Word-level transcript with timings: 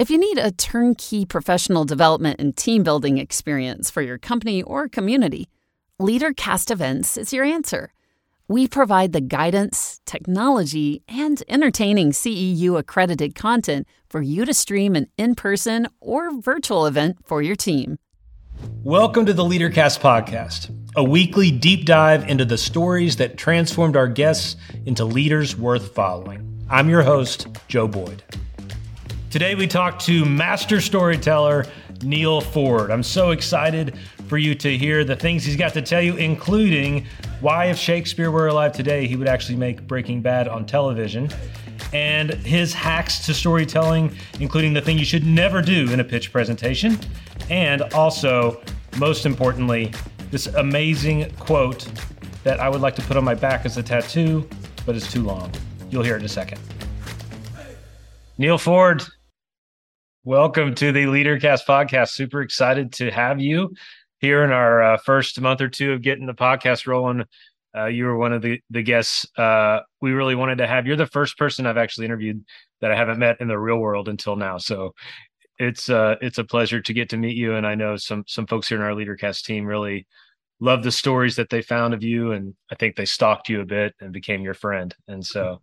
If 0.00 0.08
you 0.08 0.16
need 0.16 0.38
a 0.38 0.50
turnkey 0.50 1.26
professional 1.26 1.84
development 1.84 2.40
and 2.40 2.56
team 2.56 2.82
building 2.82 3.18
experience 3.18 3.90
for 3.90 4.00
your 4.00 4.16
company 4.16 4.62
or 4.62 4.88
community, 4.88 5.50
LeaderCast 6.00 6.70
Events 6.70 7.18
is 7.18 7.34
your 7.34 7.44
answer. 7.44 7.92
We 8.48 8.66
provide 8.66 9.12
the 9.12 9.20
guidance, 9.20 10.00
technology, 10.06 11.02
and 11.06 11.42
entertaining 11.50 12.12
CEU 12.12 12.78
accredited 12.78 13.34
content 13.34 13.86
for 14.08 14.22
you 14.22 14.46
to 14.46 14.54
stream 14.54 14.96
an 14.96 15.06
in 15.18 15.34
person 15.34 15.86
or 16.00 16.34
virtual 16.40 16.86
event 16.86 17.18
for 17.22 17.42
your 17.42 17.54
team. 17.54 17.98
Welcome 18.82 19.26
to 19.26 19.34
the 19.34 19.44
LeaderCast 19.44 20.00
podcast, 20.00 20.74
a 20.96 21.04
weekly 21.04 21.50
deep 21.50 21.84
dive 21.84 22.26
into 22.26 22.46
the 22.46 22.56
stories 22.56 23.16
that 23.16 23.36
transformed 23.36 23.96
our 23.96 24.08
guests 24.08 24.56
into 24.86 25.04
leaders 25.04 25.58
worth 25.58 25.94
following. 25.94 26.64
I'm 26.70 26.88
your 26.88 27.02
host, 27.02 27.48
Joe 27.68 27.86
Boyd. 27.86 28.22
Today 29.30 29.54
we 29.54 29.68
talk 29.68 30.00
to 30.00 30.24
master 30.24 30.80
storyteller 30.80 31.64
Neal 32.02 32.40
Foard. 32.40 32.90
I'm 32.90 33.04
so 33.04 33.30
excited 33.30 33.96
for 34.26 34.38
you 34.38 34.56
to 34.56 34.76
hear 34.76 35.04
the 35.04 35.14
things 35.14 35.44
he's 35.44 35.54
got 35.54 35.72
to 35.74 35.82
tell 35.82 36.02
you, 36.02 36.16
including 36.16 37.06
why, 37.40 37.66
if 37.66 37.78
Shakespeare 37.78 38.32
were 38.32 38.48
alive 38.48 38.72
today, 38.72 39.06
he 39.06 39.14
would 39.14 39.28
actually 39.28 39.54
make 39.54 39.86
Breaking 39.86 40.20
Bad 40.20 40.48
on 40.48 40.66
television, 40.66 41.30
and 41.92 42.30
his 42.34 42.74
hacks 42.74 43.24
to 43.26 43.32
storytelling, 43.32 44.12
including 44.40 44.72
the 44.72 44.80
thing 44.80 44.98
you 44.98 45.04
should 45.04 45.24
never 45.24 45.62
do 45.62 45.92
in 45.92 46.00
a 46.00 46.04
pitch 46.04 46.32
presentation, 46.32 46.98
and 47.50 47.82
also, 47.94 48.60
most 48.98 49.26
importantly, 49.26 49.92
this 50.32 50.48
amazing 50.48 51.30
quote 51.36 51.88
that 52.42 52.58
I 52.58 52.68
would 52.68 52.80
like 52.80 52.96
to 52.96 53.02
put 53.02 53.16
on 53.16 53.22
my 53.22 53.36
back 53.36 53.64
as 53.64 53.76
a 53.76 53.82
tattoo, 53.82 54.48
but 54.84 54.96
it's 54.96 55.12
too 55.12 55.22
long. 55.22 55.52
You'll 55.88 56.02
hear 56.02 56.16
it 56.16 56.18
in 56.18 56.24
a 56.24 56.28
second. 56.28 56.60
Neal 58.38 58.58
Foard, 58.58 59.04
Welcome 60.24 60.74
to 60.74 60.92
the 60.92 61.04
LeaderCast 61.04 61.64
podcast. 61.64 62.10
Super 62.10 62.42
excited 62.42 62.92
to 62.94 63.10
have 63.10 63.40
you 63.40 63.72
here 64.18 64.44
in 64.44 64.52
our 64.52 64.82
uh, 64.82 64.98
first 64.98 65.40
month 65.40 65.62
or 65.62 65.70
two 65.70 65.94
of 65.94 66.02
getting 66.02 66.26
the 66.26 66.34
podcast 66.34 66.86
rolling. 66.86 67.24
Uh, 67.74 67.86
you 67.86 68.04
were 68.04 68.18
one 68.18 68.34
of 68.34 68.42
the 68.42 68.60
the 68.68 68.82
guests 68.82 69.24
uh, 69.38 69.78
we 70.02 70.12
really 70.12 70.34
wanted 70.34 70.58
to 70.58 70.66
have. 70.66 70.86
You're 70.86 70.96
the 70.96 71.06
first 71.06 71.38
person 71.38 71.64
I've 71.64 71.78
actually 71.78 72.04
interviewed 72.04 72.44
that 72.82 72.92
I 72.92 72.96
haven't 72.96 73.18
met 73.18 73.40
in 73.40 73.48
the 73.48 73.58
real 73.58 73.78
world 73.78 74.10
until 74.10 74.36
now. 74.36 74.58
So 74.58 74.92
it's 75.58 75.88
uh, 75.88 76.16
it's 76.20 76.36
a 76.36 76.44
pleasure 76.44 76.82
to 76.82 76.92
get 76.92 77.08
to 77.08 77.16
meet 77.16 77.34
you. 77.34 77.54
And 77.54 77.66
I 77.66 77.74
know 77.74 77.96
some 77.96 78.24
some 78.26 78.46
folks 78.46 78.68
here 78.68 78.76
in 78.76 78.84
our 78.84 78.92
LeaderCast 78.92 79.44
team 79.44 79.64
really 79.64 80.06
love 80.60 80.82
the 80.82 80.92
stories 80.92 81.36
that 81.36 81.48
they 81.48 81.62
found 81.62 81.94
of 81.94 82.02
you, 82.02 82.32
and 82.32 82.54
I 82.70 82.74
think 82.74 82.94
they 82.94 83.06
stalked 83.06 83.48
you 83.48 83.62
a 83.62 83.66
bit 83.66 83.94
and 84.00 84.12
became 84.12 84.42
your 84.42 84.52
friend. 84.52 84.94
And 85.08 85.24
so 85.24 85.62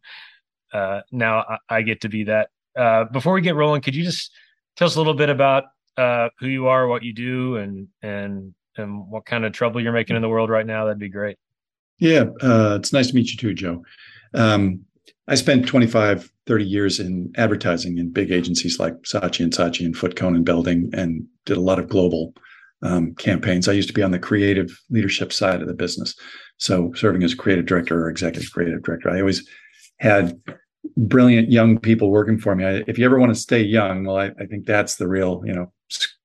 uh, 0.73 1.01
now 1.11 1.45
I, 1.47 1.57
I, 1.69 1.81
get 1.83 2.01
to 2.01 2.09
be 2.09 2.23
that. 2.23 2.49
Uh, 2.75 3.03
before 3.03 3.33
we 3.33 3.41
get 3.41 3.55
rolling, 3.55 3.81
could 3.81 3.95
you 3.95 4.03
just 4.03 4.31
tell 4.77 4.85
us 4.85 4.95
a 4.95 4.99
little 4.99 5.13
bit 5.13 5.29
about 5.29 5.65
uh, 5.97 6.29
who 6.39 6.47
you 6.47 6.67
are, 6.67 6.87
what 6.87 7.03
you 7.03 7.13
do, 7.13 7.57
and 7.57 7.87
and 8.01 8.53
and 8.77 9.09
what 9.09 9.25
kind 9.25 9.43
of 9.43 9.51
trouble 9.51 9.81
you're 9.81 9.91
making 9.91 10.15
in 10.15 10.21
the 10.21 10.29
world 10.29 10.49
right 10.49 10.65
now. 10.65 10.85
That'd 10.85 10.99
be 10.99 11.09
great. 11.09 11.37
Yeah, 11.99 12.25
uh, 12.41 12.77
it's 12.79 12.93
nice 12.93 13.07
to 13.07 13.15
meet 13.15 13.31
you 13.31 13.37
too, 13.37 13.53
Joe. 13.53 13.83
Um, 14.35 14.81
I 15.27 15.35
spent 15.35 15.67
25, 15.67 16.31
30 16.45 16.63
years 16.63 16.99
in 16.99 17.33
advertising 17.35 17.97
in 17.97 18.11
big 18.11 18.31
agencies 18.31 18.79
like 18.79 18.93
Saatchi 19.01 19.43
and 19.43 19.51
Saatchi 19.51 19.85
and 19.85 20.15
Cone 20.15 20.35
and 20.35 20.45
Belding, 20.45 20.89
and 20.93 21.25
did 21.45 21.57
a 21.57 21.61
lot 21.61 21.79
of 21.79 21.89
global 21.89 22.33
um, 22.83 23.15
campaigns. 23.15 23.67
I 23.67 23.73
used 23.73 23.89
to 23.89 23.93
be 23.93 24.03
on 24.03 24.11
the 24.11 24.19
creative 24.19 24.69
leadership 24.91 25.33
side 25.33 25.61
of 25.61 25.67
the 25.67 25.73
business, 25.73 26.15
so 26.57 26.93
serving 26.93 27.23
as 27.23 27.33
creative 27.33 27.65
director 27.65 27.99
or 27.99 28.09
executive 28.09 28.51
creative 28.51 28.83
director. 28.83 29.09
I 29.09 29.19
always 29.19 29.47
had 29.99 30.39
brilliant 30.95 31.51
young 31.51 31.77
people 31.79 32.09
working 32.09 32.37
for 32.37 32.55
me. 32.55 32.65
I, 32.65 32.83
if 32.87 32.97
you 32.97 33.05
ever 33.05 33.19
want 33.19 33.33
to 33.33 33.39
stay 33.39 33.61
young, 33.61 34.05
well, 34.05 34.17
I, 34.17 34.31
I 34.39 34.45
think 34.45 34.65
that's 34.65 34.95
the 34.95 35.07
real, 35.07 35.41
you 35.45 35.53
know, 35.53 35.71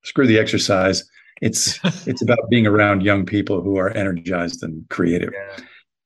screw 0.02 0.26
the 0.26 0.38
exercise. 0.38 1.04
It's 1.40 1.78
it's 2.06 2.22
about 2.22 2.50
being 2.50 2.66
around 2.66 3.02
young 3.02 3.26
people 3.26 3.62
who 3.62 3.78
are 3.78 3.90
energized 3.90 4.62
and 4.62 4.88
creative. 4.88 5.32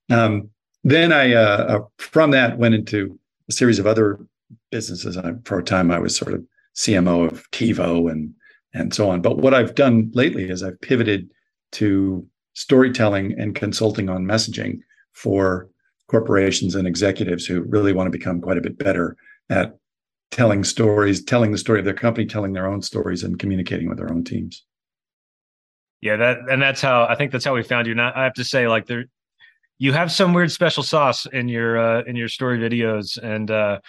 Yeah. 0.08 0.24
Um, 0.24 0.50
then 0.84 1.12
I, 1.12 1.34
uh, 1.34 1.66
uh, 1.68 1.80
from 1.98 2.30
that, 2.30 2.58
went 2.58 2.74
into 2.74 3.18
a 3.48 3.52
series 3.52 3.78
of 3.78 3.86
other 3.86 4.20
businesses. 4.70 5.16
I, 5.16 5.32
for 5.44 5.58
a 5.58 5.64
time, 5.64 5.90
I 5.90 5.98
was 5.98 6.16
sort 6.16 6.32
of 6.32 6.44
CMO 6.76 7.30
of 7.30 7.50
TiVo 7.50 8.10
and 8.10 8.32
and 8.74 8.94
so 8.94 9.10
on. 9.10 9.22
But 9.22 9.38
what 9.38 9.54
I've 9.54 9.74
done 9.74 10.10
lately 10.14 10.48
is 10.48 10.62
I've 10.62 10.80
pivoted 10.80 11.30
to 11.72 12.26
storytelling 12.52 13.34
and 13.38 13.54
consulting 13.54 14.08
on 14.08 14.24
messaging 14.24 14.80
for 15.12 15.68
corporations 16.08 16.74
and 16.74 16.86
executives 16.86 17.46
who 17.46 17.62
really 17.62 17.92
want 17.92 18.06
to 18.06 18.16
become 18.16 18.40
quite 18.40 18.58
a 18.58 18.60
bit 18.60 18.78
better 18.78 19.16
at 19.50 19.76
telling 20.30 20.64
stories, 20.64 21.22
telling 21.22 21.52
the 21.52 21.58
story 21.58 21.78
of 21.78 21.84
their 21.84 21.94
company, 21.94 22.26
telling 22.26 22.52
their 22.52 22.66
own 22.66 22.82
stories, 22.82 23.22
and 23.22 23.38
communicating 23.38 23.88
with 23.88 23.98
their 23.98 24.10
own 24.10 24.24
teams. 24.24 24.64
Yeah, 26.00 26.16
that 26.16 26.38
and 26.50 26.60
that's 26.60 26.80
how 26.80 27.06
I 27.08 27.14
think 27.14 27.32
that's 27.32 27.44
how 27.44 27.54
we 27.54 27.62
found 27.62 27.86
you. 27.86 27.92
And 27.92 28.00
I 28.00 28.24
have 28.24 28.34
to 28.34 28.44
say, 28.44 28.68
like 28.68 28.86
there, 28.86 29.06
you 29.78 29.92
have 29.92 30.12
some 30.12 30.34
weird 30.34 30.52
special 30.52 30.82
sauce 30.82 31.26
in 31.26 31.48
your 31.48 31.78
uh, 31.78 32.02
in 32.02 32.16
your 32.16 32.28
story 32.28 32.58
videos. 32.58 33.18
And 33.22 33.50
uh, 33.50 33.80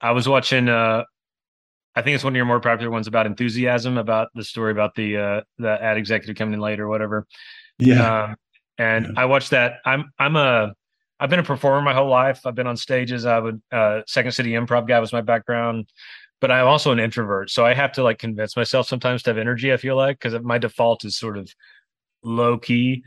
I 0.00 0.12
was 0.12 0.28
watching. 0.28 0.68
Uh, 0.68 1.04
I 1.96 2.02
think 2.02 2.16
it's 2.16 2.24
one 2.24 2.32
of 2.32 2.36
your 2.36 2.44
more 2.44 2.60
popular 2.60 2.90
ones 2.90 3.06
about 3.06 3.26
enthusiasm, 3.26 3.98
about 3.98 4.28
the 4.34 4.42
story 4.42 4.72
about 4.72 4.94
the 4.96 5.16
uh, 5.16 5.40
the 5.58 5.80
ad 5.80 5.96
executive 5.96 6.36
coming 6.36 6.54
in 6.54 6.60
late 6.60 6.80
or 6.80 6.88
whatever. 6.88 7.26
Yeah. 7.78 8.24
Um, 8.24 8.36
and 8.78 9.06
yeah. 9.06 9.12
I 9.16 9.24
watched 9.26 9.50
that. 9.50 9.74
I'm 9.84 10.10
I'm 10.18 10.36
a 10.36 10.74
I've 11.24 11.30
been 11.30 11.38
a 11.38 11.42
performer 11.42 11.80
my 11.80 11.94
whole 11.94 12.10
life. 12.10 12.44
I've 12.44 12.54
been 12.54 12.66
on 12.66 12.76
stages. 12.76 13.24
I 13.24 13.38
would 13.38 13.62
uh, 13.72 14.02
Second 14.06 14.32
City 14.32 14.50
Improv 14.50 14.86
guy 14.86 15.00
was 15.00 15.10
my 15.10 15.22
background, 15.22 15.90
but 16.38 16.50
I'm 16.50 16.66
also 16.66 16.92
an 16.92 17.00
introvert, 17.00 17.48
so 17.48 17.64
I 17.64 17.72
have 17.72 17.92
to 17.92 18.02
like 18.02 18.18
convince 18.18 18.58
myself 18.58 18.86
sometimes 18.86 19.22
to 19.22 19.30
have 19.30 19.38
energy. 19.38 19.72
I 19.72 19.78
feel 19.78 19.96
like 19.96 20.20
because 20.20 20.38
my 20.42 20.58
default 20.58 21.02
is 21.02 21.16
sort 21.16 21.38
of 21.38 21.50
low 22.22 22.58
key, 22.58 23.04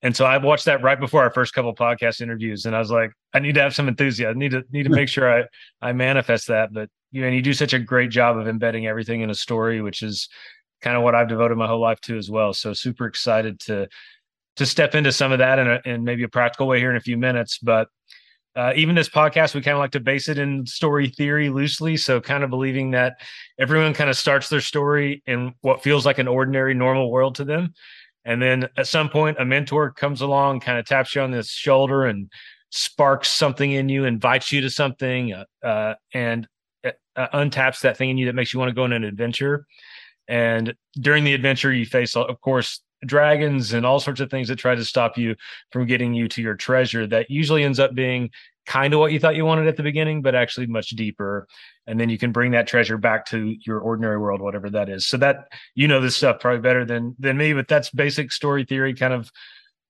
and 0.00 0.14
so 0.16 0.26
I 0.26 0.38
watched 0.38 0.66
that 0.66 0.84
right 0.84 1.00
before 1.00 1.24
our 1.24 1.32
first 1.32 1.52
couple 1.52 1.74
podcast 1.74 2.20
interviews, 2.20 2.66
and 2.66 2.76
I 2.76 2.78
was 2.78 2.92
like, 2.92 3.10
I 3.34 3.40
need 3.40 3.56
to 3.56 3.62
have 3.62 3.74
some 3.74 3.88
enthusiasm. 3.88 4.36
I 4.36 4.38
need 4.38 4.52
to 4.52 4.62
need 4.70 4.84
to 4.84 4.90
make 4.90 5.08
sure 5.08 5.28
I 5.28 5.42
I 5.82 5.92
manifest 5.92 6.46
that. 6.46 6.72
But 6.72 6.88
you 7.10 7.20
know, 7.20 7.26
and 7.26 7.34
you 7.34 7.42
do 7.42 7.52
such 7.52 7.72
a 7.72 7.80
great 7.80 8.10
job 8.10 8.38
of 8.38 8.46
embedding 8.46 8.86
everything 8.86 9.22
in 9.22 9.30
a 9.30 9.34
story, 9.34 9.82
which 9.82 10.02
is 10.02 10.28
kind 10.82 10.96
of 10.96 11.02
what 11.02 11.16
I've 11.16 11.28
devoted 11.28 11.58
my 11.58 11.66
whole 11.66 11.80
life 11.80 12.00
to 12.02 12.16
as 12.16 12.30
well. 12.30 12.54
So 12.54 12.74
super 12.74 13.06
excited 13.06 13.58
to 13.62 13.88
to 14.60 14.66
step 14.66 14.94
into 14.94 15.10
some 15.10 15.32
of 15.32 15.38
that 15.38 15.58
in, 15.58 15.70
a, 15.70 15.80
in 15.86 16.04
maybe 16.04 16.22
a 16.22 16.28
practical 16.28 16.66
way 16.66 16.78
here 16.78 16.90
in 16.90 16.96
a 16.96 17.00
few 17.00 17.16
minutes. 17.16 17.56
But 17.56 17.88
uh, 18.54 18.74
even 18.76 18.94
this 18.94 19.08
podcast, 19.08 19.54
we 19.54 19.62
kind 19.62 19.74
of 19.74 19.78
like 19.78 19.92
to 19.92 20.00
base 20.00 20.28
it 20.28 20.36
in 20.38 20.66
story 20.66 21.08
theory 21.08 21.48
loosely. 21.48 21.96
So, 21.96 22.20
kind 22.20 22.44
of 22.44 22.50
believing 22.50 22.90
that 22.90 23.14
everyone 23.58 23.94
kind 23.94 24.10
of 24.10 24.18
starts 24.18 24.50
their 24.50 24.60
story 24.60 25.22
in 25.26 25.54
what 25.62 25.82
feels 25.82 26.04
like 26.04 26.18
an 26.18 26.28
ordinary, 26.28 26.74
normal 26.74 27.10
world 27.10 27.36
to 27.36 27.44
them. 27.44 27.72
And 28.26 28.42
then 28.42 28.68
at 28.76 28.86
some 28.86 29.08
point, 29.08 29.38
a 29.40 29.46
mentor 29.46 29.92
comes 29.92 30.20
along, 30.20 30.60
kind 30.60 30.78
of 30.78 30.84
taps 30.84 31.14
you 31.14 31.22
on 31.22 31.30
the 31.30 31.42
shoulder 31.42 32.04
and 32.04 32.30
sparks 32.68 33.30
something 33.30 33.72
in 33.72 33.88
you, 33.88 34.04
invites 34.04 34.52
you 34.52 34.60
to 34.60 34.68
something, 34.68 35.32
uh, 35.32 35.44
uh, 35.64 35.94
and 36.12 36.46
uh, 36.84 37.28
untaps 37.32 37.80
that 37.80 37.96
thing 37.96 38.10
in 38.10 38.18
you 38.18 38.26
that 38.26 38.34
makes 38.34 38.52
you 38.52 38.60
want 38.60 38.68
to 38.68 38.74
go 38.74 38.84
on 38.84 38.92
an 38.92 39.04
adventure. 39.04 39.64
And 40.28 40.74
during 40.96 41.24
the 41.24 41.32
adventure, 41.32 41.72
you 41.72 41.86
face, 41.86 42.14
of 42.14 42.38
course, 42.42 42.82
dragons 43.06 43.72
and 43.72 43.86
all 43.86 44.00
sorts 44.00 44.20
of 44.20 44.30
things 44.30 44.48
that 44.48 44.56
try 44.56 44.74
to 44.74 44.84
stop 44.84 45.16
you 45.16 45.34
from 45.70 45.86
getting 45.86 46.14
you 46.14 46.28
to 46.28 46.42
your 46.42 46.54
treasure 46.54 47.06
that 47.06 47.30
usually 47.30 47.64
ends 47.64 47.80
up 47.80 47.94
being 47.94 48.30
kind 48.66 48.92
of 48.92 49.00
what 49.00 49.10
you 49.10 49.18
thought 49.18 49.36
you 49.36 49.44
wanted 49.44 49.66
at 49.66 49.76
the 49.76 49.82
beginning 49.82 50.22
but 50.22 50.34
actually 50.34 50.66
much 50.66 50.90
deeper. 50.90 51.48
And 51.86 51.98
then 51.98 52.08
you 52.08 52.18
can 52.18 52.30
bring 52.30 52.52
that 52.52 52.66
treasure 52.66 52.98
back 52.98 53.26
to 53.26 53.56
your 53.66 53.80
ordinary 53.80 54.18
world 54.18 54.40
whatever 54.40 54.70
that 54.70 54.88
is. 54.88 55.06
So 55.06 55.16
that 55.16 55.48
you 55.74 55.88
know 55.88 56.00
this 56.00 56.16
stuff 56.16 56.40
probably 56.40 56.60
better 56.60 56.84
than 56.84 57.16
than 57.18 57.36
me 57.36 57.52
but 57.52 57.68
that's 57.68 57.90
basic 57.90 58.32
story 58.32 58.64
theory 58.64 58.94
kind 58.94 59.14
of 59.14 59.30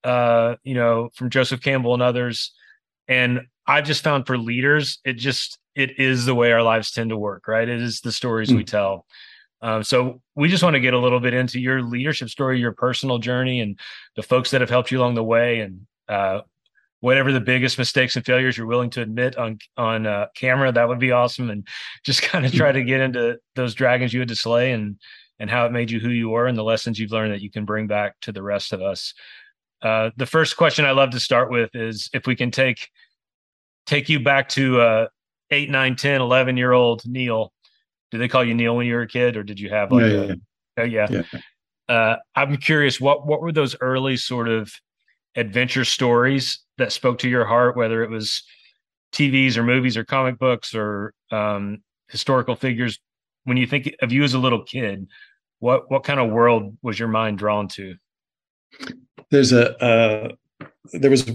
uh 0.02 0.56
you 0.62 0.74
know 0.74 1.10
from 1.14 1.28
joseph 1.28 1.60
campbell 1.60 1.94
and 1.94 2.02
others. 2.02 2.52
And 3.08 3.42
i've 3.66 3.84
just 3.84 4.04
found 4.04 4.26
for 4.26 4.38
leaders 4.38 4.98
it 5.04 5.14
just 5.14 5.58
it 5.74 5.98
is 5.98 6.26
the 6.26 6.34
way 6.34 6.52
our 6.52 6.62
lives 6.62 6.90
tend 6.90 7.10
to 7.10 7.16
work 7.16 7.48
right? 7.48 7.68
It 7.68 7.82
is 7.82 8.00
the 8.00 8.12
stories 8.12 8.50
mm. 8.50 8.56
we 8.56 8.64
tell 8.64 9.06
um, 9.62 9.82
so 9.82 10.20
we 10.34 10.48
just 10.48 10.62
want 10.62 10.74
to 10.74 10.80
get 10.80 10.94
a 10.94 10.98
little 10.98 11.20
bit 11.20 11.34
into 11.34 11.60
your 11.60 11.82
leadership 11.82 12.30
story, 12.30 12.58
your 12.58 12.72
personal 12.72 13.18
journey, 13.18 13.60
and 13.60 13.78
the 14.16 14.22
folks 14.22 14.50
that 14.50 14.60
have 14.60 14.70
helped 14.70 14.90
you 14.90 14.98
along 14.98 15.14
the 15.14 15.24
way, 15.24 15.60
and 15.60 15.86
uh, 16.08 16.40
whatever 17.00 17.32
the 17.32 17.40
biggest 17.40 17.78
mistakes 17.78 18.16
and 18.16 18.24
failures 18.24 18.56
you're 18.56 18.66
willing 18.66 18.90
to 18.90 19.02
admit 19.02 19.36
on 19.36 19.58
on 19.76 20.06
uh, 20.06 20.26
camera. 20.34 20.72
That 20.72 20.88
would 20.88 20.98
be 20.98 21.12
awesome, 21.12 21.50
and 21.50 21.66
just 22.04 22.22
kind 22.22 22.46
of 22.46 22.52
try 22.52 22.72
to 22.72 22.82
get 22.82 23.00
into 23.00 23.38
those 23.54 23.74
dragons 23.74 24.14
you 24.14 24.20
had 24.20 24.28
to 24.28 24.36
slay, 24.36 24.72
and 24.72 24.96
and 25.38 25.50
how 25.50 25.66
it 25.66 25.72
made 25.72 25.90
you 25.90 26.00
who 26.00 26.10
you 26.10 26.34
are, 26.34 26.46
and 26.46 26.56
the 26.56 26.64
lessons 26.64 26.98
you've 26.98 27.12
learned 27.12 27.32
that 27.32 27.42
you 27.42 27.50
can 27.50 27.64
bring 27.64 27.86
back 27.86 28.14
to 28.22 28.32
the 28.32 28.42
rest 28.42 28.72
of 28.72 28.80
us. 28.80 29.12
Uh, 29.82 30.10
the 30.16 30.26
first 30.26 30.56
question 30.56 30.84
I 30.84 30.90
love 30.90 31.10
to 31.10 31.20
start 31.20 31.50
with 31.50 31.70
is 31.74 32.10
if 32.12 32.26
we 32.26 32.36
can 32.36 32.50
take 32.50 32.88
take 33.86 34.08
you 34.08 34.20
back 34.20 34.48
to 34.50 34.80
uh, 34.80 35.06
8, 35.50 35.70
9, 35.70 35.96
10, 35.96 36.20
11 36.20 36.56
year 36.56 36.72
old 36.72 37.02
Neal 37.06 37.52
did 38.10 38.20
they 38.20 38.28
call 38.28 38.44
you 38.44 38.54
Neal 38.54 38.76
when 38.76 38.86
you 38.86 38.94
were 38.94 39.02
a 39.02 39.08
kid, 39.08 39.36
or 39.36 39.42
did 39.42 39.60
you 39.60 39.70
have 39.70 39.92
like? 39.92 40.12
Yeah, 40.12 40.34
a, 40.76 40.86
yeah. 40.86 41.06
yeah. 41.10 41.22
yeah. 41.32 41.40
Uh, 41.88 42.16
I'm 42.36 42.56
curious 42.56 43.00
what 43.00 43.26
what 43.26 43.40
were 43.40 43.52
those 43.52 43.76
early 43.80 44.16
sort 44.16 44.48
of 44.48 44.72
adventure 45.36 45.84
stories 45.84 46.60
that 46.78 46.92
spoke 46.92 47.18
to 47.18 47.28
your 47.28 47.44
heart, 47.44 47.76
whether 47.76 48.02
it 48.02 48.10
was 48.10 48.42
TVs 49.12 49.56
or 49.56 49.62
movies 49.62 49.96
or 49.96 50.04
comic 50.04 50.38
books 50.38 50.74
or 50.74 51.14
um, 51.30 51.82
historical 52.08 52.54
figures. 52.54 52.98
when 53.44 53.56
you 53.56 53.66
think 53.66 53.94
of 54.02 54.12
you 54.12 54.22
as 54.22 54.34
a 54.34 54.38
little 54.38 54.62
kid, 54.62 55.06
what 55.58 55.90
what 55.90 56.04
kind 56.04 56.20
of 56.20 56.30
world 56.30 56.76
was 56.82 56.98
your 56.98 57.08
mind 57.08 57.38
drawn 57.38 57.68
to? 57.68 57.94
There's 59.30 59.52
a 59.52 59.82
uh, 59.82 60.28
there 60.92 61.10
was 61.10 61.30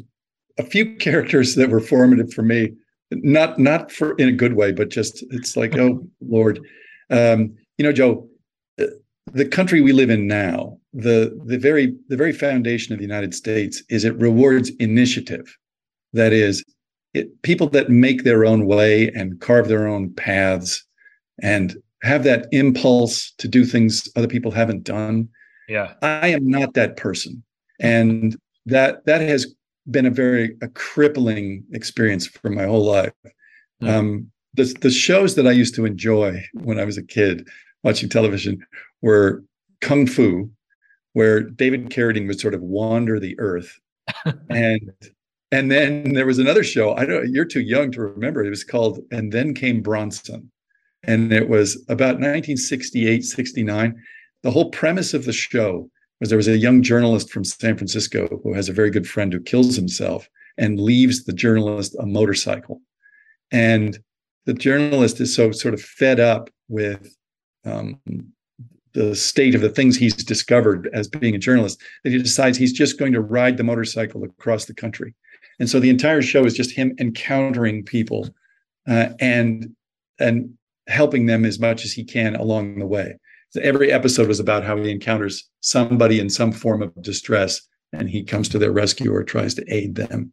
a 0.57 0.63
few 0.63 0.95
characters 0.99 1.55
that 1.55 1.69
were 1.69 1.79
formative 1.79 2.33
for 2.33 2.41
me, 2.41 2.73
not 3.11 3.59
not 3.59 3.91
for 3.91 4.13
in 4.15 4.29
a 4.29 4.33
good 4.33 4.53
way, 4.53 4.71
but 4.71 4.89
just 4.89 5.23
it's 5.31 5.55
like 5.55 5.75
oh 5.77 6.05
Lord, 6.21 6.59
um, 7.09 7.55
you 7.77 7.85
know, 7.85 7.91
Joe, 7.91 8.27
the 9.31 9.45
country 9.45 9.81
we 9.81 9.91
live 9.91 10.09
in 10.09 10.27
now, 10.27 10.77
the 10.93 11.39
the 11.45 11.57
very 11.57 11.95
the 12.09 12.17
very 12.17 12.33
foundation 12.33 12.93
of 12.93 12.99
the 12.99 13.05
United 13.05 13.33
States 13.33 13.83
is 13.89 14.05
it 14.05 14.15
rewards 14.17 14.71
initiative. 14.79 15.55
That 16.13 16.31
is, 16.31 16.63
it, 17.13 17.41
people 17.41 17.67
that 17.69 17.89
make 17.89 18.23
their 18.23 18.45
own 18.45 18.65
way 18.65 19.09
and 19.09 19.39
carve 19.41 19.67
their 19.67 19.87
own 19.87 20.13
paths 20.13 20.85
and 21.41 21.75
have 22.03 22.23
that 22.23 22.47
impulse 22.51 23.33
to 23.39 23.47
do 23.47 23.65
things 23.65 24.07
other 24.15 24.27
people 24.27 24.51
haven't 24.51 24.83
done. 24.83 25.27
Yeah. 25.67 25.93
I 26.01 26.27
am 26.27 26.47
not 26.47 26.73
that 26.75 26.95
person. 26.95 27.43
And 27.79 28.37
that 28.65 29.05
that 29.05 29.21
has 29.21 29.53
been 29.89 30.05
a 30.05 30.11
very 30.11 30.55
a 30.61 30.67
crippling 30.69 31.63
experience 31.71 32.27
for 32.27 32.49
my 32.49 32.65
whole 32.65 32.85
life. 32.85 33.13
Mm. 33.81 33.89
Um, 33.89 34.31
the 34.53 34.65
the 34.81 34.89
shows 34.89 35.35
that 35.35 35.47
I 35.47 35.51
used 35.51 35.75
to 35.75 35.85
enjoy 35.85 36.43
when 36.53 36.79
I 36.79 36.85
was 36.85 36.97
a 36.97 37.03
kid 37.03 37.47
watching 37.83 38.09
television 38.09 38.65
were 39.01 39.43
Kung 39.81 40.07
Fu, 40.07 40.49
where 41.13 41.41
David 41.41 41.89
Carradine 41.89 42.27
would 42.27 42.39
sort 42.39 42.53
of 42.53 42.61
wander 42.61 43.19
the 43.19 43.37
earth, 43.39 43.79
and 44.49 44.91
and 45.51 45.71
then 45.71 46.13
there 46.13 46.25
was 46.25 46.39
another 46.39 46.63
show. 46.63 46.95
I 46.95 47.05
don't. 47.05 47.31
You're 47.31 47.45
too 47.45 47.61
young 47.61 47.91
to 47.91 48.01
remember. 48.01 48.43
It 48.43 48.49
was 48.49 48.63
called 48.63 48.99
And 49.11 49.31
Then 49.31 49.53
Came 49.53 49.81
Bronson, 49.81 50.51
and 51.03 51.31
it 51.31 51.49
was 51.49 51.75
about 51.89 52.15
1968, 52.15 53.23
69. 53.23 53.95
The 54.43 54.51
whole 54.51 54.69
premise 54.71 55.13
of 55.13 55.25
the 55.25 55.33
show 55.33 55.89
was 56.19 56.29
there 56.29 56.37
was 56.37 56.47
a 56.47 56.57
young 56.57 56.81
journalist 56.81 57.29
from 57.29 57.43
San 57.43 57.77
Francisco 57.77 58.39
who 58.43 58.53
has 58.53 58.69
a 58.69 58.73
very 58.73 58.89
good 58.89 59.07
friend 59.07 59.33
who 59.33 59.39
kills 59.39 59.75
himself 59.75 60.29
and 60.57 60.79
leaves 60.79 61.25
the 61.25 61.33
journalist 61.33 61.95
a 61.99 62.05
motorcycle. 62.05 62.81
And 63.51 63.99
the 64.45 64.53
journalist 64.53 65.19
is 65.19 65.35
so 65.35 65.51
sort 65.51 65.73
of 65.73 65.81
fed 65.81 66.19
up 66.19 66.49
with 66.67 67.15
um, 67.65 67.99
the 68.93 69.15
state 69.15 69.55
of 69.55 69.61
the 69.61 69.69
things 69.69 69.97
he's 69.97 70.15
discovered 70.15 70.89
as 70.93 71.07
being 71.07 71.35
a 71.35 71.39
journalist 71.39 71.81
that 72.03 72.11
he 72.11 72.17
decides 72.17 72.57
he's 72.57 72.73
just 72.73 72.97
going 72.97 73.11
to 73.11 73.21
ride 73.21 73.57
the 73.57 73.63
motorcycle 73.63 74.23
across 74.23 74.65
the 74.65 74.73
country. 74.73 75.13
And 75.59 75.69
so 75.69 75.79
the 75.79 75.89
entire 75.89 76.21
show 76.21 76.45
is 76.45 76.53
just 76.53 76.71
him 76.71 76.95
encountering 76.99 77.83
people 77.83 78.29
uh, 78.87 79.09
and 79.19 79.75
and 80.19 80.57
helping 80.87 81.25
them 81.25 81.45
as 81.45 81.59
much 81.59 81.83
as 81.83 81.91
he 81.91 82.03
can 82.03 82.35
along 82.35 82.79
the 82.79 82.85
way. 82.85 83.17
Every 83.61 83.91
episode 83.91 84.27
was 84.27 84.39
about 84.39 84.63
how 84.63 84.77
he 84.77 84.91
encounters 84.91 85.49
somebody 85.61 86.19
in 86.19 86.29
some 86.29 86.51
form 86.51 86.81
of 86.81 87.01
distress 87.01 87.61
and 87.93 88.09
he 88.09 88.23
comes 88.23 88.49
to 88.49 88.59
their 88.59 88.71
rescue 88.71 89.13
or 89.13 89.23
tries 89.23 89.53
to 89.55 89.65
aid 89.73 89.95
them. 89.95 90.31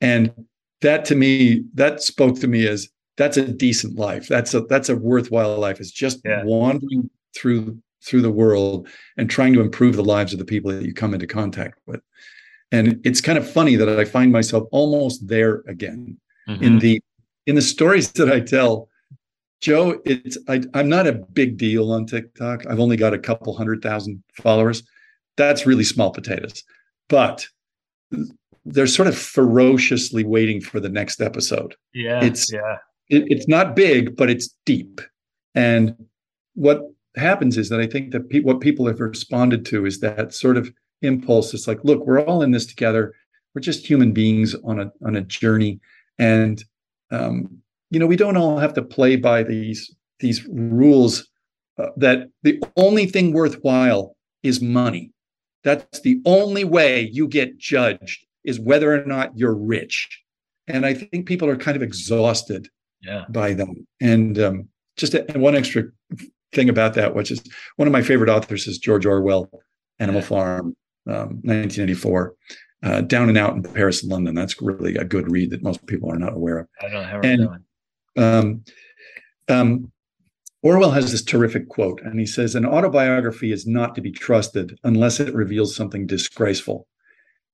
And 0.00 0.32
that 0.80 1.04
to 1.06 1.14
me, 1.14 1.64
that 1.74 2.02
spoke 2.02 2.38
to 2.40 2.48
me 2.48 2.66
as 2.66 2.88
that's 3.16 3.36
a 3.36 3.46
decent 3.46 3.96
life. 3.96 4.28
That's 4.28 4.54
a 4.54 4.62
that's 4.62 4.88
a 4.88 4.96
worthwhile 4.96 5.58
life. 5.58 5.80
It's 5.80 5.90
just 5.90 6.20
yeah. 6.24 6.42
wandering 6.44 7.10
through 7.36 7.78
through 8.04 8.22
the 8.22 8.30
world 8.30 8.88
and 9.16 9.30
trying 9.30 9.54
to 9.54 9.60
improve 9.60 9.96
the 9.96 10.04
lives 10.04 10.32
of 10.32 10.38
the 10.38 10.44
people 10.44 10.70
that 10.70 10.84
you 10.84 10.92
come 10.92 11.14
into 11.14 11.26
contact 11.26 11.78
with. 11.86 12.00
And 12.70 13.00
it's 13.04 13.20
kind 13.20 13.38
of 13.38 13.50
funny 13.50 13.76
that 13.76 13.88
I 13.88 14.04
find 14.04 14.32
myself 14.32 14.64
almost 14.72 15.26
there 15.26 15.62
again 15.68 16.18
mm-hmm. 16.48 16.62
in 16.62 16.78
the 16.80 17.00
in 17.46 17.54
the 17.54 17.62
stories 17.62 18.10
that 18.12 18.30
I 18.30 18.40
tell. 18.40 18.88
Joe, 19.64 19.98
it's 20.04 20.36
I, 20.46 20.60
I'm 20.74 20.90
not 20.90 21.06
a 21.06 21.14
big 21.14 21.56
deal 21.56 21.90
on 21.90 22.04
TikTok. 22.04 22.66
I've 22.66 22.80
only 22.80 22.98
got 22.98 23.14
a 23.14 23.18
couple 23.18 23.56
hundred 23.56 23.80
thousand 23.80 24.22
followers. 24.34 24.82
That's 25.38 25.64
really 25.64 25.84
small 25.84 26.10
potatoes. 26.10 26.62
But 27.08 27.46
they're 28.66 28.86
sort 28.86 29.08
of 29.08 29.16
ferociously 29.16 30.22
waiting 30.22 30.60
for 30.60 30.80
the 30.80 30.90
next 30.90 31.22
episode. 31.22 31.76
Yeah, 31.94 32.22
it's 32.22 32.52
yeah, 32.52 32.76
it, 33.08 33.24
it's 33.28 33.48
not 33.48 33.74
big, 33.74 34.16
but 34.16 34.28
it's 34.28 34.54
deep. 34.66 35.00
And 35.54 35.96
what 36.52 36.82
happens 37.16 37.56
is 37.56 37.70
that 37.70 37.80
I 37.80 37.86
think 37.86 38.12
that 38.12 38.28
pe- 38.28 38.40
what 38.40 38.60
people 38.60 38.86
have 38.86 39.00
responded 39.00 39.64
to 39.66 39.86
is 39.86 40.00
that 40.00 40.34
sort 40.34 40.58
of 40.58 40.70
impulse. 41.00 41.54
It's 41.54 41.66
like, 41.66 41.82
look, 41.84 42.06
we're 42.06 42.20
all 42.20 42.42
in 42.42 42.50
this 42.50 42.66
together. 42.66 43.14
We're 43.54 43.62
just 43.62 43.86
human 43.88 44.12
beings 44.12 44.54
on 44.62 44.78
a 44.78 44.92
on 45.02 45.16
a 45.16 45.22
journey, 45.22 45.80
and 46.18 46.62
um, 47.10 47.62
you 47.94 48.00
know, 48.00 48.06
we 48.06 48.16
don't 48.16 48.36
all 48.36 48.58
have 48.58 48.74
to 48.74 48.82
play 48.82 49.16
by 49.16 49.42
these 49.42 49.94
these 50.20 50.46
rules 50.48 51.28
uh, 51.78 51.86
that 51.96 52.28
the 52.42 52.62
only 52.76 53.06
thing 53.06 53.32
worthwhile 53.32 54.16
is 54.42 54.60
money. 54.60 55.12
That's 55.62 56.00
the 56.00 56.20
only 56.24 56.64
way 56.64 57.08
you 57.12 57.26
get 57.26 57.56
judged 57.56 58.26
is 58.44 58.60
whether 58.60 58.94
or 58.94 59.04
not 59.06 59.36
you're 59.36 59.56
rich. 59.56 60.08
And 60.66 60.84
I 60.84 60.94
think 60.94 61.26
people 61.26 61.48
are 61.48 61.56
kind 61.56 61.76
of 61.76 61.82
exhausted 61.82 62.68
yeah. 63.02 63.24
by 63.30 63.54
them. 63.54 63.86
And 64.00 64.38
um, 64.38 64.68
just 64.96 65.14
a, 65.14 65.24
one 65.34 65.54
extra 65.54 65.84
thing 66.52 66.68
about 66.68 66.94
that, 66.94 67.14
which 67.14 67.30
is 67.30 67.42
one 67.76 67.88
of 67.88 67.92
my 67.92 68.02
favorite 68.02 68.30
authors 68.30 68.66
is 68.66 68.78
George 68.78 69.06
Orwell, 69.06 69.50
Animal 69.98 70.20
yeah. 70.20 70.26
Farm, 70.26 70.76
um, 71.06 71.40
1984 71.42 72.34
uh, 72.84 73.00
Down 73.02 73.28
and 73.28 73.38
Out 73.38 73.54
in 73.54 73.62
Paris 73.62 74.02
and 74.02 74.12
London. 74.12 74.34
That's 74.34 74.60
really 74.60 74.94
a 74.96 75.04
good 75.04 75.30
read 75.30 75.50
that 75.50 75.62
most 75.62 75.84
people 75.86 76.12
are 76.12 76.18
not 76.18 76.34
aware 76.34 76.58
of. 76.58 76.68
I 76.80 76.88
don't 76.88 77.02
know 77.02 77.20
and, 77.22 77.64
um, 78.16 78.64
um, 79.48 79.90
Orwell 80.62 80.92
has 80.92 81.12
this 81.12 81.22
terrific 81.22 81.68
quote, 81.68 82.00
and 82.02 82.18
he 82.18 82.24
says, 82.26 82.54
An 82.54 82.64
autobiography 82.64 83.52
is 83.52 83.66
not 83.66 83.94
to 83.94 84.00
be 84.00 84.10
trusted 84.10 84.78
unless 84.82 85.20
it 85.20 85.34
reveals 85.34 85.76
something 85.76 86.06
disgraceful, 86.06 86.86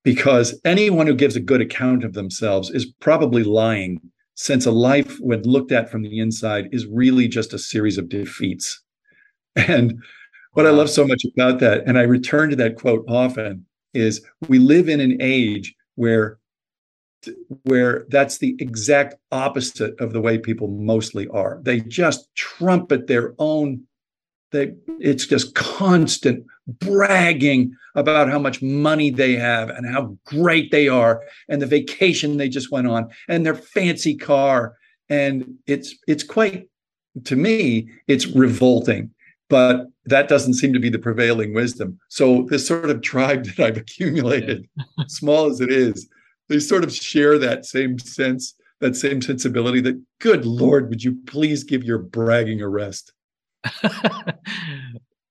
because 0.04 0.60
anyone 0.64 1.08
who 1.08 1.14
gives 1.14 1.34
a 1.34 1.40
good 1.40 1.60
account 1.60 2.04
of 2.04 2.12
themselves 2.12 2.70
is 2.70 2.86
probably 3.00 3.42
lying, 3.42 4.00
since 4.36 4.64
a 4.64 4.70
life, 4.70 5.18
when 5.18 5.42
looked 5.42 5.72
at 5.72 5.90
from 5.90 6.02
the 6.02 6.20
inside, 6.20 6.68
is 6.70 6.86
really 6.86 7.26
just 7.26 7.52
a 7.52 7.58
series 7.58 7.98
of 7.98 8.08
defeats. 8.08 8.80
And 9.56 10.00
what 10.52 10.64
wow. 10.64 10.70
I 10.70 10.74
love 10.74 10.88
so 10.88 11.04
much 11.04 11.24
about 11.34 11.58
that, 11.58 11.82
and 11.86 11.98
I 11.98 12.02
return 12.02 12.50
to 12.50 12.56
that 12.56 12.76
quote 12.76 13.04
often, 13.08 13.66
is 13.94 14.24
we 14.48 14.60
live 14.60 14.88
in 14.88 15.00
an 15.00 15.18
age 15.20 15.74
where 15.96 16.38
where 17.64 18.06
that's 18.08 18.38
the 18.38 18.56
exact 18.58 19.14
opposite 19.30 19.98
of 20.00 20.12
the 20.12 20.20
way 20.20 20.38
people 20.38 20.68
mostly 20.68 21.28
are. 21.28 21.60
They 21.62 21.80
just 21.80 22.34
trumpet 22.34 23.06
their 23.06 23.34
own 23.38 23.86
they 24.52 24.74
it's 24.98 25.26
just 25.26 25.54
constant 25.54 26.44
bragging 26.66 27.72
about 27.94 28.28
how 28.28 28.38
much 28.38 28.62
money 28.62 29.10
they 29.10 29.36
have 29.36 29.70
and 29.70 29.86
how 29.86 30.16
great 30.24 30.70
they 30.70 30.88
are 30.88 31.22
and 31.48 31.62
the 31.62 31.66
vacation 31.66 32.36
they 32.36 32.48
just 32.48 32.72
went 32.72 32.88
on 32.88 33.08
and 33.28 33.46
their 33.46 33.54
fancy 33.54 34.16
car. 34.16 34.76
And 35.08 35.54
it's 35.66 35.94
it's 36.06 36.22
quite 36.22 36.68
to 37.24 37.36
me 37.36 37.88
it's 38.06 38.26
revolting 38.28 39.10
but 39.48 39.86
that 40.04 40.28
doesn't 40.28 40.54
seem 40.54 40.72
to 40.72 40.78
be 40.78 40.88
the 40.88 40.98
prevailing 40.98 41.52
wisdom. 41.52 41.98
So 42.08 42.46
this 42.48 42.68
sort 42.68 42.88
of 42.88 43.02
tribe 43.02 43.44
that 43.44 43.60
i've 43.60 43.76
accumulated 43.76 44.68
small 45.08 45.46
as 45.46 45.60
it 45.60 45.70
is 45.70 46.08
they 46.50 46.58
sort 46.58 46.84
of 46.84 46.92
share 46.92 47.38
that 47.38 47.64
same 47.64 47.98
sense, 47.98 48.54
that 48.80 48.96
same 48.96 49.22
sensibility 49.22 49.80
that, 49.80 50.02
good 50.18 50.44
Lord, 50.44 50.90
would 50.90 51.02
you 51.02 51.16
please 51.26 51.64
give 51.64 51.84
your 51.84 51.98
bragging 51.98 52.60
a 52.60 52.68
rest? 52.68 53.12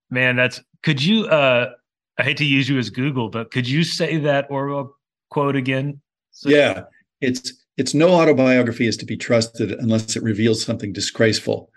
Man, 0.10 0.36
that's 0.36 0.62
could 0.82 1.04
you 1.04 1.26
uh 1.28 1.72
I 2.18 2.24
hate 2.24 2.38
to 2.38 2.46
use 2.46 2.68
you 2.68 2.78
as 2.80 2.90
Google, 2.90 3.30
but 3.30 3.52
could 3.52 3.68
you 3.68 3.84
say 3.84 4.18
that 4.18 4.48
Orwell 4.50 4.96
quote 5.30 5.56
again? 5.56 6.02
So- 6.32 6.50
yeah, 6.50 6.84
it's 7.22 7.54
it's 7.78 7.94
no 7.94 8.10
autobiography 8.10 8.88
is 8.88 8.98
to 8.98 9.06
be 9.06 9.18
trusted 9.18 9.72
unless 9.74 10.16
it 10.16 10.24
reveals 10.24 10.64
something 10.64 10.94
disgraceful. 10.94 11.70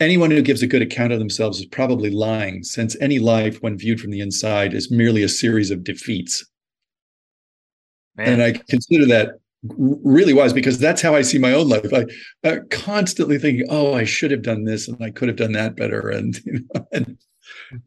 Anyone 0.00 0.30
who 0.30 0.42
gives 0.42 0.62
a 0.62 0.68
good 0.68 0.82
account 0.82 1.12
of 1.12 1.18
themselves 1.18 1.58
is 1.58 1.66
probably 1.66 2.10
lying, 2.10 2.62
since 2.62 2.96
any 3.00 3.18
life, 3.18 3.60
when 3.62 3.76
viewed 3.76 4.00
from 4.00 4.12
the 4.12 4.20
inside, 4.20 4.74
is 4.74 4.92
merely 4.92 5.24
a 5.24 5.28
series 5.28 5.72
of 5.72 5.82
defeats. 5.82 6.44
Man. 8.16 8.34
And 8.34 8.42
I 8.42 8.52
consider 8.68 9.06
that 9.06 9.38
really 9.78 10.32
wise 10.32 10.52
because 10.52 10.78
that's 10.78 11.02
how 11.02 11.14
I 11.14 11.22
see 11.22 11.38
my 11.38 11.52
own 11.52 11.68
life. 11.68 11.92
I, 11.92 12.04
I 12.44 12.58
constantly 12.70 13.38
thinking, 13.38 13.66
"Oh, 13.70 13.94
I 13.94 14.04
should 14.04 14.30
have 14.30 14.42
done 14.42 14.64
this, 14.64 14.88
and 14.88 15.02
I 15.02 15.10
could 15.10 15.28
have 15.28 15.36
done 15.36 15.52
that 15.52 15.76
better," 15.76 16.08
and 16.08 16.38
you 16.44 16.52
know, 16.74 16.86
and 16.92 17.18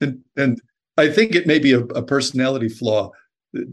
and, 0.01 0.21
and 0.35 0.61
I 0.97 1.09
think 1.09 1.35
it 1.35 1.47
may 1.47 1.59
be 1.59 1.73
a, 1.73 1.79
a 1.79 2.03
personality 2.03 2.69
flaw 2.69 3.11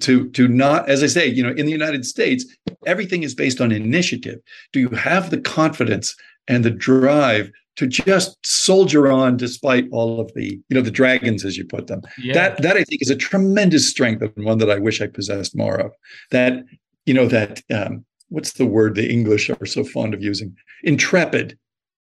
to 0.00 0.28
to 0.30 0.48
not, 0.48 0.88
as 0.88 1.02
I 1.02 1.06
say, 1.06 1.26
you 1.26 1.42
know, 1.42 1.52
in 1.52 1.66
the 1.66 1.72
United 1.72 2.04
States, 2.04 2.44
everything 2.86 3.22
is 3.22 3.34
based 3.34 3.60
on 3.60 3.72
initiative. 3.72 4.40
Do 4.72 4.80
you 4.80 4.88
have 4.90 5.30
the 5.30 5.40
confidence 5.40 6.14
and 6.48 6.64
the 6.64 6.70
drive 6.70 7.50
to 7.76 7.86
just 7.86 8.36
soldier 8.44 9.10
on 9.10 9.36
despite 9.36 9.86
all 9.92 10.20
of 10.20 10.30
the 10.34 10.60
you 10.68 10.74
know 10.74 10.82
the 10.82 10.90
dragons 10.90 11.44
as 11.44 11.56
you 11.56 11.64
put 11.64 11.86
them 11.86 12.02
yeah. 12.18 12.34
that 12.34 12.62
that 12.62 12.76
i 12.76 12.84
think 12.84 13.00
is 13.00 13.10
a 13.10 13.16
tremendous 13.16 13.88
strength 13.88 14.22
and 14.22 14.44
one 14.44 14.58
that 14.58 14.70
i 14.70 14.78
wish 14.78 15.00
i 15.00 15.06
possessed 15.06 15.56
more 15.56 15.76
of 15.76 15.92
that 16.30 16.64
you 17.06 17.14
know 17.14 17.26
that 17.26 17.62
um, 17.74 18.04
what's 18.28 18.52
the 18.54 18.66
word 18.66 18.94
the 18.94 19.10
english 19.10 19.48
are 19.48 19.66
so 19.66 19.84
fond 19.84 20.12
of 20.12 20.22
using 20.22 20.54
intrepid 20.82 21.58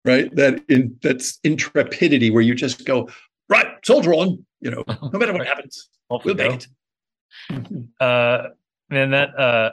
right? 0.06 0.34
That 0.34 0.62
in 0.68 0.96
that's 1.02 1.38
intrepidity 1.44 2.30
where 2.30 2.42
you 2.42 2.54
just 2.54 2.86
go, 2.86 3.08
right, 3.48 3.66
soldier 3.84 4.14
on, 4.14 4.46
you 4.60 4.70
know, 4.70 4.84
no 5.12 5.18
matter 5.18 5.32
what 5.32 5.46
happens, 5.46 5.88
we'll 6.08 6.34
make 6.34 6.52
it. 6.52 6.66
Uh, 8.00 8.48
and 8.90 9.12
that 9.12 9.38
uh, 9.38 9.70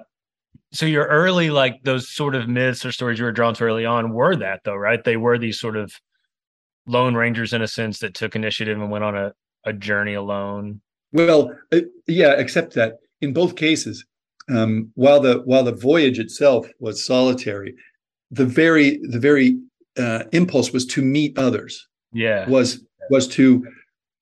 so 0.74 0.86
your 0.88 1.06
early 1.06 1.52
like 1.52 1.84
those 1.84 2.10
sort 2.10 2.36
of 2.36 2.50
myths 2.50 2.84
or 2.84 2.92
stories 2.92 3.20
you 3.20 3.26
were 3.26 3.32
drawn 3.32 3.54
to 3.54 3.64
early 3.64 3.86
on 3.86 4.12
were 4.12 4.36
that 4.36 4.62
though, 4.66 4.76
right? 4.76 5.04
They 5.04 5.18
were 5.18 5.38
these 5.38 5.60
sort 5.60 5.78
of 5.78 5.94
lone 6.88 7.16
rangers 7.16 7.54
in 7.54 7.62
a 7.62 7.68
sense 7.68 8.00
that 8.00 8.16
took 8.16 8.36
initiative 8.36 8.80
and 8.82 8.92
went 8.92 9.04
on 9.04 9.16
a, 9.16 9.34
a 9.66 9.72
journey 9.72 10.16
alone. 10.16 10.82
Well, 11.12 11.56
uh, 11.72 11.82
yeah, 12.08 12.34
except 12.34 12.74
that 12.74 12.96
in 13.22 13.34
both 13.34 13.56
cases, 13.56 14.04
um, 14.50 14.92
while 14.96 15.20
the 15.20 15.42
while 15.46 15.64
the 15.64 15.76
voyage 15.76 16.20
itself 16.20 16.68
was 16.80 17.06
solitary, 17.06 17.76
the 18.32 18.46
very 18.46 19.00
the 19.04 19.20
very 19.20 19.60
uh, 19.98 20.24
impulse 20.32 20.74
was 20.74 20.86
to 20.88 21.02
meet 21.04 21.38
others. 21.38 21.88
Yeah, 22.12 22.50
Was 22.50 22.84
was 23.10 23.28
to 23.30 23.66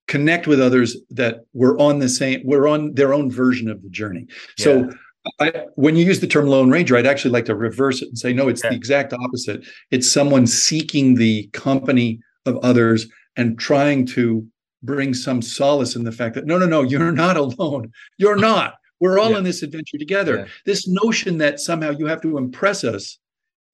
connect 0.08 0.48
with 0.48 0.60
others 0.60 0.98
that 1.12 1.46
were 1.54 1.78
on 1.80 2.00
the 2.00 2.10
same 2.10 2.42
were 2.44 2.68
on 2.68 2.94
their 2.94 3.14
own 3.14 3.32
version 3.32 3.70
of 3.70 3.82
the 3.82 3.90
journey. 3.90 4.28
So 4.58 4.92
I, 5.40 5.66
when 5.76 5.96
you 5.96 6.06
use 6.06 6.20
the 6.20 6.28
term 6.28 6.48
lone 6.48 6.70
ranger, 6.72 6.98
I'd 6.98 7.06
actually 7.06 7.32
like 7.32 7.46
to 7.46 7.56
reverse 7.56 8.02
it 8.02 8.08
and 8.10 8.18
say 8.18 8.34
no, 8.34 8.48
it's 8.48 8.64
Yeah. 8.64 8.72
the 8.72 8.76
exact 8.76 9.14
opposite. 9.14 9.66
It's 9.92 10.12
someone 10.12 10.48
seeking 10.48 11.16
the 11.16 11.48
company 11.54 12.20
of 12.46 12.58
others 12.58 13.08
and 13.38 13.58
trying 13.60 14.06
to 14.08 14.46
bring 14.84 15.14
some 15.14 15.42
solace 15.42 15.96
in 15.96 16.04
the 16.04 16.12
fact 16.12 16.34
that 16.36 16.46
no, 16.46 16.58
no, 16.58 16.66
no, 16.66 16.82
you're 16.82 17.12
not 17.12 17.38
alone. 17.38 17.92
You're 18.18 18.36
not. 18.50 18.76
We're 19.00 19.20
all 19.20 19.32
Yeah. 19.32 19.40
in 19.40 19.44
this 19.44 19.62
adventure 19.64 19.98
together. 19.98 20.38
Yeah. 20.38 20.46
This 20.66 20.88
notion 20.88 21.38
that 21.40 21.60
somehow 21.60 21.92
you 21.92 22.08
have 22.08 22.22
to 22.22 22.38
impress 22.38 22.84
us 22.84 23.18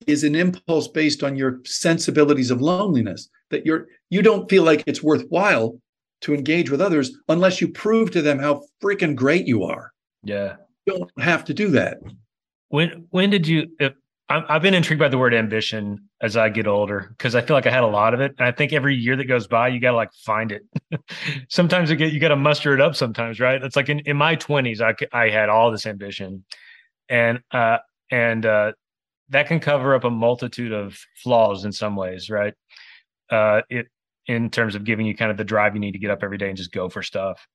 is 0.06 0.24
an 0.24 0.34
impulse 0.34 0.86
based 0.88 1.22
on 1.22 1.34
your 1.36 1.60
sensibilities 1.64 2.50
of 2.50 2.60
loneliness 2.60 3.28
that 3.50 3.66
you're 3.66 3.86
you 4.10 4.22
don't 4.22 4.48
feel 4.48 4.62
like 4.62 4.84
it's 4.86 5.02
worthwhile 5.02 5.78
to 6.20 6.34
engage 6.34 6.70
with 6.70 6.80
others 6.80 7.10
unless 7.28 7.60
you 7.60 7.68
prove 7.68 8.10
to 8.12 8.22
them 8.22 8.38
how 8.38 8.62
freaking 8.82 9.14
great 9.16 9.46
you 9.46 9.64
are 9.64 9.92
yeah. 10.22 10.54
Don't 10.88 11.10
have 11.20 11.44
to 11.44 11.54
do 11.54 11.70
that 11.70 11.98
When 12.68 13.06
when 13.10 13.30
did 13.30 13.46
you? 13.46 13.68
If, 13.78 13.94
I've 14.30 14.60
been 14.60 14.74
intrigued 14.74 15.00
by 15.00 15.08
the 15.08 15.16
word 15.16 15.32
ambition 15.32 16.10
as 16.20 16.36
I 16.36 16.50
get 16.50 16.66
older 16.66 17.14
because 17.16 17.34
I 17.34 17.40
feel 17.40 17.56
like 17.56 17.66
I 17.66 17.70
had 17.70 17.82
a 17.82 17.86
lot 17.86 18.12
of 18.12 18.20
it, 18.20 18.34
and 18.38 18.46
I 18.46 18.52
think 18.52 18.74
every 18.74 18.94
year 18.94 19.16
that 19.16 19.24
goes 19.24 19.46
by, 19.46 19.68
you 19.68 19.80
got 19.80 19.92
to 19.92 19.96
like 19.96 20.12
find 20.26 20.52
it. 20.52 20.64
sometimes 21.48 21.88
you 21.88 21.96
get 21.96 22.12
you 22.12 22.20
got 22.20 22.28
to 22.28 22.36
muster 22.36 22.74
it 22.74 22.80
up. 22.80 22.94
Sometimes, 22.94 23.40
right? 23.40 23.62
It's 23.62 23.74
like 23.76 23.88
in, 23.88 24.00
in 24.00 24.18
my 24.18 24.36
20s, 24.36 24.82
I 24.82 24.94
I 25.18 25.30
had 25.30 25.48
all 25.48 25.70
this 25.70 25.86
ambition, 25.86 26.44
and 27.08 27.40
uh 27.52 27.78
and 28.10 28.44
uh 28.44 28.72
that 29.30 29.46
can 29.46 29.60
cover 29.60 29.94
up 29.94 30.04
a 30.04 30.10
multitude 30.10 30.72
of 30.72 30.98
flaws 31.22 31.64
in 31.64 31.72
some 31.72 31.96
ways, 31.96 32.30
right? 32.30 32.54
Uh, 33.30 33.62
it 33.70 33.88
in 34.26 34.50
terms 34.50 34.74
of 34.74 34.84
giving 34.84 35.06
you 35.06 35.16
kind 35.16 35.30
of 35.30 35.38
the 35.38 35.44
drive 35.44 35.74
you 35.74 35.80
need 35.80 35.92
to 35.92 35.98
get 35.98 36.10
up 36.10 36.22
every 36.22 36.38
day 36.38 36.48
and 36.48 36.56
just 36.56 36.72
go 36.72 36.88
for 36.90 37.02
stuff. 37.02 37.46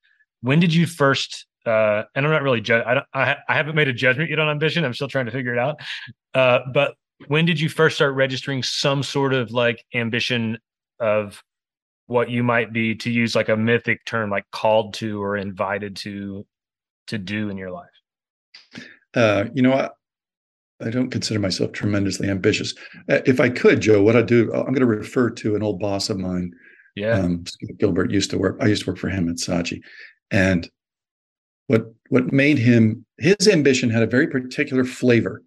When 0.41 0.59
did 0.59 0.73
you 0.73 0.87
first? 0.87 1.45
Uh, 1.65 2.03
and 2.15 2.25
I'm 2.25 2.31
not 2.31 2.43
really 2.43 2.59
I 2.59 2.93
don't 2.93 3.05
I, 3.13 3.37
I 3.47 3.55
haven't 3.55 3.75
made 3.75 3.87
a 3.87 3.93
judgment 3.93 4.29
yet 4.29 4.39
on 4.39 4.49
ambition. 4.49 4.83
I'm 4.85 4.93
still 4.93 5.07
trying 5.07 5.25
to 5.25 5.31
figure 5.31 5.53
it 5.53 5.59
out. 5.59 5.79
Uh, 6.33 6.59
but 6.73 6.95
when 7.27 7.45
did 7.45 7.59
you 7.59 7.69
first 7.69 7.95
start 7.95 8.15
registering 8.15 8.63
some 8.63 9.01
sort 9.03 9.33
of 9.33 9.51
like 9.51 9.85
ambition 9.93 10.57
of 10.99 11.41
what 12.07 12.29
you 12.29 12.43
might 12.43 12.73
be 12.73 12.95
to 12.95 13.09
use 13.09 13.33
like 13.35 13.49
a 13.49 13.55
mythic 13.55 14.03
term 14.05 14.29
like 14.29 14.43
called 14.51 14.93
to 14.95 15.21
or 15.23 15.37
invited 15.37 15.95
to 15.97 16.45
to 17.07 17.17
do 17.17 17.49
in 17.49 17.57
your 17.57 17.71
life? 17.71 17.89
uh, 19.15 19.45
you 19.53 19.61
know 19.61 19.73
I, 19.73 19.89
I 20.85 20.89
don't 20.89 21.09
consider 21.11 21.39
myself 21.39 21.71
tremendously 21.71 22.27
ambitious 22.29 22.73
Uh, 23.09 23.19
if 23.25 23.39
i 23.39 23.47
could 23.47 23.79
joe 23.79 24.01
what 24.01 24.15
i 24.15 24.21
do 24.21 24.51
i'm 24.53 24.65
going 24.73 24.79
to 24.79 24.85
refer 24.85 25.29
to 25.29 25.55
an 25.55 25.63
old 25.63 25.79
boss 25.79 26.09
of 26.09 26.17
mine 26.17 26.51
Yeah. 26.95 27.19
um, 27.19 27.43
Gilbert 27.77 28.11
used 28.11 28.31
to 28.31 28.37
work. 28.37 28.57
I 28.59 28.67
used 28.67 28.83
to 28.83 28.91
work 28.91 28.99
for 28.99 29.09
him 29.09 29.29
at 29.29 29.37
Saatchi, 29.37 29.81
and 30.31 30.69
what 31.73 31.93
what 32.09 32.31
made 32.33 32.57
him 32.57 33.05
his 33.17 33.47
ambition 33.47 33.89
had 33.89 34.03
a 34.03 34.07
very 34.07 34.27
particular 34.27 34.83
flavor, 34.83 35.41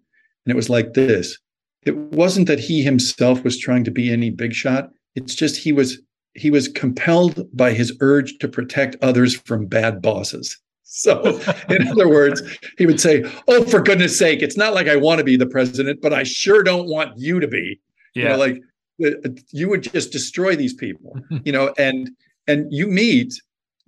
and 0.45 0.51
it 0.51 0.55
was 0.55 0.69
like 0.69 0.93
this. 0.93 1.37
It 1.83 1.95
wasn't 1.95 2.47
that 2.47 2.59
he 2.59 2.83
himself 2.83 3.43
was 3.43 3.57
trying 3.57 3.83
to 3.85 3.91
be 3.91 4.11
any 4.11 4.29
big 4.29 4.53
shot. 4.53 4.89
It's 5.15 5.35
just 5.35 5.57
he 5.57 5.71
was 5.71 5.99
he 6.33 6.51
was 6.51 6.67
compelled 6.67 7.47
by 7.55 7.73
his 7.73 7.95
urge 8.01 8.37
to 8.39 8.47
protect 8.47 8.95
others 9.01 9.35
from 9.35 9.65
bad 9.65 10.01
bosses. 10.01 10.57
So, 10.89 11.41
in 11.69 11.85
other 11.89 12.07
words, 12.07 12.41
he 12.77 12.85
would 12.85 13.01
say, 13.01 13.23
"Oh, 13.49 13.65
for 13.65 13.81
goodness 13.81 14.17
sake, 14.17 14.41
it's 14.41 14.55
not 14.55 14.73
like 14.73 14.87
I 14.87 14.95
want 14.95 15.19
to 15.19 15.23
be 15.25 15.35
the 15.35 15.45
president, 15.45 16.01
but 16.01 16.13
I 16.13 16.23
sure 16.23 16.63
don't 16.63 16.87
want 16.87 17.11
you 17.17 17.41
to 17.41 17.47
be." 17.47 17.79
yeah. 18.17 18.23
you 18.23 18.29
know 18.29 18.37
like 18.37 18.63
uh, 19.05 19.29
you 19.51 19.69
would 19.69 19.83
just 19.83 20.11
destroy 20.11 20.55
these 20.55 20.73
people 20.73 21.19
you 21.43 21.51
know 21.51 21.73
and 21.77 22.09
and 22.47 22.71
you 22.71 22.87
meet 22.87 23.33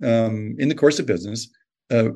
um, 0.02 0.54
in 0.58 0.68
the 0.68 0.74
course 0.74 0.98
of 0.98 1.06
business 1.06 1.48
uh, 1.90 2.10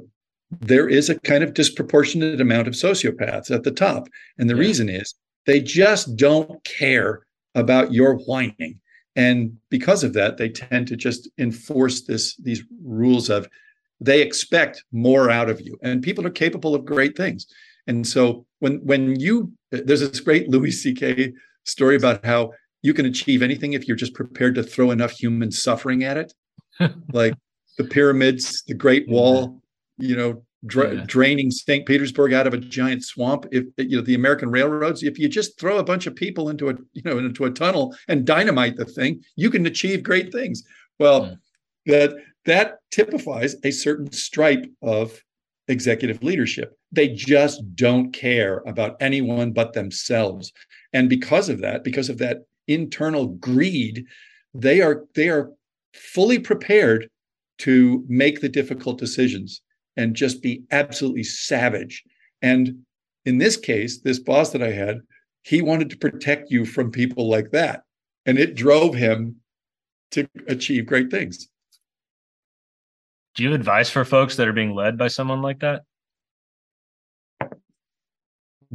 there 0.61 0.88
is 0.88 1.11
a 1.11 1.18
kind 1.20 1.44
of 1.44 1.54
disproportionate 1.54 2.40
amount 2.40 2.68
of 2.68 2.75
sociopaths 2.75 3.50
at 3.50 3.62
the 3.62 3.70
top. 3.70 4.08
And 4.38 4.49
the 4.49 4.54
Yeah. 4.54 4.61
reason 4.61 4.88
is 4.88 5.14
they 5.46 5.61
just 5.61 6.16
don't 6.16 6.62
care 6.64 7.26
about 7.54 7.92
your 7.92 8.16
whining. 8.16 8.80
And 9.16 9.56
because 9.70 10.02
of 10.02 10.12
that 10.14 10.37
they 10.38 10.49
tend 10.49 10.88
to 10.88 10.96
just 10.96 11.28
enforce 11.38 12.02
this 12.02 12.37
these 12.37 12.62
rules 12.82 13.30
of 13.30 13.49
they 14.00 14.20
expect 14.23 14.84
more 14.92 15.30
out 15.30 15.49
of 15.49 15.61
you. 15.61 15.78
And 15.82 16.02
people 16.02 16.26
are 16.26 16.30
capable 16.30 16.75
of 16.75 16.84
great 16.84 17.16
things. 17.16 17.46
And 17.87 18.06
so 18.06 18.44
when 18.58 18.78
when 18.84 19.18
you 19.20 19.52
there's 19.70 20.00
this 20.00 20.20
great 20.20 20.49
louis 20.49 20.73
ck 20.73 21.32
story 21.64 21.96
about 21.96 22.25
how 22.25 22.52
you 22.82 22.92
can 22.92 23.06
achieve 23.06 23.42
anything 23.42 23.73
if 23.73 23.87
you're 23.88 23.96
just 23.96 24.14
prepared 24.14 24.54
to 24.56 24.62
throw 24.62 24.90
enough 24.90 25.12
human 25.12 25.50
suffering 25.50 26.04
at 26.04 26.16
it. 26.16 26.34
Like 27.12 27.34
the 27.78 27.84
pyramids 27.84 28.62
the 28.66 28.75
great 28.75 29.08
wall 29.08 29.61
you 29.99 30.17
know 30.17 30.43
dra- 30.67 30.95
Yeah. 30.95 31.05
draining 31.07 31.51
st 31.51 31.87
petersburg 31.87 32.33
out 32.33 32.47
of 32.47 32.55
a 32.55 32.59
giant 32.59 33.05
swamp. 33.05 33.47
If 33.53 33.65
you 33.77 33.97
know 33.99 34.03
the 34.03 34.15
american 34.15 34.51
railroads 34.51 35.03
if 35.03 35.19
you 35.19 35.29
just 35.29 35.59
throw 35.61 35.79
a 35.79 35.85
bunch 35.85 36.07
of 36.07 36.15
people 36.17 36.49
into 36.49 36.69
a 36.71 36.75
you 36.93 37.03
know 37.05 37.19
into 37.19 37.45
a 37.45 37.51
tunnel 37.51 37.95
and 38.09 38.25
dynamite 38.27 38.77
the 38.77 38.85
thing 38.85 39.23
you 39.37 39.51
can 39.51 39.67
achieve 39.67 40.03
great 40.03 40.33
things. 40.33 40.63
Well 40.99 41.23
Mm. 41.23 41.39
that 41.87 42.15
that 42.47 42.79
typifies 42.91 43.57
a 43.65 43.71
certain 43.71 44.11
stripe 44.13 44.67
of 44.83 45.23
executive 45.69 46.23
leadership. 46.23 46.77
They 46.93 47.09
just 47.09 47.63
don't 47.75 48.13
care 48.13 48.63
about 48.67 48.97
anyone 49.01 49.53
but 49.53 49.73
themselves. 49.73 50.53
And 50.93 51.09
because 51.09 51.49
of 51.49 51.61
that 51.63 51.85
because 51.85 52.09
of 52.09 52.19
that 52.19 52.39
internal 52.69 53.27
greed 53.29 54.05
they 54.55 54.81
are 54.81 55.05
they 55.15 55.29
are 55.29 55.51
fully 55.95 56.39
prepared 56.39 57.09
to 57.59 58.05
make 58.09 58.41
the 58.41 58.49
difficult 58.49 58.99
decisions 58.99 59.61
and 59.97 60.15
just 60.15 60.43
be 60.43 60.63
absolutely 60.71 61.25
savage. 61.25 62.03
And 62.43 62.85
in 63.25 63.39
this 63.39 63.57
case 63.57 64.01
this 64.01 64.19
boss 64.19 64.51
that 64.51 64.63
i 64.63 64.71
had 64.71 65.01
he 65.43 65.63
wanted 65.63 65.89
to 65.91 65.97
protect 65.97 66.51
you 66.51 66.65
from 66.65 66.91
people 66.91 67.29
like 67.29 67.51
that. 67.51 67.83
And 68.27 68.39
it 68.39 68.55
drove 68.55 68.95
him 68.95 69.37
to 70.13 70.27
achieve 70.49 70.87
great 70.87 71.11
things. 71.11 71.49
Do 73.35 73.43
you 73.43 73.51
have 73.51 73.61
advice 73.61 73.91
for 73.91 74.05
folks 74.05 74.37
that 74.37 74.49
are 74.49 74.53
being 74.53 74.75
led 74.75 74.97
by 74.97 75.09
someone 75.09 75.43
like 75.43 75.61
that? 75.61 75.83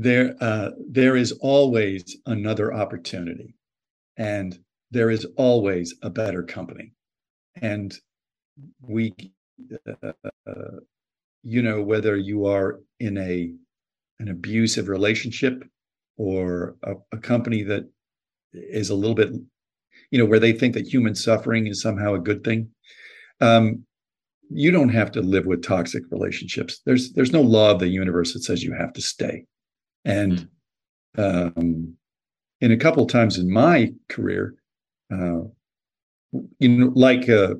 there 0.01 0.33
uh, 0.39 0.69
there 0.89 1.17
is 1.17 1.33
always 1.41 2.17
another 2.25 2.73
opportunity 2.73 3.53
and 4.15 4.57
there 4.91 5.09
is 5.09 5.25
always 5.35 5.93
a 6.03 6.09
better 6.09 6.41
company. 6.41 6.93
And 7.61 7.93
we 8.81 9.13
uh, 9.85 10.13
you 11.49 11.61
know 11.61 11.81
whether 11.81 12.15
you 12.15 12.45
are 12.45 12.79
in 12.99 13.17
a 13.17 13.51
an 14.19 14.29
abusive 14.29 14.87
relationship 14.87 15.63
or 16.17 16.75
a, 16.83 16.93
a 17.13 17.17
company 17.17 17.63
that 17.63 17.89
is 18.53 18.89
a 18.89 18.95
little 18.95 19.15
bit 19.15 19.31
you 20.11 20.19
know 20.19 20.25
where 20.25 20.39
they 20.39 20.53
think 20.53 20.73
that 20.73 20.87
human 20.87 21.15
suffering 21.15 21.67
is 21.67 21.81
somehow 21.81 22.13
a 22.13 22.19
good 22.19 22.43
thing 22.43 22.69
um, 23.41 23.83
you 24.49 24.71
don't 24.71 24.89
have 24.89 25.11
to 25.11 25.21
live 25.21 25.45
with 25.45 25.63
toxic 25.63 26.03
relationships. 26.09 26.81
There's 26.85 27.13
there's 27.13 27.31
no 27.31 27.41
law 27.41 27.71
of 27.71 27.79
the 27.79 27.87
universe 27.87 28.33
that 28.33 28.43
says 28.43 28.63
you 28.63 28.73
have 28.73 28.93
to 28.93 29.01
stay. 29.01 29.45
And 30.05 30.47
um, 31.17 31.95
in 32.61 32.71
a 32.71 32.77
couple 32.77 33.03
of 33.03 33.11
times 33.11 33.37
in 33.37 33.51
my 33.51 33.93
career, 34.07 34.55
uh, 35.11 35.41
you 36.59 36.69
know, 36.69 36.91
like, 36.95 37.29
uh, 37.29 37.55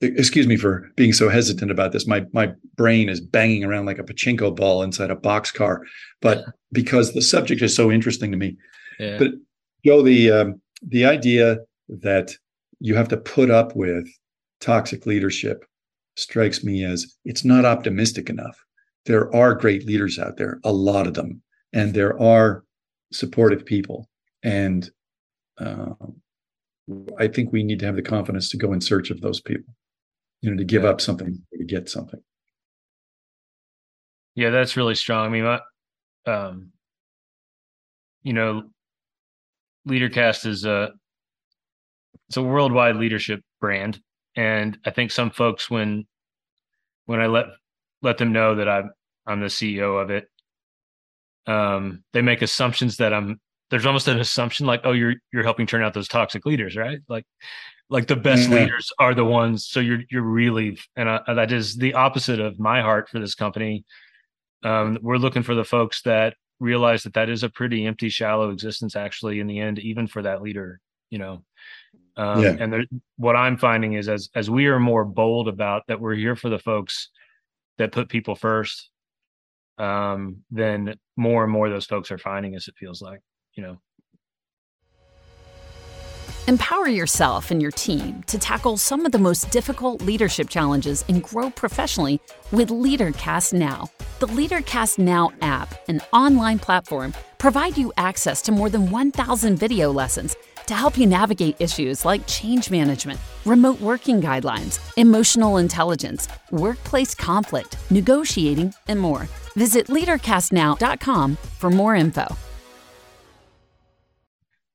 excuse 0.00 0.46
me 0.46 0.56
for 0.56 0.90
being 0.96 1.12
so 1.12 1.28
hesitant 1.28 1.70
about 1.70 1.92
this. 1.92 2.06
My 2.06 2.24
my 2.32 2.52
brain 2.76 3.08
is 3.08 3.20
banging 3.20 3.64
around 3.64 3.86
like 3.86 3.98
a 3.98 4.04
pachinko 4.04 4.54
ball 4.54 4.82
inside 4.82 5.10
a 5.10 5.16
boxcar, 5.16 5.78
but 6.20 6.44
because 6.72 7.12
the 7.12 7.22
subject 7.22 7.62
is 7.62 7.74
so 7.74 7.90
interesting 7.90 8.30
to 8.32 8.36
me, 8.36 8.56
Yeah. 8.98 9.18
But- 9.18 9.32
Joe, 9.84 10.00
the 10.02 10.30
um, 10.30 10.60
the 10.82 11.04
idea 11.04 11.58
that 11.88 12.32
you 12.80 12.94
have 12.94 13.08
to 13.08 13.16
put 13.18 13.50
up 13.50 13.76
with 13.76 14.06
toxic 14.60 15.04
leadership 15.04 15.64
strikes 16.16 16.64
me 16.64 16.84
as 16.84 17.14
it's 17.24 17.44
not 17.44 17.64
optimistic 17.64 18.30
enough. 18.30 18.56
There 19.04 19.34
are 19.34 19.54
great 19.54 19.86
leaders 19.86 20.18
out 20.18 20.38
there, 20.38 20.58
a 20.64 20.72
lot 20.72 21.06
of 21.06 21.12
them, 21.14 21.42
and 21.74 21.92
there 21.92 22.18
are 22.20 22.64
supportive 23.12 23.66
people. 23.66 24.08
And 24.42 24.90
uh, 25.58 25.92
I 27.18 27.28
think 27.28 27.52
we 27.52 27.62
need 27.62 27.80
to 27.80 27.86
have 27.86 27.96
the 27.96 28.02
confidence 28.02 28.48
to 28.50 28.56
go 28.56 28.72
in 28.72 28.80
search 28.80 29.10
of 29.10 29.20
those 29.20 29.40
people, 29.40 29.74
you 30.44 30.50
know, 30.50 30.56
to 30.58 30.64
give 30.64 30.82
Yeah. 30.82 30.90
up 30.90 31.00
something 31.00 31.38
to 31.56 31.64
get 31.64 31.88
something. 31.88 32.20
Yeah, 34.34 34.50
that's 34.50 34.76
really 34.76 34.94
strong. 34.94 35.24
I 35.26 35.28
mean, 35.30 35.44
my, 35.44 35.60
um, 36.26 36.72
you 38.22 38.34
know, 38.34 38.64
LeaderCast 39.88 40.44
is 40.46 40.64
a 40.66 40.92
it's 42.28 42.36
a 42.36 42.42
worldwide 42.42 42.96
leadership 42.96 43.40
brand, 43.60 44.00
and 44.36 44.78
I 44.84 44.90
think 44.90 45.12
some 45.12 45.30
folks 45.30 45.70
when 45.70 46.06
when 47.06 47.20
I 47.20 47.26
let 47.26 47.46
let 48.02 48.18
them 48.18 48.32
know 48.32 48.56
that 48.56 48.68
I'm 48.68 48.90
I'm 49.26 49.40
the 49.40 49.46
CEO 49.46 50.02
of 50.02 50.10
it, 50.10 50.28
um, 51.46 52.04
they 52.12 52.20
make 52.22 52.42
assumptions 52.42 52.98
that 52.98 53.14
I'm. 53.14 53.40
There's 53.70 53.86
almost 53.86 54.08
an 54.08 54.20
assumption 54.20 54.66
like, 54.66 54.82
oh, 54.84 54.92
you're 54.92 55.14
you're 55.32 55.42
helping 55.42 55.66
turn 55.66 55.82
out 55.82 55.94
those 55.94 56.08
toxic 56.08 56.44
leaders, 56.44 56.76
right? 56.76 56.98
Like, 57.08 57.24
like 57.90 58.06
the 58.06 58.16
best 58.16 58.48
Yeah. 58.48 58.56
leaders 58.56 58.92
are 58.98 59.14
the 59.14 59.24
ones. 59.24 59.66
So 59.66 59.80
you're 59.80 60.00
you're 60.10 60.22
really, 60.22 60.78
and 60.96 61.08
I, 61.08 61.34
that 61.34 61.52
is 61.52 61.76
the 61.76 61.94
opposite 61.94 62.40
of 62.40 62.58
my 62.58 62.80
heart 62.80 63.08
for 63.08 63.18
this 63.20 63.34
company 63.34 63.84
um, 64.64 64.98
we're 65.02 65.18
looking 65.18 65.42
for 65.42 65.54
the 65.54 65.64
folks 65.64 66.02
that 66.02 66.34
realize 66.58 67.02
that 67.02 67.12
that 67.14 67.28
is 67.28 67.42
a 67.42 67.50
pretty 67.50 67.86
empty 67.86 68.08
shallow 68.08 68.50
existence 68.50 68.96
actually 68.96 69.38
in 69.40 69.46
the 69.46 69.60
end 69.60 69.78
even 69.78 70.06
for 70.06 70.22
that 70.22 70.40
leader 70.40 70.80
you 71.10 71.18
know 71.18 71.44
um, 72.16 72.42
Yeah. 72.42 72.56
and 72.58 72.72
there, 72.72 72.84
what 73.16 73.36
i'm 73.36 73.58
finding 73.58 73.92
is 73.94 74.08
as 74.08 74.30
as 74.34 74.48
we 74.48 74.66
are 74.66 74.78
more 74.80 75.04
bold 75.04 75.48
about 75.48 75.82
that 75.88 76.00
we're 76.00 76.14
here 76.14 76.36
for 76.36 76.48
the 76.48 76.58
folks 76.58 77.10
that 77.76 77.92
put 77.92 78.08
people 78.08 78.34
first 78.34 78.88
um 79.78 80.38
then 80.50 80.94
more 81.16 81.42
and 81.42 81.52
more 81.52 81.68
those 81.68 81.86
folks 81.86 82.10
are 82.10 82.18
finding 82.18 82.54
us 82.56 82.68
it 82.68 82.76
feels 82.78 83.02
like 83.02 83.20
you 83.54 83.62
know 83.62 83.78
Empower 86.46 86.88
yourself 86.88 87.50
and 87.50 87.62
your 87.62 87.70
team 87.70 88.22
to 88.26 88.38
tackle 88.38 88.76
some 88.76 89.06
of 89.06 89.12
the 89.12 89.18
most 89.18 89.50
difficult 89.50 90.02
leadership 90.02 90.50
challenges 90.50 91.02
and 91.08 91.22
grow 91.22 91.48
professionally 91.48 92.20
with 92.52 92.68
LeaderCast 92.68 93.54
Now. 93.54 93.88
The 94.18 94.26
LeaderCast 94.26 94.98
Now 94.98 95.30
app 95.40 95.74
and 95.88 96.02
online 96.12 96.58
platform 96.58 97.14
provide 97.38 97.78
you 97.78 97.94
access 97.96 98.42
to 98.42 98.52
more 98.52 98.68
than 98.68 98.90
1,000 98.90 99.56
video 99.56 99.90
lessons 99.90 100.36
to 100.66 100.74
help 100.74 100.98
you 100.98 101.06
navigate 101.06 101.56
issues 101.60 102.04
like 102.04 102.26
change 102.26 102.70
management, 102.70 103.20
remote 103.46 103.80
working 103.80 104.20
guidelines, 104.20 104.80
emotional 104.98 105.56
intelligence, 105.56 106.28
workplace 106.50 107.14
conflict, 107.14 107.78
negotiating, 107.90 108.74
and 108.88 109.00
more. 109.00 109.28
Visit 109.56 109.86
leadercastnow.com 109.86 111.36
for 111.58 111.70
more 111.70 111.94
info. 111.94 112.26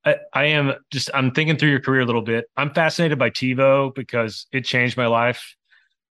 I, 0.09 0.17
I 0.33 0.45
am 0.45 0.73
just 0.91 1.09
I'm 1.13 1.31
thinking 1.31 1.57
through 1.57 1.69
your 1.69 1.79
career 1.79 2.01
a 2.01 2.05
little 2.05 2.21
bit. 2.21 2.45
I'm 2.57 2.73
fascinated 2.73 3.19
by 3.19 3.29
TiVo 3.29 3.93
because 3.95 4.47
it 4.51 4.65
changed 4.65 4.97
my 4.97 5.07
life. 5.07 5.55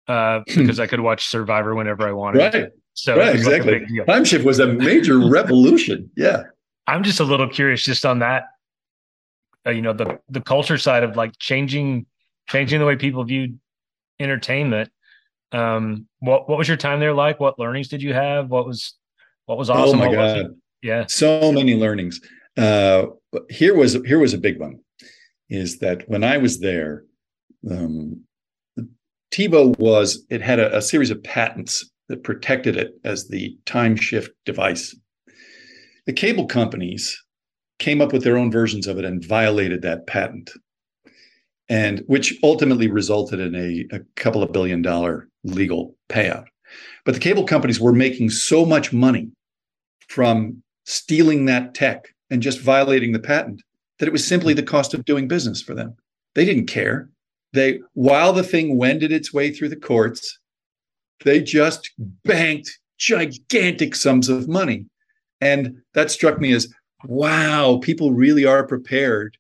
Uh, 0.06 0.40
because 0.46 0.78
I 0.78 0.86
could 0.86 1.00
watch 1.00 1.28
Survivor 1.28 1.74
whenever 1.74 2.06
I 2.06 2.12
wanted. 2.12 2.54
Right. 2.54 2.70
So 2.92 3.16
right, 3.16 3.34
was 3.34 3.46
like 3.46 3.62
exactly. 3.64 4.04
Time 4.06 4.24
shift 4.24 4.44
was 4.44 4.60
a 4.60 4.66
major 4.66 5.18
revolution. 5.28 6.10
Yeah. 6.16 6.42
I'm 6.86 7.02
just 7.02 7.20
a 7.20 7.24
little 7.24 7.48
curious 7.48 7.82
just 7.82 8.04
on 8.04 8.20
that. 8.20 8.44
Uh, 9.66 9.70
you 9.70 9.82
know, 9.82 9.92
the 9.92 10.20
the 10.28 10.40
culture 10.40 10.78
side 10.78 11.02
of 11.02 11.16
like 11.16 11.38
changing 11.38 12.06
changing 12.48 12.78
the 12.78 12.86
way 12.86 12.96
people 12.96 13.24
viewed 13.24 13.58
entertainment. 14.20 14.90
Um, 15.52 16.06
what 16.18 16.48
what 16.48 16.58
was 16.58 16.68
your 16.68 16.76
time 16.76 17.00
there 17.00 17.14
like? 17.14 17.40
What 17.40 17.58
learnings 17.58 17.88
did 17.88 18.02
you 18.02 18.12
have? 18.12 18.50
What 18.50 18.66
was 18.66 18.94
what 19.46 19.58
was 19.58 19.70
awesome? 19.70 20.00
oh 20.00 20.06
my 20.06 20.12
God. 20.12 20.54
Yeah. 20.82 21.06
So 21.08 21.50
many 21.50 21.74
learnings. 21.74 22.20
Uh, 22.56 23.06
here 23.50 23.74
was 23.74 23.94
here 24.06 24.18
was 24.18 24.34
a 24.34 24.38
big 24.38 24.60
one, 24.60 24.78
is 25.48 25.78
that 25.78 26.08
when 26.08 26.22
I 26.22 26.38
was 26.38 26.60
there, 26.60 27.04
um, 27.70 28.24
TiVo 29.32 29.78
was 29.78 30.24
it 30.30 30.40
had 30.40 30.60
a, 30.60 30.76
a 30.76 30.82
series 30.82 31.10
of 31.10 31.22
patents 31.22 31.90
that 32.08 32.22
protected 32.22 32.76
it 32.76 32.92
as 33.04 33.28
the 33.28 33.56
time 33.66 33.96
shift 33.96 34.30
device. 34.44 34.94
The 36.06 36.12
cable 36.12 36.46
companies 36.46 37.18
came 37.78 38.00
up 38.00 38.12
with 38.12 38.22
their 38.22 38.36
own 38.36 38.52
versions 38.52 38.86
of 38.86 38.98
it 38.98 39.04
and 39.04 39.24
violated 39.24 39.82
that 39.82 40.06
patent, 40.06 40.50
and 41.68 42.04
which 42.06 42.38
ultimately 42.42 42.88
resulted 42.90 43.40
in 43.40 43.54
a, 43.56 43.96
a 43.96 44.00
couple 44.14 44.42
of 44.42 44.52
billion 44.52 44.82
dollar 44.82 45.28
legal 45.42 45.96
payout. 46.08 46.44
But 47.04 47.14
the 47.14 47.20
cable 47.20 47.44
companies 47.44 47.80
were 47.80 47.92
making 47.92 48.30
so 48.30 48.64
much 48.64 48.92
money 48.92 49.30
from 50.08 50.62
stealing 50.84 51.46
that 51.46 51.74
tech 51.74 52.13
and 52.34 52.42
just 52.42 52.60
violating 52.60 53.12
the 53.12 53.20
patent 53.20 53.62
that 54.00 54.08
it 54.08 54.12
was 54.12 54.26
simply 54.26 54.54
the 54.54 54.62
cost 54.62 54.92
of 54.92 55.04
doing 55.04 55.28
business 55.28 55.62
for 55.62 55.72
them. 55.72 55.94
They 56.34 56.44
didn't 56.44 56.66
care. 56.66 57.08
They 57.52 57.78
while 57.92 58.32
the 58.32 58.42
thing 58.42 58.76
wended 58.76 59.12
its 59.12 59.32
way 59.32 59.52
through 59.52 59.68
the 59.68 59.76
courts, 59.76 60.40
they 61.24 61.40
just 61.40 61.92
banked 62.24 62.76
gigantic 62.98 63.94
sums 63.94 64.28
of 64.28 64.48
money. 64.48 64.86
And 65.40 65.76
that 65.94 66.10
struck 66.10 66.40
me 66.40 66.52
as 66.52 66.66
wow, 67.04 67.78
people 67.80 68.12
really 68.12 68.44
are 68.44 68.66
prepared 68.66 69.36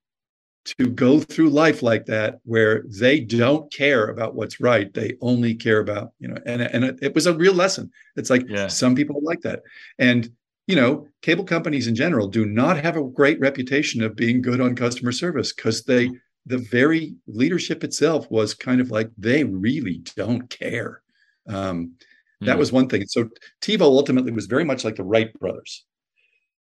to 0.66 0.86
go 0.86 1.18
through 1.18 1.50
life 1.50 1.82
like 1.82 2.06
that 2.06 2.38
where 2.44 2.84
they 3.00 3.18
don't 3.18 3.72
care 3.72 4.06
about 4.06 4.34
what's 4.34 4.60
right 4.60 4.94
they 4.94 5.14
only 5.20 5.54
care 5.54 5.80
about 5.80 6.12
you 6.20 6.28
know 6.28 6.38
and, 6.46 6.62
and 6.62 6.84
it, 6.84 6.98
it 7.02 7.14
was 7.14 7.26
a 7.26 7.34
real 7.34 7.52
lesson 7.52 7.90
it's 8.16 8.30
like 8.30 8.44
Yeah. 8.48 8.68
some 8.68 8.94
people 8.94 9.18
are 9.18 9.30
like 9.32 9.42
that 9.42 9.60
and 9.98 10.30
you 10.66 10.76
know 10.76 11.06
cable 11.22 11.44
companies 11.44 11.86
in 11.86 11.94
general 11.94 12.26
do 12.28 12.44
not 12.46 12.76
have 12.82 12.96
a 12.96 13.04
great 13.04 13.38
reputation 13.40 14.02
of 14.02 14.16
being 14.16 14.40
good 14.42 14.60
on 14.60 14.74
customer 14.74 15.12
service 15.12 15.52
because 15.52 15.84
they 15.84 16.10
the 16.46 16.58
very 16.58 17.14
leadership 17.26 17.82
itself 17.84 18.30
was 18.30 18.52
kind 18.54 18.80
of 18.80 18.90
like 18.90 19.10
they 19.16 19.44
really 19.44 20.02
don't 20.16 20.48
care. 20.50 21.02
Um, 21.48 21.94
that 22.42 22.56
Mm. 22.56 22.58
was 22.58 22.72
one 22.72 22.88
thing. 22.88 23.06
So 23.06 23.30
tivo 23.62 23.82
ultimately 23.82 24.32
was 24.32 24.44
very 24.46 24.64
much 24.64 24.84
like 24.84 24.96
the 24.96 25.04
wright 25.04 25.32
brothers. 25.40 25.84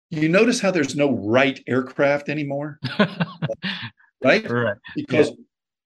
You 0.09 0.29
notice 0.29 0.61
how 0.61 0.71
there's 0.71 0.95
no 0.95 1.11
Wright 1.11 1.59
aircraft 1.67 2.29
anymore? 2.29 2.79
Right? 4.23 4.49
Right. 4.49 4.77
because 4.95 5.31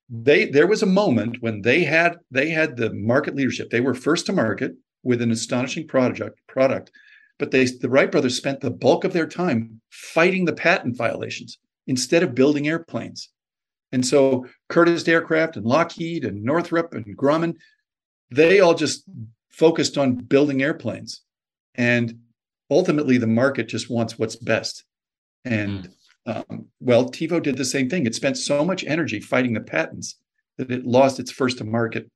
they 0.10 0.46
there 0.46 0.68
was 0.68 0.84
a 0.84 0.86
moment 0.86 1.38
when 1.42 1.62
they 1.64 1.84
had 1.84 2.18
they 2.30 2.50
had 2.50 2.78
the 2.78 2.94
market 2.94 3.36
leadership. 3.36 3.70
They 3.72 3.82
were 3.82 3.96
first 3.96 4.28
to 4.28 4.34
market 4.34 4.74
with 5.04 5.22
an 5.24 5.32
astonishing 5.32 5.88
product 5.88 6.40
product 6.48 6.92
but 7.40 7.52
they 7.52 7.66
the 7.66 7.90
wright 7.90 8.12
brothers 8.12 8.38
spent 8.38 8.62
the 8.62 8.72
bulk 8.72 9.04
of 9.04 9.14
their 9.14 9.28
time 9.28 9.82
fighting 9.90 10.46
the 10.46 10.54
patent 10.54 10.98
violations 10.98 11.58
instead 11.88 12.24
of 12.24 12.36
building 12.36 12.68
airplanes. 12.68 13.30
And 13.92 14.06
so 14.06 14.46
curtiss 14.70 15.08
aircraft 15.08 15.56
and 15.56 15.66
lockheed 15.66 16.26
and 16.26 16.44
northrop 16.44 16.94
and 16.94 17.18
grumman 17.18 17.56
they 18.30 18.60
all 18.60 18.74
just 18.74 19.04
focused 19.50 19.98
on 19.98 20.16
building 20.16 20.62
airplanes. 20.62 21.22
And 21.76 22.20
ultimately 22.70 23.18
the 23.18 23.28
market 23.28 23.68
just 23.68 23.90
wants 23.90 24.18
what's 24.20 24.36
best. 24.36 24.84
And 25.46 25.90
um, 26.26 26.68
well, 26.80 27.10
TiVo 27.10 27.42
did 27.42 27.58
the 27.58 27.66
same 27.66 27.90
thing. 27.90 28.06
It 28.06 28.16
spent 28.16 28.38
so 28.38 28.66
much 28.66 28.84
energy 28.84 29.20
fighting 29.20 29.54
the 29.54 29.62
patents 29.62 30.18
that 30.58 30.72
it 30.72 30.86
lost 30.86 31.20
its 31.20 31.32
first 31.32 31.60
to 31.60 31.64
market 31.64 32.10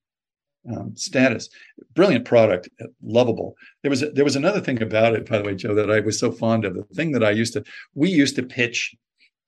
um, 0.70 0.96
status. 0.96 1.50
Brilliant 1.96 2.26
product, 2.26 2.70
lovable. 3.02 3.56
There 3.82 3.90
was 3.90 4.04
a, 4.04 4.12
there 4.12 4.24
was 4.24 4.36
another 4.36 4.62
thing 4.62 4.82
about 4.82 5.14
it, 5.16 5.30
by 5.30 5.38
the 5.38 5.44
way, 5.44 5.56
Joe, 5.56 5.76
that 5.76 5.92
I 5.92 6.00
was 6.00 6.20
so 6.20 6.32
fond 6.32 6.66
of. 6.66 6.76
The 6.76 6.84
thing 6.94 7.12
that 7.14 7.24
I 7.24 7.32
used 7.32 7.54
to 7.54 7.64
we 7.96 8.10
used 8.10 8.36
to 8.36 8.44
pitch 8.44 8.96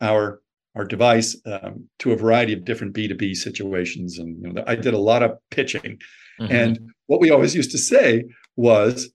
our 0.02 0.42
our 0.76 0.86
device 0.86 1.38
um, 1.46 1.88
to 2.00 2.14
a 2.14 2.18
variety 2.18 2.54
of 2.54 2.66
different 2.66 2.94
B 2.94 3.08
two 3.08 3.16
B 3.16 3.36
situations, 3.36 4.18
and 4.18 4.42
you 4.42 4.54
know, 4.54 4.64
I 4.66 4.76
did 4.76 4.94
a 4.94 5.00
lot 5.00 5.24
of 5.24 5.38
pitching. 5.52 6.00
Mhm. 6.40 6.50
And 6.50 6.80
what 7.08 7.22
we 7.22 7.30
always 7.30 7.54
used 7.54 7.72
to 7.72 7.78
say 7.78 8.26
was, 8.56 9.12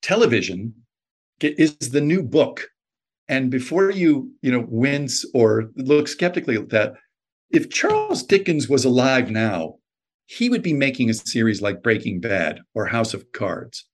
television 0.00 0.74
is 1.40 1.76
the 1.78 2.00
new 2.00 2.22
book. 2.22 2.68
And 3.28 3.50
before 3.50 3.90
you, 3.90 4.32
you 4.42 4.50
know, 4.50 4.66
wince 4.68 5.24
or 5.32 5.70
look 5.76 6.08
skeptically 6.08 6.56
at 6.56 6.70
that, 6.70 6.94
if 7.50 7.70
Charles 7.70 8.22
Dickens 8.24 8.68
was 8.68 8.84
alive 8.84 9.30
now, 9.30 9.76
he 10.38 10.48
would 10.48 10.62
be 10.62 10.72
making 10.72 11.10
a 11.10 11.14
series 11.14 11.60
like 11.60 11.82
Breaking 11.82 12.20
Bad 12.20 12.60
or 12.74 12.86
House 12.86 13.12
of 13.12 13.30
Cards. 13.32 13.84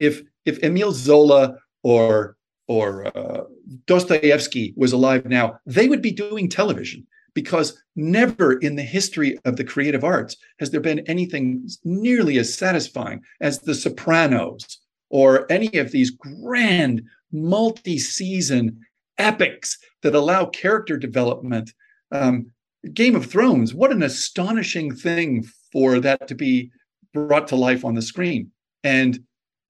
If 0.00 0.22
if 0.44 0.62
Emil 0.62 0.92
Zola 0.92 1.56
or 1.82 2.36
or 2.66 3.06
uh, 3.16 3.44
Dostoevsky 3.86 4.74
was 4.76 4.92
alive 4.92 5.26
now, 5.26 5.58
they 5.66 5.88
would 5.88 6.02
be 6.02 6.10
doing 6.10 6.48
television 6.48 7.06
because 7.34 7.80
never 7.94 8.54
in 8.58 8.76
the 8.76 8.82
history 8.82 9.38
of 9.44 9.56
the 9.56 9.64
creative 9.64 10.02
arts 10.02 10.36
has 10.58 10.70
there 10.70 10.80
been 10.80 11.00
anything 11.00 11.68
nearly 11.84 12.38
as 12.38 12.56
satisfying 12.56 13.20
as 13.40 13.60
The 13.60 13.74
Sopranos 13.74 14.78
or 15.10 15.50
any 15.50 15.76
of 15.78 15.90
these 15.90 16.10
grand 16.10 17.02
multi-season 17.32 18.80
epics 19.18 19.78
that 20.02 20.14
allow 20.14 20.46
character 20.46 20.96
development. 20.96 21.70
Um, 22.10 22.46
Game 22.92 23.16
of 23.16 23.26
Thrones, 23.26 23.74
what 23.74 23.92
an 23.92 24.02
astonishing 24.02 24.94
thing 24.94 25.44
for 25.74 26.00
that 26.00 26.26
to 26.28 26.34
be 26.34 26.70
brought 27.12 27.48
to 27.48 27.56
life 27.56 27.84
on 27.84 27.94
the 27.94 28.00
screen. 28.00 28.50
And 28.82 29.18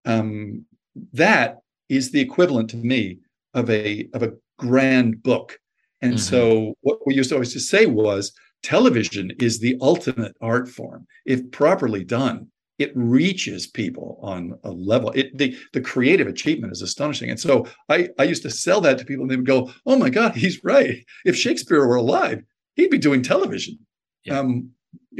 um, 0.04 0.64
that 1.12 1.58
is 1.88 2.12
the 2.12 2.20
equivalent 2.20 2.70
to 2.70 2.76
me 2.76 3.18
of 3.54 3.68
a 3.70 4.08
of 4.14 4.22
a 4.22 4.34
grand 4.58 5.22
book. 5.22 5.58
And 6.02 6.14
mm-hmm. 6.14 6.18
so 6.18 6.74
what 6.82 6.98
we 7.06 7.14
used 7.14 7.30
to 7.30 7.36
always 7.36 7.52
to 7.54 7.60
say 7.60 7.86
was 7.86 8.32
television 8.62 9.32
is 9.40 9.58
the 9.58 9.76
ultimate 9.80 10.36
art 10.40 10.68
form. 10.68 11.06
If 11.24 11.50
properly 11.50 12.04
done, 12.04 12.48
it 12.78 12.92
reaches 12.94 13.66
people 13.66 14.18
on 14.20 14.58
a 14.64 14.70
level. 14.70 15.10
It 15.12 15.36
the, 15.38 15.56
the 15.72 15.80
creative 15.80 16.26
achievement 16.26 16.72
is 16.72 16.82
astonishing. 16.82 17.30
And 17.30 17.40
so 17.40 17.66
I, 17.88 18.08
I 18.18 18.24
used 18.24 18.42
to 18.42 18.50
sell 18.50 18.80
that 18.82 18.98
to 18.98 19.04
people 19.04 19.22
and 19.22 19.30
they 19.30 19.36
would 19.36 19.46
go, 19.46 19.70
Oh 19.86 19.96
my 19.96 20.10
God, 20.10 20.34
he's 20.34 20.62
right. 20.64 21.04
If 21.24 21.36
Shakespeare 21.36 21.86
were 21.86 21.96
alive, 21.96 22.42
he'd 22.74 22.90
be 22.90 22.98
doing 22.98 23.22
television. 23.22 23.78
Yeah. 24.24 24.40
Um, 24.40 24.70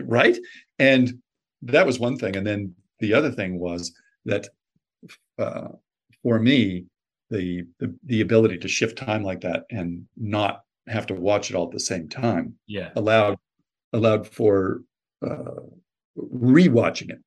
right. 0.02 0.36
And 0.78 1.20
that 1.62 1.86
was 1.86 1.98
one 1.98 2.16
thing. 2.16 2.36
And 2.36 2.46
then 2.46 2.74
the 3.00 3.14
other 3.14 3.30
thing 3.30 3.58
was 3.58 3.92
that 4.24 4.48
uh, 5.38 5.68
for 6.22 6.38
me, 6.38 6.86
the, 7.30 7.64
the 7.80 7.94
the 8.04 8.20
ability 8.20 8.58
to 8.58 8.68
shift 8.68 8.98
time 8.98 9.22
like 9.22 9.40
that 9.40 9.64
and 9.70 10.06
not 10.16 10.62
have 10.86 11.06
to 11.06 11.14
watch 11.14 11.50
it 11.50 11.56
all 11.56 11.66
at 11.66 11.72
the 11.72 11.80
same 11.80 12.08
time 12.08 12.54
yeah 12.66 12.90
allowed 12.96 13.36
allowed 13.92 14.26
for 14.28 14.82
uh, 15.26 15.62
rewatching 16.16 17.10
it 17.10 17.18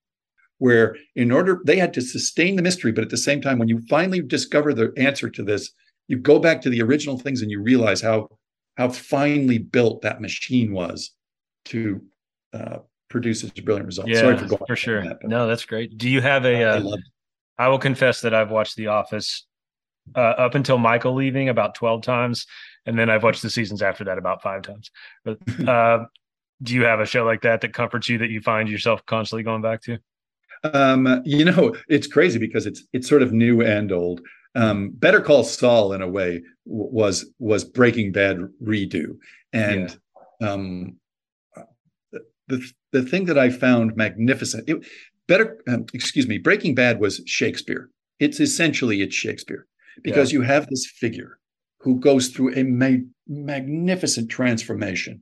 where 0.60 0.96
in 1.16 1.32
order 1.32 1.60
they 1.66 1.78
had 1.78 1.94
to 1.94 2.02
sustain 2.02 2.56
the 2.56 2.62
mystery 2.62 2.92
but 2.92 3.04
at 3.04 3.10
the 3.10 3.18
same 3.18 3.42
time 3.42 3.58
when 3.58 3.68
you 3.68 3.82
finally 3.90 4.22
discover 4.22 4.74
the 4.74 4.94
answer 4.98 5.30
to 5.30 5.44
this 5.44 5.72
you 6.08 6.18
go 6.18 6.40
back 6.40 6.62
to 6.62 6.70
the 6.70 6.82
original 6.82 7.18
things 7.18 7.42
and 7.42 7.52
you 7.52 7.62
realize 7.62 8.02
how 8.02 8.30
how 8.76 8.90
finely 8.90 9.58
built 9.58 10.02
that 10.04 10.22
machine 10.22 10.72
was 10.72 11.12
to 11.66 12.02
uh, 12.54 12.78
produce 13.10 13.42
such 13.42 13.64
brilliant 13.64 13.88
results. 13.88 14.10
Yeah, 14.10 14.22
Sorry 14.22 14.38
for 14.38 14.46
going 14.46 14.62
for 14.68 14.76
sure. 14.76 15.04
That, 15.04 15.24
no, 15.24 15.48
that's 15.48 15.66
great. 15.66 15.98
Do 15.98 16.10
you 16.10 16.22
have 16.22 16.46
a? 16.46 16.64
Uh, 16.64 16.98
I, 17.58 17.66
I 17.66 17.68
will 17.70 17.80
confess 17.80 18.22
that 18.22 18.34
I've 18.34 18.52
watched 18.52 18.76
The 18.76 18.88
Office 18.88 19.46
uh, 20.16 20.20
up 20.20 20.56
until 20.56 20.78
Michael 20.78 21.16
leaving 21.16 21.50
about 21.50 21.76
twelve 21.76 22.04
times, 22.04 22.46
and 22.86 22.98
then 22.98 23.10
I've 23.10 23.24
watched 23.24 23.42
the 23.42 23.50
seasons 23.50 23.82
after 23.82 24.04
that 24.06 24.18
about 24.18 24.42
five 24.42 24.62
times. 24.64 24.92
But 25.24 25.38
uh, 25.68 26.06
do 26.62 26.74
you 26.74 26.84
have 26.84 27.00
a 27.00 27.06
show 27.06 27.24
like 27.24 27.42
that 27.42 27.62
that 27.62 27.74
comforts 27.74 28.10
you 28.10 28.18
that 28.20 28.30
you 28.30 28.42
find 28.42 28.70
yourself 28.70 29.06
constantly 29.06 29.44
going 29.44 29.62
back 29.62 29.82
to? 29.84 30.00
Um, 30.64 31.22
you 31.24 31.46
know, 31.46 31.76
it's 31.88 32.08
crazy 32.08 32.40
because 32.40 32.66
it's 32.66 32.84
it's 32.94 33.08
sort 33.08 33.22
of 33.22 33.34
new 33.34 33.62
and 33.62 33.92
old. 33.92 34.22
Um, 34.56 34.90
Better 34.90 35.22
Call 35.22 35.44
Saul, 35.44 35.94
in 35.94 36.02
a 36.02 36.08
way, 36.08 36.42
w- 36.66 36.90
was 36.92 37.32
was 37.40 37.64
Breaking 37.64 38.12
Bad 38.12 38.40
redo, 38.64 39.18
and 39.54 39.96
yeah. 40.42 40.50
um, 40.50 40.96
the 42.48 42.66
the 42.92 43.04
thing 43.04 43.26
that 43.26 43.38
I 43.38 43.50
found 43.50 43.96
magnificent. 43.96 44.70
It, 44.70 44.86
better, 45.28 45.62
um, 45.68 45.86
excuse 45.94 46.28
me. 46.28 46.38
Breaking 46.38 46.76
Bad 46.76 47.00
was 47.00 47.22
Shakespeare. 47.26 47.90
It's 48.20 48.40
essentially 48.40 49.02
it's 49.02 49.16
Shakespeare 49.16 49.68
because 50.04 50.32
yeah. 50.32 50.40
you 50.40 50.46
have 50.46 50.68
this 50.68 50.86
figure 50.86 51.40
who 51.80 52.00
goes 52.00 52.30
through 52.30 52.56
a 52.56 52.64
ma- 52.64 53.04
magnificent 53.28 54.30
transformation 54.30 55.22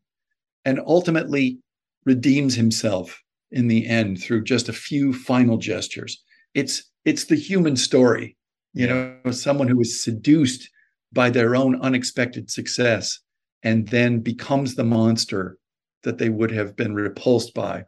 and 0.64 0.80
ultimately 0.86 1.60
redeems 2.06 2.56
himself 2.56 3.22
in 3.52 3.68
the 3.68 3.88
end 3.88 4.22
through 4.22 4.44
just 4.44 4.70
a 4.70 4.74
few 4.74 5.14
final 5.14 5.58
gestures. 5.58 6.24
It's 6.54 6.92
it's 7.04 7.26
the 7.26 7.36
human 7.36 7.76
story, 7.76 8.36
you 8.74 8.88
know, 8.88 9.16
someone 9.32 9.68
who 9.68 9.80
is 9.80 10.04
seduced 10.04 10.70
by 11.14 11.30
their 11.30 11.56
own 11.56 11.80
unexpected 11.82 12.50
success 12.50 13.20
and 13.64 13.88
then 13.90 14.20
becomes 14.20 14.76
the 14.76 14.84
monster 14.84 15.58
that 16.06 16.18
they 16.18 16.30
would 16.30 16.52
have 16.52 16.76
been 16.76 16.96
repulsed 16.96 17.54
by. 17.54 17.84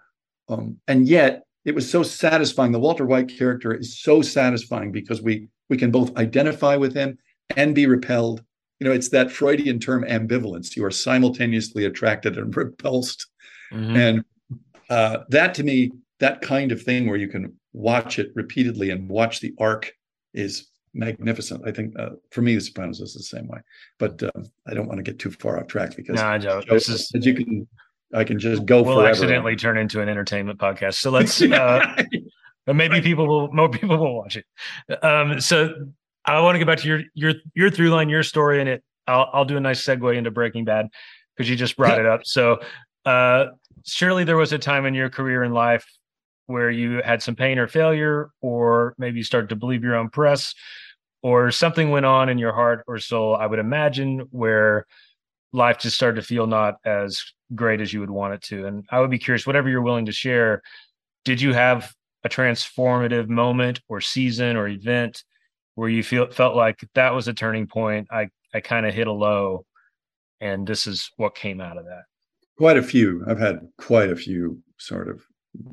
Um, 0.50 0.78
and 0.88 1.08
yet 1.08 1.44
it 1.64 1.74
was 1.74 1.90
so 1.90 2.04
satisfying. 2.04 2.72
The 2.72 2.80
Walter 2.80 3.06
White 3.06 3.30
character 3.30 3.74
is 3.74 4.00
so 4.00 4.22
satisfying 4.22 4.92
because 4.92 5.22
we 5.22 5.48
we 5.70 5.78
can 5.78 5.92
both 5.92 6.16
identify 6.18 6.76
with 6.76 6.94
him 6.94 7.18
and 7.56 7.76
be 7.76 7.88
repelled. 7.88 8.44
You 8.80 8.88
know, 8.88 8.94
it's 8.94 9.10
that 9.10 9.32
Freudian 9.32 9.80
term 9.80 10.04
ambivalence. 10.04 10.76
You 10.76 10.86
are 10.86 10.92
simultaneously 10.92 11.86
attracted 11.86 12.38
and 12.38 12.56
repulsed. 12.56 13.26
Mm-hmm. 13.72 13.96
And 13.96 14.26
uh, 14.90 15.20
that 15.30 15.54
to 15.56 15.64
me, 15.64 15.92
that 16.20 16.42
kind 16.42 16.72
of 16.72 16.82
thing 16.82 17.08
where 17.08 17.18
you 17.18 17.28
can 17.28 17.54
watch 17.74 18.18
it 18.18 18.32
repeatedly 18.36 18.90
and 18.90 19.10
watch 19.10 19.40
the 19.40 19.54
arc 19.60 19.92
is 20.34 20.68
magnificent. 20.94 21.68
I 21.68 21.72
think 21.72 21.98
uh, 22.00 22.12
for 22.32 22.42
me, 22.42 22.56
The 22.56 22.62
Sopranos 22.62 23.00
is 23.00 23.14
the 23.14 23.24
same 23.24 23.48
way. 23.48 23.60
But 24.00 24.24
um, 24.24 24.46
I 24.68 24.74
don't 24.74 24.88
want 24.88 24.98
to 24.98 25.04
get 25.04 25.20
too 25.20 25.32
far 25.32 25.60
off 25.60 25.68
track 25.68 25.96
because 25.96 26.16
no, 26.16 26.62
this 26.70 26.90
is 26.90 27.12
as 27.14 27.26
you 27.26 27.34
can 27.34 27.68
I 28.14 28.24
can 28.24 28.40
just 28.40 28.66
go. 28.66 28.82
We'll 28.82 28.96
forever. 28.96 29.10
accidentally 29.10 29.56
turn 29.56 29.78
into 29.78 30.02
an 30.02 30.10
entertainment 30.10 30.60
podcast. 30.60 30.96
So 30.96 31.12
let's. 31.12 31.42
Uh, 32.70 32.74
maybe 32.74 33.00
people 33.00 33.26
will. 33.26 33.50
More 33.54 33.70
people 33.70 33.98
will 33.98 34.14
watch 34.14 34.36
it. 34.36 34.46
Um, 35.02 35.40
so 35.40 35.74
I 36.26 36.42
want 36.42 36.56
to 36.56 36.60
get 36.60 36.68
back 36.68 36.80
to 36.80 36.88
your 36.90 37.02
your 37.14 37.34
your 37.54 37.70
through 37.70 37.92
line, 37.92 38.10
your 38.10 38.24
story, 38.24 38.60
and 38.60 38.68
it. 38.68 38.84
I'll 39.08 39.30
I'll 39.32 39.46
do 39.46 39.56
a 39.56 39.62
nice 39.62 39.82
segue 39.86 40.18
into 40.18 40.32
Breaking 40.32 40.66
Bad 40.66 40.88
because 41.34 41.50
you 41.50 41.56
just 41.56 41.78
brought 41.78 41.98
it 41.98 42.06
up. 42.06 42.26
So 42.26 42.60
uh, 43.06 43.46
surely 43.86 44.26
there 44.26 44.36
was 44.36 44.52
a 44.52 44.60
time 44.60 44.86
in 44.86 44.94
your 44.94 45.10
career 45.10 45.44
in 45.44 45.54
life 45.54 45.86
where 46.48 46.70
you 46.70 47.02
had 47.06 47.24
some 47.24 47.36
pain 47.36 47.58
or 47.58 47.68
failure, 47.68 48.32
or 48.42 48.96
maybe 48.98 49.18
you 49.18 49.24
started 49.24 49.48
to 49.50 49.56
believe 49.56 49.82
your 49.82 49.96
own 49.96 50.10
press, 50.10 50.54
or 51.22 51.52
something 51.52 51.90
went 51.90 52.06
on 52.06 52.28
in 52.28 52.38
your 52.38 52.54
heart 52.54 52.84
or 52.86 53.00
soul. 53.00 53.34
I 53.34 53.46
would 53.46 53.60
imagine 53.60 54.28
where 54.32 54.86
life 55.54 55.80
just 55.80 55.96
started 55.96 56.20
to 56.20 56.28
feel 56.28 56.48
not 56.48 56.76
as 56.84 57.24
great 57.56 57.82
as 57.82 57.94
you 57.94 58.00
would 58.00 58.10
want 58.10 58.34
it 58.34 58.42
to. 58.44 58.66
And 58.66 58.86
I 58.92 59.00
would 59.00 59.10
be 59.10 59.20
curious, 59.20 59.48
whatever 59.48 59.70
you're 59.70 59.82
willing 59.82 60.06
to 60.06 60.12
share, 60.12 60.62
did 61.26 61.42
you 61.42 61.54
have 61.54 61.94
a 62.24 62.30
transformative 62.30 63.28
moment 63.28 63.82
or 63.88 64.02
season 64.02 64.56
or 64.56 64.68
event 64.68 65.24
where 65.76 65.90
you 65.90 66.04
feel 66.04 66.30
felt 66.32 66.56
like 66.56 66.80
that 66.96 67.14
was 67.14 67.28
a 67.28 67.34
turning 67.34 67.68
point? 67.68 68.08
I 68.12 68.30
I 68.54 68.62
kind 68.62 68.86
of 68.86 68.94
hit 68.94 69.08
a 69.08 69.12
low, 69.12 69.66
and 70.42 70.66
this 70.66 70.88
is 70.88 71.12
what 71.18 71.36
came 71.36 71.62
out 71.62 71.78
of 71.78 71.86
that. 71.86 72.04
Quite 72.58 72.78
a 72.78 72.84
few. 72.84 73.24
I've 73.28 73.40
had 73.40 73.60
quite 73.78 74.10
a 74.10 74.16
few 74.16 74.62
sort 74.78 75.10
of 75.10 75.22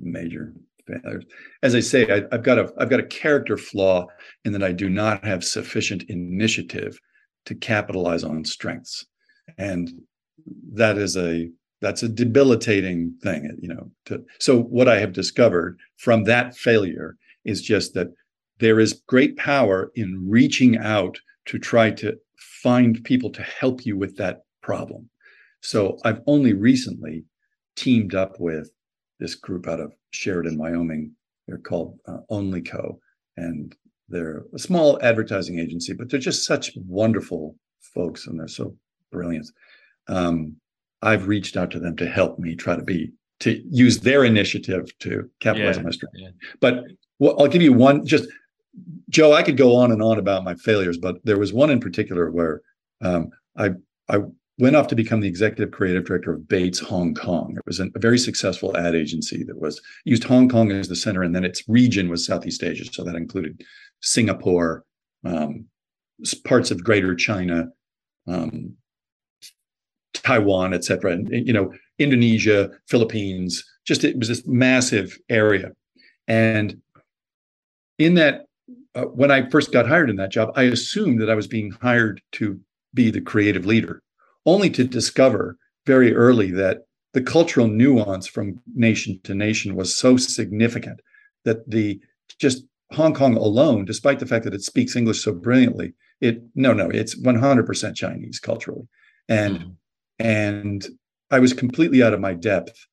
major 0.00 0.52
failures. 0.86 1.24
As 1.62 1.74
I 1.74 1.80
say, 1.80 2.10
I, 2.10 2.22
I've 2.32 2.42
got 2.42 2.58
a 2.58 2.72
I've 2.78 2.90
got 2.90 3.00
a 3.00 3.06
character 3.06 3.56
flaw 3.56 4.06
in 4.44 4.52
that 4.52 4.62
I 4.62 4.72
do 4.72 4.88
not 4.88 5.24
have 5.24 5.44
sufficient 5.44 6.04
initiative 6.04 6.98
to 7.46 7.54
capitalize 7.54 8.24
on 8.24 8.44
strengths 8.44 9.06
and 9.58 9.90
that 10.72 10.98
is 10.98 11.16
a 11.16 11.50
that's 11.84 12.02
a 12.02 12.08
debilitating 12.08 13.14
thing 13.22 13.40
you 13.60 13.68
know 13.68 13.90
to, 14.06 14.22
so 14.38 14.62
what 14.62 14.88
i 14.88 14.98
have 14.98 15.12
discovered 15.12 15.78
from 15.96 16.24
that 16.24 16.56
failure 16.56 17.16
is 17.44 17.62
just 17.62 17.94
that 17.94 18.08
there 18.58 18.80
is 18.80 19.02
great 19.06 19.36
power 19.36 19.90
in 19.94 20.26
reaching 20.28 20.78
out 20.78 21.18
to 21.46 21.58
try 21.58 21.90
to 21.90 22.16
find 22.62 23.02
people 23.04 23.30
to 23.30 23.42
help 23.42 23.84
you 23.84 23.96
with 23.96 24.16
that 24.16 24.42
problem. 24.62 25.08
So 25.60 25.98
i've 26.04 26.20
only 26.26 26.52
recently 26.52 27.24
teamed 27.76 28.14
up 28.14 28.38
with 28.38 28.70
this 29.20 29.34
group 29.34 29.66
out 29.68 29.80
of 29.80 29.92
sheridan 30.10 30.58
wyoming. 30.58 31.12
They're 31.46 31.58
called 31.58 31.98
uh, 32.06 32.18
onlyco 32.30 32.98
and 33.36 33.74
they're 34.08 34.44
a 34.54 34.58
small 34.58 34.98
advertising 35.02 35.58
agency 35.58 35.92
but 35.92 36.10
they're 36.10 36.20
just 36.20 36.44
such 36.44 36.72
wonderful 36.86 37.56
folks 37.80 38.26
and 38.26 38.38
they're 38.38 38.48
so 38.48 38.76
brilliant. 39.10 39.46
Um, 40.08 40.56
I've 41.04 41.28
reached 41.28 41.56
out 41.56 41.70
to 41.72 41.78
them 41.78 41.96
to 41.96 42.08
help 42.08 42.38
me 42.38 42.56
try 42.56 42.74
to 42.74 42.82
be 42.82 43.12
to 43.40 43.62
use 43.68 44.00
their 44.00 44.24
initiative 44.24 44.96
to 45.00 45.28
capitalize 45.40 45.76
yeah, 45.76 45.80
on 45.80 45.84
my 45.84 45.90
strength. 45.90 46.14
Yeah. 46.16 46.30
But 46.60 46.84
well, 47.18 47.36
I'll 47.38 47.48
give 47.48 47.62
you 47.62 47.72
one. 47.72 48.06
Just 48.06 48.28
Joe, 49.10 49.32
I 49.32 49.42
could 49.42 49.56
go 49.56 49.76
on 49.76 49.92
and 49.92 50.02
on 50.02 50.18
about 50.18 50.44
my 50.44 50.54
failures, 50.54 50.98
but 50.98 51.16
there 51.24 51.38
was 51.38 51.52
one 51.52 51.70
in 51.70 51.78
particular 51.78 52.30
where 52.30 52.62
um, 53.02 53.30
I 53.56 53.70
I 54.08 54.20
went 54.58 54.76
off 54.76 54.86
to 54.88 54.94
become 54.94 55.20
the 55.20 55.28
executive 55.28 55.72
creative 55.72 56.04
director 56.04 56.32
of 56.32 56.48
Bates 56.48 56.78
Hong 56.78 57.14
Kong. 57.14 57.54
It 57.56 57.66
was 57.66 57.80
a 57.80 57.90
very 57.96 58.18
successful 58.18 58.76
ad 58.76 58.94
agency 58.94 59.42
that 59.44 59.60
was 59.60 59.80
used 60.04 60.24
Hong 60.24 60.48
Kong 60.48 60.70
as 60.70 60.88
the 60.88 60.96
center, 60.96 61.22
and 61.22 61.34
then 61.34 61.44
its 61.44 61.68
region 61.68 62.08
was 62.08 62.24
Southeast 62.24 62.62
Asia, 62.62 62.84
so 62.90 63.04
that 63.04 63.16
included 63.16 63.62
Singapore, 64.00 64.84
um, 65.24 65.66
parts 66.44 66.70
of 66.70 66.84
Greater 66.84 67.14
China, 67.14 67.66
um, 68.26 68.76
Taiwan, 70.24 70.74
et 70.74 70.84
cetera, 70.84 71.12
and 71.12 71.28
you 71.30 71.52
know, 71.52 71.72
Indonesia, 71.98 72.70
Philippines. 72.88 73.64
Just 73.84 74.04
it 74.04 74.18
was 74.18 74.28
this 74.28 74.46
massive 74.46 75.18
area, 75.28 75.72
and 76.26 76.80
in 77.98 78.14
that, 78.14 78.46
uh, 78.94 79.04
when 79.04 79.30
I 79.30 79.48
first 79.50 79.72
got 79.72 79.86
hired 79.86 80.10
in 80.10 80.16
that 80.16 80.32
job, 80.32 80.50
I 80.56 80.64
assumed 80.64 81.20
that 81.20 81.30
I 81.30 81.34
was 81.34 81.46
being 81.46 81.70
hired 81.82 82.20
to 82.32 82.58
be 82.94 83.10
the 83.10 83.20
creative 83.20 83.66
leader, 83.66 84.02
only 84.46 84.70
to 84.70 84.84
discover 84.84 85.58
very 85.86 86.14
early 86.14 86.50
that 86.52 86.78
the 87.12 87.22
cultural 87.22 87.68
nuance 87.68 88.26
from 88.26 88.60
nation 88.74 89.20
to 89.24 89.34
nation 89.34 89.76
was 89.76 89.96
so 89.96 90.16
significant 90.16 91.00
that 91.44 91.68
the 91.70 92.00
just 92.40 92.64
Hong 92.92 93.12
Kong 93.14 93.36
alone, 93.36 93.84
despite 93.84 94.18
the 94.18 94.26
fact 94.26 94.44
that 94.44 94.54
it 94.54 94.62
speaks 94.62 94.96
English 94.96 95.22
so 95.22 95.32
brilliantly, 95.32 95.92
it 96.22 96.42
no 96.54 96.72
no 96.72 96.88
it's 96.88 97.14
100% 97.20 97.94
Chinese 97.94 98.40
culturally, 98.40 98.88
and 99.28 99.58
mm-hmm 99.58 99.70
and 100.18 100.86
I 101.30 101.38
was 101.38 101.52
completely 101.52 102.02
out 102.02 102.14
of 102.14 102.20
my 102.20 102.34
depth 102.34 102.86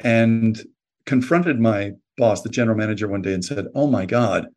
and 0.00 0.62
confronted 1.06 1.60
my 1.60 1.92
boss, 2.16 2.42
the 2.42 2.48
general 2.48 2.76
manager, 2.76 3.08
one 3.08 3.22
day 3.22 3.32
and 3.32 3.44
said, 3.44 3.66
Oh 3.74 3.86
my 3.86 4.06
God, 4.06 4.48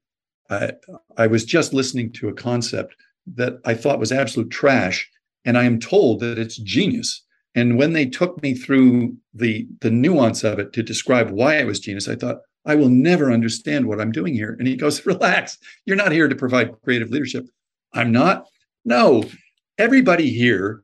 I, 0.49 0.73
I 1.17 1.27
was 1.27 1.45
just 1.45 1.73
listening 1.73 2.11
to 2.13 2.29
a 2.29 2.33
concept 2.33 2.95
that 3.35 3.59
I 3.65 3.73
thought 3.73 3.99
was 3.99 4.11
absolute 4.11 4.49
trash. 4.49 5.07
and 5.45 5.57
I 5.57 5.63
am 5.63 5.79
told 5.79 6.19
that 6.19 6.37
it's 6.37 6.57
genius. 6.57 7.23
And 7.55 7.77
when 7.77 7.93
they 7.93 8.05
took 8.05 8.41
me 8.41 8.53
through 8.53 9.15
the 9.33 9.67
the 9.81 9.91
nuance 9.91 10.43
of 10.43 10.59
it 10.59 10.73
to 10.73 10.83
describe 10.83 11.31
why 11.31 11.55
it 11.55 11.65
was 11.65 11.79
genius, 11.79 12.07
I 12.07 12.15
thought, 12.15 12.41
I 12.65 12.75
will 12.75 12.89
never 12.89 13.31
understand 13.31 13.87
what 13.87 13.99
I'm 14.01 14.11
doing 14.11 14.33
here. 14.33 14.55
And 14.59 14.67
he 14.67 14.75
goes, 14.75 15.05
Relax, 15.05 15.57
you're 15.85 15.95
not 15.95 16.11
here 16.11 16.27
to 16.27 16.35
provide 16.35 16.79
creative 16.83 17.09
leadership. 17.09 17.45
I'm 17.93 18.11
not. 18.11 18.45
No, 18.85 19.23
everybody 19.77 20.31
here 20.31 20.83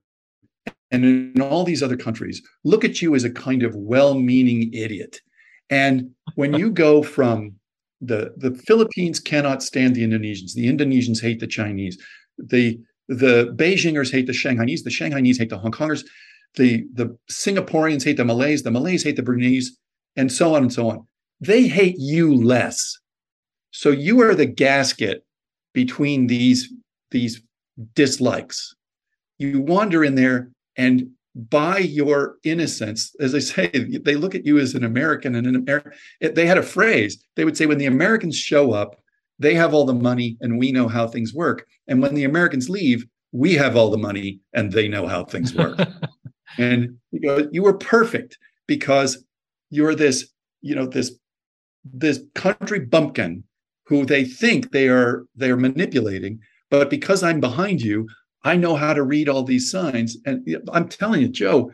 and 0.92 1.04
in 1.06 1.42
all 1.42 1.64
these 1.64 1.84
other 1.84 1.98
countries 1.98 2.42
look 2.64 2.84
at 2.84 3.02
you 3.02 3.16
as 3.16 3.24
a 3.24 3.30
kind 3.30 3.64
of 3.64 3.76
well-meaning 3.76 4.74
idiot. 4.74 5.20
And 5.70 6.12
when 6.36 6.54
you 6.54 6.70
go 6.72 7.02
from 7.02 7.56
the 8.02 8.34
the 8.38 8.52
Philippines 8.68 9.20
cannot 9.20 9.64
stand 9.64 9.96
the 9.96 10.04
Indonesians, 10.04 10.54
the 10.54 10.68
Indonesians 10.68 11.22
hate 11.22 11.40
the 11.40 11.48
Chinese, 11.48 11.98
the 12.38 12.80
the 13.08 13.54
Beijingers 13.56 14.12
hate 14.12 14.28
the 14.28 14.34
Shanghainese, 14.34 14.84
the 14.84 14.90
Shanghainese 14.90 15.38
hate 15.38 15.50
the 15.50 15.58
Hong 15.58 15.72
Kongers, 15.72 16.04
the 16.56 16.86
the 16.94 17.18
Singaporeans 17.32 18.04
hate 18.04 18.18
the 18.18 18.26
Malays, 18.26 18.64
the 18.64 18.72
Malays 18.72 19.04
hate 19.04 19.16
the 19.16 19.24
Burmese, 19.24 19.78
and 20.16 20.32
so 20.32 20.56
on 20.56 20.64
and 20.64 20.74
so 20.74 20.90
on. 20.90 21.08
They 21.40 21.68
hate 21.68 21.96
you 21.98 22.34
less. 22.36 22.98
So 23.72 23.90
you 23.90 24.22
are 24.22 24.36
the 24.36 24.46
gasket 24.46 25.26
between 25.74 26.28
these 26.28 26.72
these 27.12 27.42
dislikes. 27.94 28.76
You 29.38 29.62
wander 29.62 30.04
in 30.04 30.16
there 30.16 30.50
and 30.78 31.10
by 31.36 31.80
your 31.80 32.38
innocence, 32.44 33.14
as 33.20 33.36
I 33.36 33.40
say, 33.40 33.68
they 33.70 34.16
look 34.16 34.36
at 34.36 34.46
you 34.46 34.58
as 34.58 34.74
an 34.74 34.86
American 34.86 35.36
and 35.36 35.46
an 35.46 35.56
American. 35.56 35.92
They 36.22 36.46
had 36.46 36.58
a 36.58 36.64
phrase. 36.64 37.22
They 37.36 37.44
would 37.44 37.58
say, 37.58 37.66
when 37.66 37.78
the 37.78 37.86
Americans 37.86 38.38
show 38.38 38.72
up, 38.72 39.02
they 39.38 39.54
have 39.54 39.74
all 39.74 39.86
the 39.86 39.94
money 39.94 40.38
and 40.40 40.58
we 40.58 40.72
know 40.72 40.88
how 40.88 41.08
things 41.08 41.34
work. 41.34 41.68
And 41.88 42.02
when 42.02 42.16
the 42.16 42.24
Americans 42.24 42.70
leave, 42.70 43.06
we 43.34 43.54
have 43.56 43.76
all 43.76 43.92
the 43.92 43.98
money 43.98 44.40
and 44.54 44.72
they 44.72 44.88
know 44.88 45.08
how 45.08 45.26
things 45.26 45.54
work. 45.54 45.78
and 46.58 46.98
you 47.12 47.20
know, 47.20 47.50
you 47.52 47.62
were 47.62 47.78
perfect 47.78 48.38
because 48.66 49.24
you're 49.70 49.96
this, 49.96 50.30
you 50.62 50.74
know, 50.74 50.86
this 50.86 51.12
this 51.84 52.22
country 52.34 52.80
bumpkin 52.80 53.44
who 53.86 54.06
they 54.06 54.24
think 54.24 54.72
they 54.72 54.88
are 54.88 55.26
they 55.36 55.52
are 55.52 55.58
manipulating. 55.58 56.40
But 56.70 56.90
because 56.90 57.24
I'm 57.24 57.42
behind 57.42 57.82
you, 57.82 58.08
I 58.46 58.56
know 58.56 58.76
how 58.76 58.94
to 58.94 59.04
read 59.04 59.28
all 59.28 59.44
these 59.44 59.70
signs. 59.70 60.18
And 60.26 60.48
I'm 60.72 60.88
telling 60.88 61.22
you, 61.22 61.28
Joe, 61.28 61.72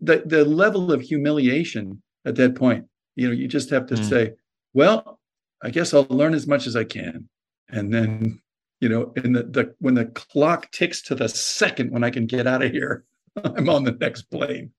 the, 0.00 0.22
the 0.24 0.44
level 0.44 0.92
of 0.92 1.02
humiliation 1.02 2.00
at 2.24 2.36
that 2.36 2.54
point, 2.54 2.86
you 3.16 3.26
know, 3.26 3.34
you 3.34 3.48
just 3.48 3.70
have 3.70 3.86
to 3.86 3.94
mm. 3.94 4.08
say, 4.08 4.32
well, 4.72 5.18
I 5.62 5.70
guess 5.70 5.92
I'll 5.92 6.06
learn 6.08 6.32
as 6.32 6.46
much 6.46 6.68
as 6.68 6.76
I 6.76 6.84
can. 6.84 7.28
And 7.68 7.92
then, 7.92 8.40
you 8.80 8.88
know, 8.88 9.12
in 9.16 9.32
the, 9.32 9.42
the 9.42 9.74
when 9.80 9.94
the 9.94 10.06
clock 10.06 10.70
ticks 10.70 11.02
to 11.02 11.14
the 11.14 11.28
second 11.28 11.90
when 11.90 12.04
I 12.04 12.10
can 12.10 12.26
get 12.26 12.46
out 12.46 12.62
of 12.62 12.70
here, 12.70 13.04
I'm 13.44 13.68
on 13.68 13.84
the 13.84 13.92
next 13.92 14.22
plane. 14.30 14.70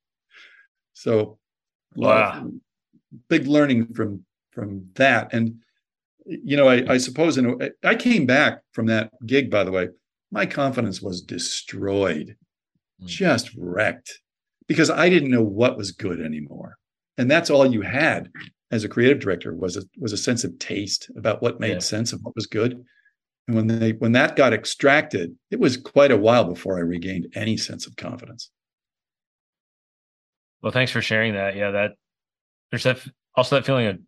So 0.94 1.40
wow. 1.96 2.50
big 3.28 3.48
learning 3.48 3.94
from 3.94 4.26
from 4.52 4.88
that. 4.96 5.34
And 5.34 5.60
you 6.26 6.56
know, 6.56 6.70
I, 6.70 6.94
I 6.94 6.98
suppose 6.98 7.38
in 7.38 7.62
a, 7.62 7.72
I 7.86 7.96
came 7.96 8.26
back 8.26 8.62
from 8.72 8.86
that 8.86 9.12
gig, 9.26 9.50
by 9.50 9.66
the 9.66 9.72
way, 9.72 9.90
my 10.34 10.48
confidence 10.48 11.00
was 11.02 11.22
destroyed, 11.22 12.36
mm. 13.02 13.06
just 13.06 13.52
wrecked, 13.56 14.20
because 14.68 14.90
I 14.90 15.08
didn't 15.08 15.30
know 15.30 15.44
what 15.44 15.78
was 15.78 15.92
good 15.92 16.20
anymore. 16.20 16.78
And 17.18 17.30
that's 17.30 17.52
all 17.52 17.72
you 17.72 17.82
had 17.82 18.32
as 18.72 18.84
a 18.84 18.90
creative 18.90 19.20
director 19.20 19.54
was 19.54 19.78
a 19.78 19.84
was 20.00 20.12
a 20.12 20.18
sense 20.18 20.44
of 20.44 20.58
taste 20.58 21.12
about 21.16 21.44
what 21.44 21.60
made 21.60 21.74
yeah. 21.74 21.80
sense 21.80 22.12
of 22.12 22.20
what 22.24 22.36
was 22.36 22.48
good. 22.48 22.84
And 23.48 23.56
when 23.56 23.68
they 23.68 23.92
when 23.92 24.14
that 24.14 24.36
got 24.36 24.54
extracted, 24.54 25.36
it 25.52 25.60
was 25.60 25.78
quite 25.78 26.12
a 26.12 26.18
while 26.18 26.46
before 26.46 26.78
I 26.78 26.82
regained 26.82 27.28
any 27.36 27.56
sense 27.56 27.86
of 27.86 27.96
confidence. 27.96 28.50
Well, 30.64 30.72
thanks 30.72 30.92
for 30.92 31.02
sharing 31.02 31.34
that. 31.34 31.56
Yeah, 31.56 31.70
that 31.72 31.92
there's 32.72 32.84
that 32.84 32.98
also 33.36 33.58
that 33.58 33.66
feeling 33.66 33.88
of 33.88 34.00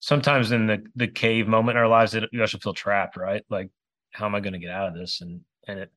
sometimes 0.00 0.50
in 0.50 0.66
the 0.66 0.82
the 0.96 1.06
cave 1.06 1.46
moment 1.46 1.76
in 1.76 1.82
our 1.82 1.88
lives 1.88 2.10
that 2.12 2.24
you 2.32 2.42
actually 2.42 2.60
feel 2.60 2.74
trapped, 2.74 3.16
right? 3.16 3.44
Like 3.48 3.70
how 4.12 4.26
am 4.26 4.34
I 4.34 4.40
going 4.40 4.52
to 4.52 4.58
get 4.58 4.70
out 4.70 4.88
of 4.88 4.94
this? 4.94 5.20
And 5.20 5.40
and 5.66 5.78
it 5.78 5.90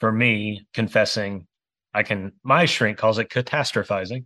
for 0.00 0.10
me, 0.10 0.66
confessing, 0.74 1.46
I 1.94 2.02
can 2.02 2.32
my 2.42 2.64
shrink 2.64 2.98
calls 2.98 3.18
it 3.18 3.28
catastrophizing. 3.28 4.24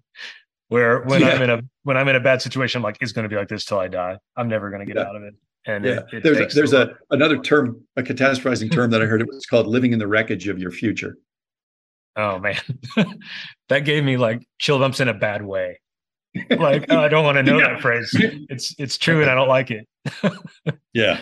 Where 0.69 1.03
when 1.03 1.21
yeah. 1.21 1.29
I'm 1.29 1.43
in 1.43 1.51
a 1.51 1.61
when 1.83 1.97
I'm 1.97 2.09
in 2.09 2.17
a 2.17 2.21
bad 2.21 2.43
situation, 2.43 2.79
I'm 2.79 2.83
like, 2.83 2.97
it's 3.01 3.13
going 3.13 3.25
to 3.25 3.29
be 3.29 3.37
like 3.37 3.49
this 3.49 3.65
till 3.65 3.79
I 3.79 3.89
die. 3.89 4.17
I'm 4.37 4.49
never 4.49 4.71
going 4.71 4.81
to 4.81 4.87
get 4.87 4.97
yeah. 4.97 5.09
out 5.09 5.17
of 5.17 5.23
it. 5.23 5.35
And 5.67 5.85
yeah, 5.85 6.01
it, 6.13 6.15
it 6.15 6.23
there's 6.23 6.39
a, 6.39 6.55
there's 6.55 6.73
a, 6.73 6.95
another 7.11 7.39
term, 7.39 7.83
a 7.97 8.03
catastrophizing 8.03 8.71
term 8.71 8.91
that 8.91 9.03
I 9.03 9.07
heard. 9.07 9.23
It 9.23 9.29
was 9.29 9.47
called 9.47 9.67
living 9.67 9.93
in 9.93 9.99
the 9.99 10.07
wreckage 10.07 10.49
of 10.49 10.59
your 10.59 10.71
future. 10.71 11.17
Oh 12.17 12.39
man, 12.39 12.61
that 13.69 13.81
gave 13.81 14.05
me 14.05 14.17
like 14.17 14.47
chill 14.59 14.79
bumps 14.79 15.01
in 15.01 15.09
a 15.09 15.15
bad 15.15 15.43
way. 15.43 15.81
Like 16.51 16.87
oh, 16.91 16.99
I 16.99 17.09
don't 17.09 17.25
want 17.25 17.37
to 17.37 17.43
know 17.43 17.59
yeah. 17.61 17.75
that 17.75 17.81
phrase. 17.81 18.11
It's 18.49 18.75
it's 18.79 18.99
true, 18.99 19.23
and 19.23 19.31
I 19.31 19.35
don't 19.35 19.49
like 19.49 19.71
it. 19.71 19.87
yeah. 20.93 21.21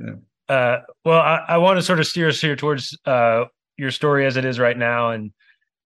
yeah. 0.00 0.14
Uh, 0.48 0.78
well, 1.04 1.20
I, 1.20 1.44
I, 1.48 1.58
want 1.58 1.78
to 1.78 1.82
sort 1.82 2.00
of 2.00 2.06
steer 2.06 2.28
us 2.28 2.40
here 2.40 2.54
towards 2.54 2.96
uh, 3.06 3.44
your 3.78 3.90
story 3.90 4.26
as 4.26 4.36
it 4.36 4.44
is 4.44 4.58
right 4.58 4.76
now, 4.76 5.10
and 5.10 5.32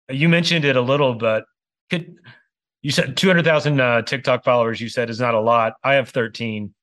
you 0.10 0.28
mentioned 0.30 0.65
it 0.65 0.76
a 0.76 0.82
little, 0.82 1.13
but 1.13 1.46
could 1.91 2.15
you 2.82 2.91
said 2.91 3.17
two 3.17 3.28
hundred 3.28 3.46
thousand 3.46 3.80
uh, 3.80 4.02
TikTok 4.02 4.43
followers? 4.43 4.82
You 4.82 4.89
said 4.89 5.10
is 5.10 5.20
not 5.20 5.36
a 5.36 5.39
lot. 5.39 5.74
I 5.84 5.93
have 5.93 6.10
thirteen, 6.10 6.74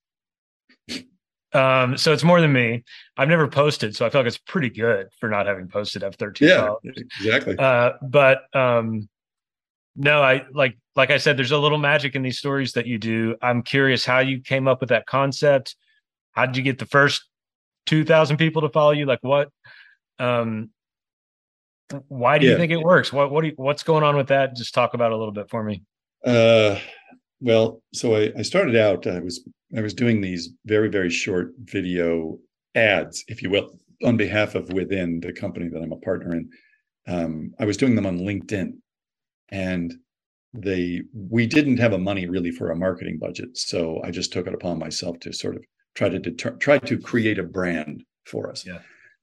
um, 1.53 1.97
so 1.97 2.13
it's 2.13 2.25
more 2.25 2.41
than 2.41 2.53
me. 2.53 2.85
I've 3.17 3.29
never 3.29 3.49
posted, 3.49 3.97
so 3.97 4.07
I 4.07 4.11
feel 4.11 4.21
like 4.21 4.29
it's 4.29 4.39
pretty 4.39 4.71
good 4.71 5.09
for 5.19 5.29
not 5.29 5.47
having 5.47 5.69
posted. 5.69 6.03
I 6.03 6.07
have 6.07 6.17
thirteen. 6.17 6.49
Yeah, 6.49 6.67
followers. 6.67 7.03
exactly. 7.19 7.57
Uh, 7.59 7.93
but 8.03 8.43
um, 8.55 9.09
no, 9.97 10.23
I 10.23 10.45
like 10.53 10.77
like 10.97 11.11
I 11.11 11.17
said, 11.17 11.37
there's 11.37 11.53
a 11.53 11.59
little 11.59 11.79
magic 11.79 12.15
in 12.15 12.23
these 12.23 12.39
stories 12.39 12.73
that 12.73 12.87
you 12.87 12.99
do. 12.99 13.37
I'm 13.43 13.63
curious 13.63 14.05
how 14.05 14.19
you 14.19 14.41
came 14.41 14.69
up 14.69 14.81
with 14.81 14.91
that 14.91 15.07
concept. 15.07 15.77
How 16.33 16.47
did 16.47 16.57
you 16.57 16.63
get 16.63 16.79
the 16.79 16.87
first 16.87 17.25
2000 17.87 18.37
people 18.37 18.63
to 18.63 18.69
follow 18.69 18.93
you? 18.93 19.07
Like 19.07 19.21
what 19.23 19.49
um 20.19 20.71
why 22.09 22.39
do 22.39 22.47
yeah. 22.47 22.53
you 22.53 22.59
think 22.59 22.73
it 22.73 22.81
works? 22.81 23.13
What 23.13 23.31
what 23.31 23.43
do 23.43 23.49
you, 23.49 23.55
what's 23.57 23.83
going 23.83 24.05
on 24.05 24.17
with 24.17 24.29
that? 24.29 24.57
Just 24.57 24.75
talk 24.75 24.95
about 24.95 25.13
a 25.13 25.17
little 25.17 25.33
bit 25.33 25.51
for 25.51 25.63
me. 25.63 25.83
Uh 26.25 26.79
well 27.45 27.83
so 27.93 28.17
I, 28.17 28.33
I 28.39 28.43
started 28.43 28.75
out 28.75 29.07
i 29.07 29.21
was 29.21 29.47
i 29.77 29.81
was 29.81 29.95
doing 29.95 30.21
these 30.21 30.51
very 30.65 30.89
very 30.89 31.11
short 31.11 31.53
video 31.59 32.39
ads 32.75 33.25
if 33.29 33.43
you 33.43 33.51
will 33.51 33.79
on 34.05 34.17
behalf 34.17 34.55
of 34.55 34.73
within 34.73 35.21
the 35.21 35.33
company 35.33 35.69
that 35.69 35.83
i'm 35.83 35.93
a 35.93 35.97
partner 35.97 36.35
in. 36.35 36.49
Um, 37.07 37.53
i 37.61 37.65
was 37.65 37.77
doing 37.77 37.95
them 37.95 38.07
on 38.07 38.19
linkedin 38.19 38.79
and 39.51 39.95
they 40.55 41.03
we 41.13 41.47
didn't 41.47 41.79
have 41.79 41.93
a 41.93 41.99
money 41.99 42.27
really 42.27 42.51
for 42.51 42.71
a 42.71 42.77
marketing 42.77 43.19
budget 43.21 43.57
so 43.57 44.01
i 44.05 44.11
just 44.11 44.33
took 44.33 44.47
it 44.47 44.55
upon 44.55 44.79
myself 44.79 45.19
to 45.21 45.33
sort 45.33 45.57
of 45.57 45.65
try 45.95 46.09
to 46.09 46.19
deter- 46.19 46.57
try 46.57 46.79
to 46.79 46.99
create 46.99 47.39
a 47.39 47.43
brand 47.43 48.05
for 48.27 48.51
us. 48.51 48.67
Yeah. 48.67 48.79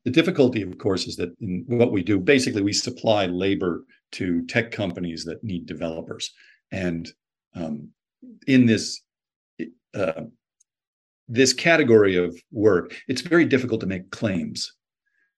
The 0.06 0.12
difficulty, 0.12 0.62
of 0.62 0.78
course, 0.78 1.06
is 1.06 1.16
that 1.18 1.36
in 1.40 1.64
what 1.68 1.92
we 1.92 2.02
do, 2.02 2.20
basically, 2.20 2.64
we 2.64 2.74
supply 2.74 3.28
labor 3.28 3.86
to 4.14 4.46
tech 4.48 4.72
companies 4.72 5.24
that 5.26 5.44
need 5.44 5.66
developers, 5.68 6.34
and 6.72 7.08
um, 7.56 7.90
in 8.48 8.66
this 8.66 9.02
uh, 9.94 10.24
this 11.28 11.54
category 11.54 12.16
of 12.16 12.36
work, 12.52 13.00
it's 13.08 13.22
very 13.22 13.46
difficult 13.46 13.80
to 13.82 13.88
make 13.88 14.10
claims, 14.10 14.74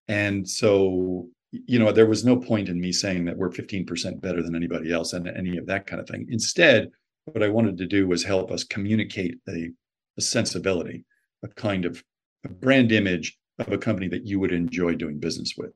and 0.08 0.48
so 0.48 1.28
you 1.52 1.78
know 1.78 1.92
there 1.92 2.08
was 2.08 2.24
no 2.24 2.38
point 2.38 2.70
in 2.70 2.80
me 2.80 2.94
saying 2.94 3.26
that 3.26 3.38
we're 3.38 3.50
15% 3.50 4.22
better 4.22 4.42
than 4.42 4.56
anybody 4.56 4.94
else 4.94 5.12
and 5.12 5.28
any 5.28 5.58
of 5.58 5.66
that 5.68 5.86
kind 5.86 6.00
of 6.00 6.08
thing. 6.08 6.26
Instead, 6.30 6.90
what 7.26 7.44
I 7.44 7.50
wanted 7.50 7.78
to 7.80 7.86
do 7.86 8.08
was 8.08 8.24
help 8.24 8.50
us 8.50 8.64
communicate 8.64 9.36
a, 9.50 9.70
a 10.18 10.22
sensibility 10.22 11.06
a 11.44 11.48
kind 11.50 11.86
of 11.86 12.04
a 12.46 12.50
brand 12.50 12.92
image 12.92 13.38
of 13.60 13.72
a 13.72 13.78
company 13.78 14.08
that 14.10 14.26
you 14.26 14.40
would 14.40 14.52
enjoy 14.52 14.96
doing 14.96 15.20
business 15.20 15.54
with. 15.58 15.72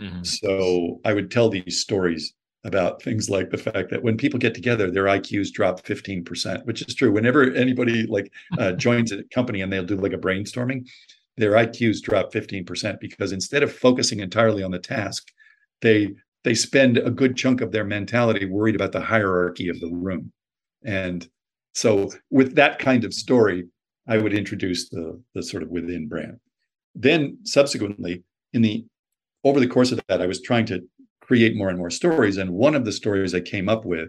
Mm-hmm. 0.00 0.22
So 0.24 1.00
I 1.04 1.12
would 1.12 1.30
tell 1.30 1.48
these 1.48 1.80
stories 1.80 2.34
about 2.64 3.02
things 3.02 3.28
like 3.28 3.50
the 3.50 3.58
fact 3.58 3.90
that 3.90 4.02
when 4.02 4.16
people 4.16 4.38
get 4.38 4.54
together, 4.54 4.90
their 4.90 5.04
IQs 5.04 5.50
drop 5.50 5.82
15%, 5.82 6.64
which 6.64 6.82
is 6.82 6.94
true. 6.94 7.10
Whenever 7.10 7.52
anybody 7.52 8.06
like 8.06 8.30
uh, 8.58 8.72
joins 8.86 9.10
a 9.12 9.24
company 9.34 9.62
and 9.62 9.72
they'll 9.72 9.84
do 9.84 9.96
like 9.96 10.12
a 10.12 10.18
brainstorming, 10.18 10.88
their 11.36 11.52
IQs 11.52 12.00
drop 12.00 12.32
15% 12.32 13.00
because 13.00 13.32
instead 13.32 13.62
of 13.62 13.72
focusing 13.72 14.20
entirely 14.20 14.62
on 14.62 14.70
the 14.70 14.78
task, 14.78 15.28
they 15.80 16.14
they 16.44 16.54
spend 16.54 16.98
a 16.98 17.10
good 17.10 17.36
chunk 17.36 17.60
of 17.60 17.70
their 17.70 17.84
mentality 17.84 18.46
worried 18.46 18.74
about 18.74 18.90
the 18.90 19.00
hierarchy 19.00 19.68
of 19.68 19.78
the 19.78 19.90
room. 19.92 20.32
And 20.84 21.28
so 21.72 22.10
with 22.30 22.56
that 22.56 22.80
kind 22.80 23.04
of 23.04 23.14
story, 23.14 23.68
I 24.08 24.18
would 24.18 24.34
introduce 24.34 24.88
the 24.88 25.20
the 25.34 25.42
sort 25.42 25.62
of 25.62 25.70
within 25.70 26.08
brand. 26.08 26.38
Then 26.94 27.38
subsequently, 27.44 28.22
in 28.52 28.62
the 28.62 28.84
over 29.44 29.60
the 29.60 29.66
course 29.66 29.92
of 29.92 30.00
that, 30.08 30.22
I 30.22 30.26
was 30.26 30.40
trying 30.40 30.66
to 30.66 30.82
create 31.20 31.56
more 31.56 31.68
and 31.68 31.78
more 31.78 31.90
stories. 31.90 32.36
And 32.36 32.52
one 32.52 32.74
of 32.74 32.84
the 32.84 32.92
stories 32.92 33.34
I 33.34 33.40
came 33.40 33.68
up 33.68 33.84
with 33.84 34.08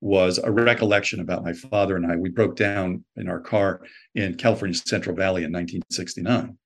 was 0.00 0.38
a 0.38 0.50
recollection 0.50 1.20
about 1.20 1.44
my 1.44 1.52
father 1.52 1.96
and 1.96 2.10
I. 2.10 2.16
We 2.16 2.28
broke 2.28 2.56
down 2.56 3.04
in 3.16 3.28
our 3.28 3.40
car 3.40 3.80
in 4.14 4.34
California 4.34 4.76
Central 4.76 5.16
Valley 5.16 5.44
in 5.44 5.52
1969. 5.52 6.56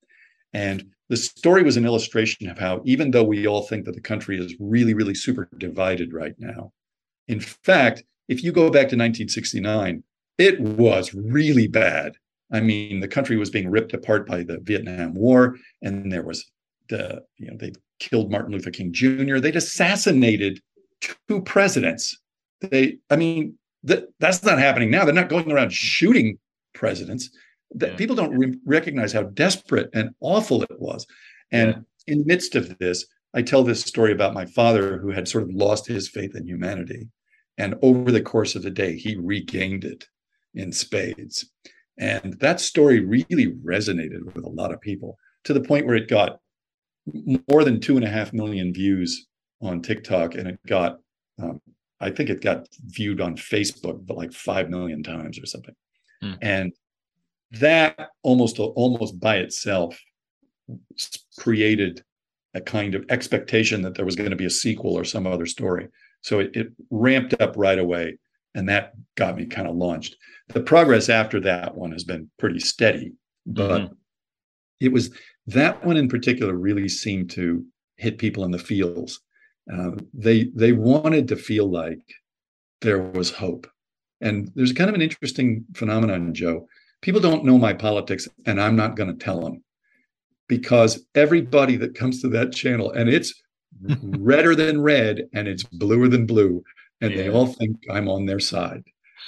And 0.52 0.84
the 1.08 1.16
story 1.16 1.62
was 1.62 1.76
an 1.76 1.84
illustration 1.84 2.48
of 2.48 2.58
how, 2.58 2.82
even 2.84 3.10
though 3.10 3.24
we 3.24 3.46
all 3.46 3.62
think 3.62 3.84
that 3.84 3.94
the 3.94 4.00
country 4.00 4.38
is 4.38 4.56
really, 4.58 4.94
really 4.94 5.14
super 5.14 5.48
divided 5.58 6.12
right 6.12 6.34
now, 6.38 6.72
in 7.28 7.40
fact, 7.40 8.02
if 8.28 8.42
you 8.42 8.52
go 8.52 8.68
back 8.68 8.88
to 8.88 8.96
1969, 8.96 10.02
it 10.38 10.60
was 10.60 11.14
really 11.14 11.68
bad. 11.68 12.14
I 12.52 12.60
mean, 12.60 13.00
the 13.00 13.08
country 13.08 13.36
was 13.36 13.50
being 13.50 13.70
ripped 13.70 13.92
apart 13.92 14.26
by 14.26 14.42
the 14.42 14.58
Vietnam 14.62 15.14
War, 15.14 15.56
and 15.82 16.10
there 16.10 16.24
was 16.24 16.50
the, 16.88 17.22
you 17.38 17.48
know, 17.48 17.56
they 17.56 17.72
killed 17.98 18.30
Martin 18.30 18.52
Luther 18.52 18.70
King 18.70 18.92
Jr. 18.92 19.38
They'd 19.38 19.56
assassinated 19.56 20.60
two 21.00 21.42
presidents. 21.42 22.18
They, 22.60 22.98
I 23.08 23.16
mean, 23.16 23.56
that 23.84 24.04
that's 24.18 24.42
not 24.42 24.58
happening 24.58 24.90
now. 24.90 25.04
They're 25.04 25.14
not 25.14 25.28
going 25.28 25.50
around 25.50 25.72
shooting 25.72 26.38
presidents. 26.74 27.30
That 27.72 27.92
yeah. 27.92 27.96
people 27.96 28.16
don't 28.16 28.36
re- 28.36 28.58
recognize 28.66 29.12
how 29.12 29.22
desperate 29.22 29.90
and 29.94 30.10
awful 30.20 30.62
it 30.62 30.80
was. 30.80 31.06
And 31.52 31.68
yeah. 32.06 32.12
in 32.12 32.18
the 32.20 32.26
midst 32.26 32.56
of 32.56 32.76
this, 32.78 33.06
I 33.32 33.42
tell 33.42 33.62
this 33.62 33.82
story 33.82 34.12
about 34.12 34.34
my 34.34 34.44
father 34.44 34.98
who 34.98 35.10
had 35.10 35.28
sort 35.28 35.44
of 35.44 35.50
lost 35.50 35.86
his 35.86 36.08
faith 36.08 36.34
in 36.34 36.46
humanity. 36.46 37.08
And 37.58 37.76
over 37.82 38.10
the 38.10 38.22
course 38.22 38.56
of 38.56 38.62
the 38.62 38.70
day, 38.70 38.96
he 38.96 39.16
regained 39.16 39.84
it 39.84 40.06
in 40.54 40.72
spades. 40.72 41.48
And 41.98 42.38
that 42.40 42.60
story 42.60 43.00
really 43.00 43.54
resonated 43.64 44.24
with 44.34 44.44
a 44.44 44.50
lot 44.50 44.72
of 44.72 44.80
people 44.80 45.18
to 45.44 45.52
the 45.52 45.60
point 45.60 45.86
where 45.86 45.96
it 45.96 46.08
got 46.08 46.38
more 47.50 47.64
than 47.64 47.80
two 47.80 47.96
and 47.96 48.04
a 48.04 48.08
half 48.08 48.32
million 48.32 48.72
views 48.72 49.26
on 49.60 49.82
TikTok, 49.82 50.34
and 50.34 50.48
it 50.48 50.58
got, 50.66 50.98
um, 51.42 51.60
I 52.00 52.10
think 52.10 52.30
it 52.30 52.40
got 52.40 52.66
viewed 52.86 53.20
on 53.20 53.36
Facebook, 53.36 54.06
but 54.06 54.16
like 54.16 54.32
five 54.32 54.70
million 54.70 55.02
times 55.02 55.38
or 55.38 55.46
something. 55.46 55.74
Mm. 56.22 56.38
And 56.40 56.72
that 57.52 58.10
almost 58.22 58.58
almost 58.58 59.18
by 59.20 59.36
itself 59.36 60.00
created 61.38 62.02
a 62.54 62.60
kind 62.60 62.94
of 62.94 63.04
expectation 63.10 63.82
that 63.82 63.94
there 63.94 64.04
was 64.04 64.16
going 64.16 64.30
to 64.30 64.36
be 64.36 64.46
a 64.46 64.50
sequel 64.50 64.94
or 64.96 65.04
some 65.04 65.26
other 65.26 65.46
story. 65.46 65.88
So 66.22 66.40
it, 66.40 66.50
it 66.54 66.72
ramped 66.90 67.40
up 67.40 67.54
right 67.56 67.78
away, 67.78 68.18
and 68.54 68.68
that 68.68 68.92
got 69.16 69.36
me 69.36 69.46
kind 69.46 69.68
of 69.68 69.76
launched. 69.76 70.16
The 70.48 70.60
progress 70.60 71.08
after 71.08 71.40
that 71.40 71.76
one 71.76 71.92
has 71.92 72.04
been 72.04 72.30
pretty 72.38 72.60
steady, 72.60 73.12
but 73.46 73.82
mm-hmm. 73.82 73.92
it 74.80 74.92
was 74.92 75.10
that 75.46 75.84
one 75.84 75.96
in 75.96 76.08
particular 76.08 76.54
really 76.54 76.88
seemed 76.88 77.30
to 77.30 77.64
hit 77.96 78.18
people 78.18 78.44
in 78.44 78.50
the 78.50 78.58
feels. 78.58 79.20
Uh, 79.72 79.92
they 80.14 80.44
they 80.54 80.72
wanted 80.72 81.28
to 81.28 81.36
feel 81.36 81.70
like 81.70 82.00
there 82.80 82.98
was 82.98 83.30
hope, 83.30 83.66
and 84.20 84.50
there's 84.54 84.72
kind 84.72 84.88
of 84.88 84.96
an 84.96 85.02
interesting 85.02 85.64
phenomenon, 85.74 86.34
Joe. 86.34 86.66
People 87.02 87.20
don't 87.20 87.44
know 87.44 87.58
my 87.58 87.72
politics, 87.72 88.28
and 88.46 88.60
I'm 88.60 88.76
not 88.76 88.96
going 88.96 89.16
to 89.16 89.24
tell 89.24 89.40
them 89.40 89.62
because 90.48 91.06
everybody 91.14 91.76
that 91.76 91.94
comes 91.94 92.20
to 92.20 92.28
that 92.28 92.52
channel, 92.52 92.90
and 92.90 93.08
it's 93.08 93.32
redder 94.02 94.54
than 94.54 94.82
red 94.82 95.28
and 95.32 95.46
it's 95.46 95.62
bluer 95.62 96.08
than 96.08 96.26
blue, 96.26 96.62
and 97.00 97.12
yeah. 97.12 97.16
they 97.16 97.30
all 97.30 97.46
think 97.46 97.76
I'm 97.90 98.08
on 98.08 98.26
their 98.26 98.40
side. 98.40 98.82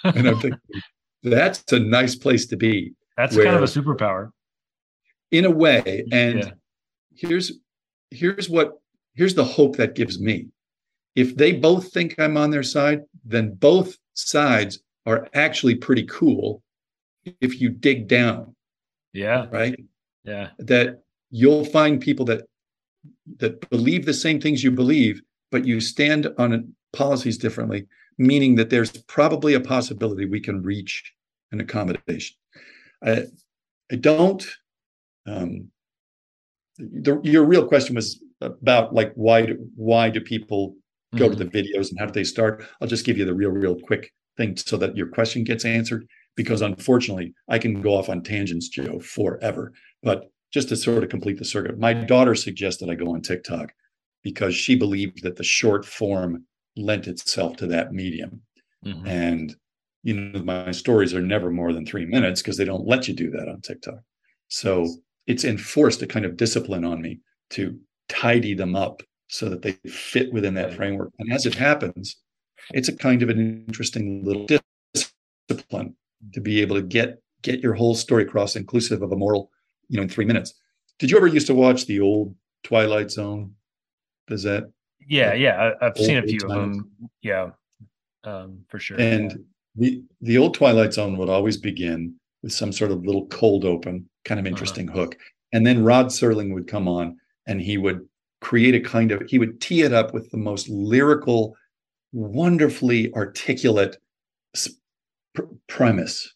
And 0.04 0.28
I'm 0.28 0.38
thinking, 0.40 0.60
that's 1.22 1.72
a 1.72 1.78
nice 1.78 2.14
place 2.14 2.46
to 2.46 2.56
be. 2.56 2.92
That's 3.16 3.36
where, 3.36 3.44
kind 3.44 3.56
of 3.56 3.62
a 3.62 3.66
superpower. 3.66 4.30
In 5.30 5.44
a 5.44 5.50
way. 5.50 6.04
And 6.12 6.38
yeah. 6.40 6.50
here's 7.14 7.52
here's 8.10 8.48
what 8.48 8.72
here's 9.14 9.34
the 9.34 9.44
hope 9.44 9.76
that 9.76 9.94
gives 9.94 10.20
me. 10.20 10.48
If 11.14 11.36
they 11.36 11.52
both 11.52 11.92
think 11.92 12.18
I'm 12.18 12.36
on 12.36 12.50
their 12.50 12.62
side, 12.62 13.02
then 13.24 13.54
both 13.54 13.96
sides 14.14 14.80
are 15.06 15.28
actually 15.34 15.74
pretty 15.74 16.04
cool 16.04 16.62
if 17.40 17.60
you 17.60 17.68
dig 17.68 18.08
down. 18.08 18.54
Yeah. 19.12 19.46
Right? 19.50 19.78
Yeah. 20.24 20.50
That 20.58 21.02
you'll 21.30 21.64
find 21.64 22.00
people 22.00 22.24
that 22.26 22.44
that 23.38 23.68
believe 23.70 24.04
the 24.04 24.14
same 24.14 24.40
things 24.40 24.62
you 24.62 24.70
believe, 24.70 25.20
but 25.50 25.66
you 25.66 25.80
stand 25.80 26.28
on 26.38 26.74
policies 26.92 27.38
differently, 27.38 27.86
meaning 28.18 28.54
that 28.56 28.70
there's 28.70 28.92
probably 29.04 29.54
a 29.54 29.60
possibility 29.60 30.26
we 30.26 30.40
can 30.40 30.62
reach 30.62 31.12
an 31.50 31.60
accommodation. 31.60 32.36
I, 33.04 33.26
I 33.90 33.96
don't. 33.96 34.44
Um, 35.26 35.68
the, 36.78 37.20
your 37.22 37.44
real 37.44 37.66
question 37.66 37.94
was 37.94 38.22
about 38.40 38.94
like 38.94 39.12
why 39.14 39.46
do, 39.46 39.70
why 39.76 40.10
do 40.10 40.20
people 40.20 40.74
go 41.16 41.28
mm-hmm. 41.28 41.38
to 41.38 41.44
the 41.44 41.50
videos 41.50 41.90
and 41.90 41.98
how 41.98 42.06
do 42.06 42.12
they 42.12 42.24
start? 42.24 42.64
I'll 42.80 42.88
just 42.88 43.04
give 43.04 43.18
you 43.18 43.24
the 43.24 43.34
real, 43.34 43.50
real 43.50 43.78
quick 43.78 44.12
thing 44.36 44.56
so 44.56 44.76
that 44.78 44.96
your 44.96 45.08
question 45.08 45.44
gets 45.44 45.64
answered. 45.64 46.06
Because 46.34 46.62
unfortunately, 46.62 47.34
I 47.48 47.58
can 47.58 47.82
go 47.82 47.94
off 47.94 48.08
on 48.08 48.22
tangents, 48.22 48.68
Joe, 48.68 48.98
forever. 49.00 49.74
But 50.02 50.30
just 50.50 50.70
to 50.70 50.76
sort 50.76 51.02
of 51.04 51.10
complete 51.10 51.38
the 51.38 51.44
circuit, 51.44 51.78
my 51.78 51.92
daughter 51.92 52.34
suggested 52.34 52.88
I 52.88 52.94
go 52.94 53.14
on 53.14 53.20
TikTok 53.20 53.70
because 54.22 54.54
she 54.54 54.74
believed 54.74 55.22
that 55.24 55.36
the 55.36 55.44
short 55.44 55.84
form 55.84 56.46
lent 56.76 57.06
itself 57.06 57.56
to 57.56 57.66
that 57.68 57.92
medium. 57.92 58.42
Mm-hmm. 58.84 59.06
And 59.06 59.56
you 60.02 60.14
know, 60.14 60.42
my 60.42 60.72
stories 60.72 61.14
are 61.14 61.22
never 61.22 61.50
more 61.50 61.72
than 61.72 61.86
three 61.86 62.06
minutes 62.06 62.42
because 62.42 62.56
they 62.56 62.64
don't 62.64 62.86
let 62.86 63.06
you 63.06 63.14
do 63.14 63.30
that 63.30 63.48
on 63.48 63.60
TikTok. 63.60 64.00
So 64.48 64.88
it's 65.26 65.44
enforced 65.44 66.02
a 66.02 66.06
kind 66.06 66.24
of 66.24 66.36
discipline 66.36 66.84
on 66.84 67.00
me 67.00 67.20
to 67.50 67.78
tidy 68.08 68.54
them 68.54 68.74
up 68.74 69.02
so 69.28 69.48
that 69.48 69.62
they 69.62 69.72
fit 69.88 70.32
within 70.32 70.54
that 70.54 70.74
framework. 70.74 71.12
And 71.18 71.32
as 71.32 71.46
it 71.46 71.54
happens, 71.54 72.16
it's 72.70 72.88
a 72.88 72.96
kind 72.96 73.22
of 73.22 73.28
an 73.28 73.64
interesting 73.66 74.24
little 74.24 74.46
discipline 74.92 75.96
to 76.34 76.40
be 76.40 76.60
able 76.60 76.76
to 76.76 76.82
get 76.82 77.18
get 77.42 77.60
your 77.60 77.74
whole 77.74 77.94
story 77.94 78.22
across, 78.22 78.56
inclusive 78.56 79.02
of 79.02 79.10
a 79.12 79.16
moral, 79.16 79.50
you 79.88 79.96
know, 79.96 80.02
in 80.02 80.08
three 80.08 80.24
minutes. 80.24 80.54
Did 80.98 81.10
you 81.10 81.16
ever 81.16 81.26
used 81.26 81.48
to 81.48 81.54
watch 81.54 81.86
the 81.86 82.00
old 82.00 82.34
Twilight 82.62 83.10
Zone? 83.10 83.54
Does 84.28 84.44
that? 84.44 84.70
Yeah, 85.08 85.34
yeah, 85.34 85.72
I, 85.80 85.84
have 85.84 85.96
seen 85.96 86.18
a 86.18 86.22
few 86.22 86.38
of 86.44 86.50
them. 86.50 86.90
Yeah, 87.22 87.50
um, 88.24 88.60
for 88.68 88.78
sure. 88.78 89.00
And 89.00 89.44
the 89.76 90.02
the 90.20 90.38
old 90.38 90.54
Twilight 90.54 90.92
Zone 90.92 91.16
would 91.16 91.28
always 91.28 91.56
begin 91.56 92.14
with 92.42 92.52
some 92.52 92.72
sort 92.72 92.90
of 92.90 93.04
little 93.04 93.26
cold 93.28 93.64
open, 93.64 94.08
kind 94.24 94.38
of 94.38 94.44
uh-huh. 94.44 94.50
interesting 94.50 94.88
uh-huh. 94.88 95.00
hook, 95.00 95.16
and 95.52 95.66
then 95.66 95.84
Rod 95.84 96.06
Serling 96.06 96.52
would 96.54 96.66
come 96.66 96.88
on 96.88 97.16
and 97.46 97.60
he 97.60 97.78
would 97.78 98.06
create 98.40 98.74
a 98.74 98.80
kind 98.80 99.12
of 99.12 99.22
he 99.28 99.38
would 99.38 99.60
tee 99.60 99.82
it 99.82 99.92
up 99.92 100.12
with 100.12 100.30
the 100.30 100.36
most 100.36 100.68
lyrical 100.68 101.56
wonderfully 102.12 103.12
articulate 103.14 103.96
pr- 105.34 105.42
premise 105.68 106.34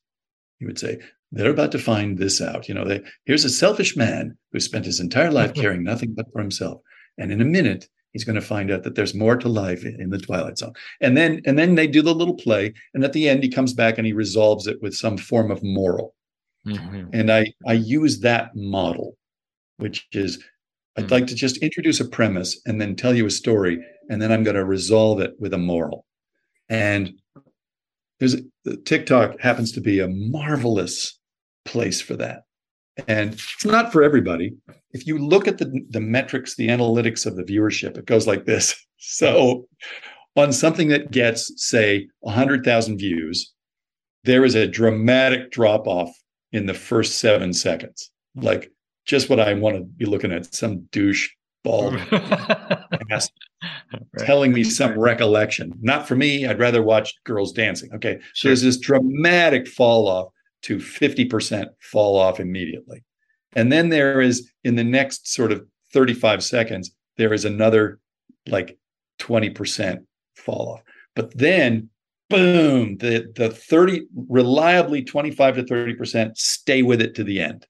he 0.59 0.65
would 0.65 0.79
say 0.79 0.99
they're 1.33 1.51
about 1.51 1.73
to 1.73 1.79
find 1.79 2.17
this 2.17 2.41
out 2.41 2.69
you 2.69 2.75
know 2.75 2.85
they, 2.85 3.03
here's 3.25 3.45
a 3.45 3.51
selfish 3.51 3.97
man 3.97 4.37
who 4.53 4.61
spent 4.61 4.87
his 4.87 5.01
entire 5.01 5.33
life 5.33 5.53
caring 5.63 5.83
nothing 5.83 6.15
but 6.15 6.27
for 6.33 6.41
himself 6.41 6.81
and 7.19 7.33
in 7.33 7.41
a 7.41 7.45
minute 7.45 7.89
he's 8.17 8.25
going 8.25 8.41
to 8.41 8.41
find 8.41 8.71
out 8.71 8.83
that 8.83 8.95
there's 8.95 9.15
more 9.15 9.37
to 9.37 9.49
life 9.49 9.85
in 9.85 10.09
the 10.09 10.19
twilight 10.19 10.57
zone 10.57 10.73
and 11.03 11.17
then 11.17 11.43
and 11.45 11.59
then 11.59 11.75
they 11.75 11.87
do 11.87 12.01
the 12.01 12.15
little 12.15 12.35
play 12.35 12.73
and 12.95 13.05
at 13.05 13.13
the 13.13 13.29
end 13.29 13.43
he 13.43 13.51
comes 13.51 13.75
back 13.75 13.99
and 13.99 14.07
he 14.07 14.15
resolves 14.15 14.67
it 14.67 14.81
with 14.81 14.97
some 14.97 15.19
form 15.19 15.51
of 15.51 15.63
moral 15.63 16.15
mm-hmm. 16.67 17.09
and 17.13 17.31
i 17.31 17.45
i 17.67 17.75
use 17.75 18.21
that 18.21 18.57
model 18.57 19.17
which 19.77 20.07
is 20.13 20.43
I'd 20.97 21.05
mm-hmm. 21.05 21.13
like 21.13 21.27
to 21.27 21.35
just 21.35 21.59
introduce 21.59 22.01
a 22.01 22.09
premise 22.09 22.59
and 22.65 22.81
then 22.81 22.97
tell 22.97 23.15
you 23.15 23.27
a 23.27 23.31
story, 23.31 23.85
and 24.09 24.21
then 24.21 24.33
I'm 24.33 24.43
going 24.45 24.57
to 24.57 24.65
resolve 24.65 25.21
it 25.21 25.35
with 25.39 25.53
a 25.53 25.59
moral. 25.59 26.07
And 26.71 27.13
there's 28.19 28.37
TikTok 28.87 29.39
happens 29.41 29.73
to 29.73 29.81
be 29.81 30.01
a 30.01 30.09
marvelous 30.09 31.19
place 31.67 32.01
for 32.01 32.17
that. 32.17 32.46
And 33.09 33.35
it's 33.35 33.65
not 33.65 33.93
for 33.93 34.03
everybody. 34.03 34.55
If 34.93 35.07
you 35.07 35.19
look 35.19 35.47
at 35.47 35.59
the, 35.59 35.85
the 35.91 36.01
metrics, 36.01 36.57
the 36.57 36.69
analytics 36.69 37.27
of 37.27 37.37
the 37.37 37.43
viewership, 37.43 37.99
it 37.99 38.07
goes 38.07 38.27
like 38.27 38.45
this. 38.45 38.75
So 38.99 39.69
on 40.37 40.53
something 40.55 40.89
that 40.89 41.11
gets, 41.11 41.53
say, 41.57 42.09
100,000 42.21 42.99
views, 42.99 43.53
there 44.25 44.45
is 44.45 44.55
a 44.55 44.67
dramatic 44.67 45.51
drop 45.53 45.87
off 45.87 46.11
in 46.51 46.65
the 46.65 46.75
first 46.75 47.19
seven 47.19 47.53
seconds. 47.53 48.11
Like 48.35 48.73
just 49.05 49.29
what 49.31 49.39
I 49.39 49.55
want 49.55 49.77
to 49.77 49.85
be 49.85 50.07
looking 50.07 50.33
at 50.33 50.53
some 50.55 50.89
douche 50.91 51.29
bald 51.63 51.95
ass 53.11 53.31
right. 53.93 54.03
telling 54.19 54.53
me 54.53 54.65
some 54.65 54.99
recollection. 54.99 55.73
Not 55.81 56.09
for 56.09 56.17
me. 56.17 56.47
I'd 56.47 56.59
rather 56.59 56.83
watch 56.83 57.15
girls 57.25 57.53
dancing. 57.53 57.91
Okay. 57.95 58.19
Sure. 58.19 58.33
So 58.35 58.49
there's 58.49 58.63
this 58.63 58.79
dramatic 58.79 59.69
fall 59.69 60.09
off 60.09 60.33
to 60.67 60.79
50% 60.79 61.69
fall 61.81 62.19
off 62.19 62.41
immediately. 62.41 63.05
And 63.55 63.71
then 63.71 63.89
there 63.89 64.21
is 64.21 64.51
in 64.65 64.75
the 64.75 64.85
next 64.85 65.33
sort 65.33 65.53
of 65.53 65.65
35 65.93 66.43
seconds, 66.43 66.91
there 67.17 67.33
is 67.33 67.45
another 67.45 68.01
like 68.49 68.79
20% 69.21 69.99
fall 70.37 70.75
off. 70.75 70.83
But 71.15 71.37
then 71.39 71.89
boom, 72.29 72.97
the 72.99 73.33
the 73.35 73.51
30 73.51 74.07
reliably 74.29 75.03
25 75.03 75.57
to 75.57 75.63
30% 75.63 76.37
stay 76.37 76.83
with 76.83 77.01
it 77.01 77.15
to 77.15 77.25
the 77.25 77.41
end. 77.41 77.67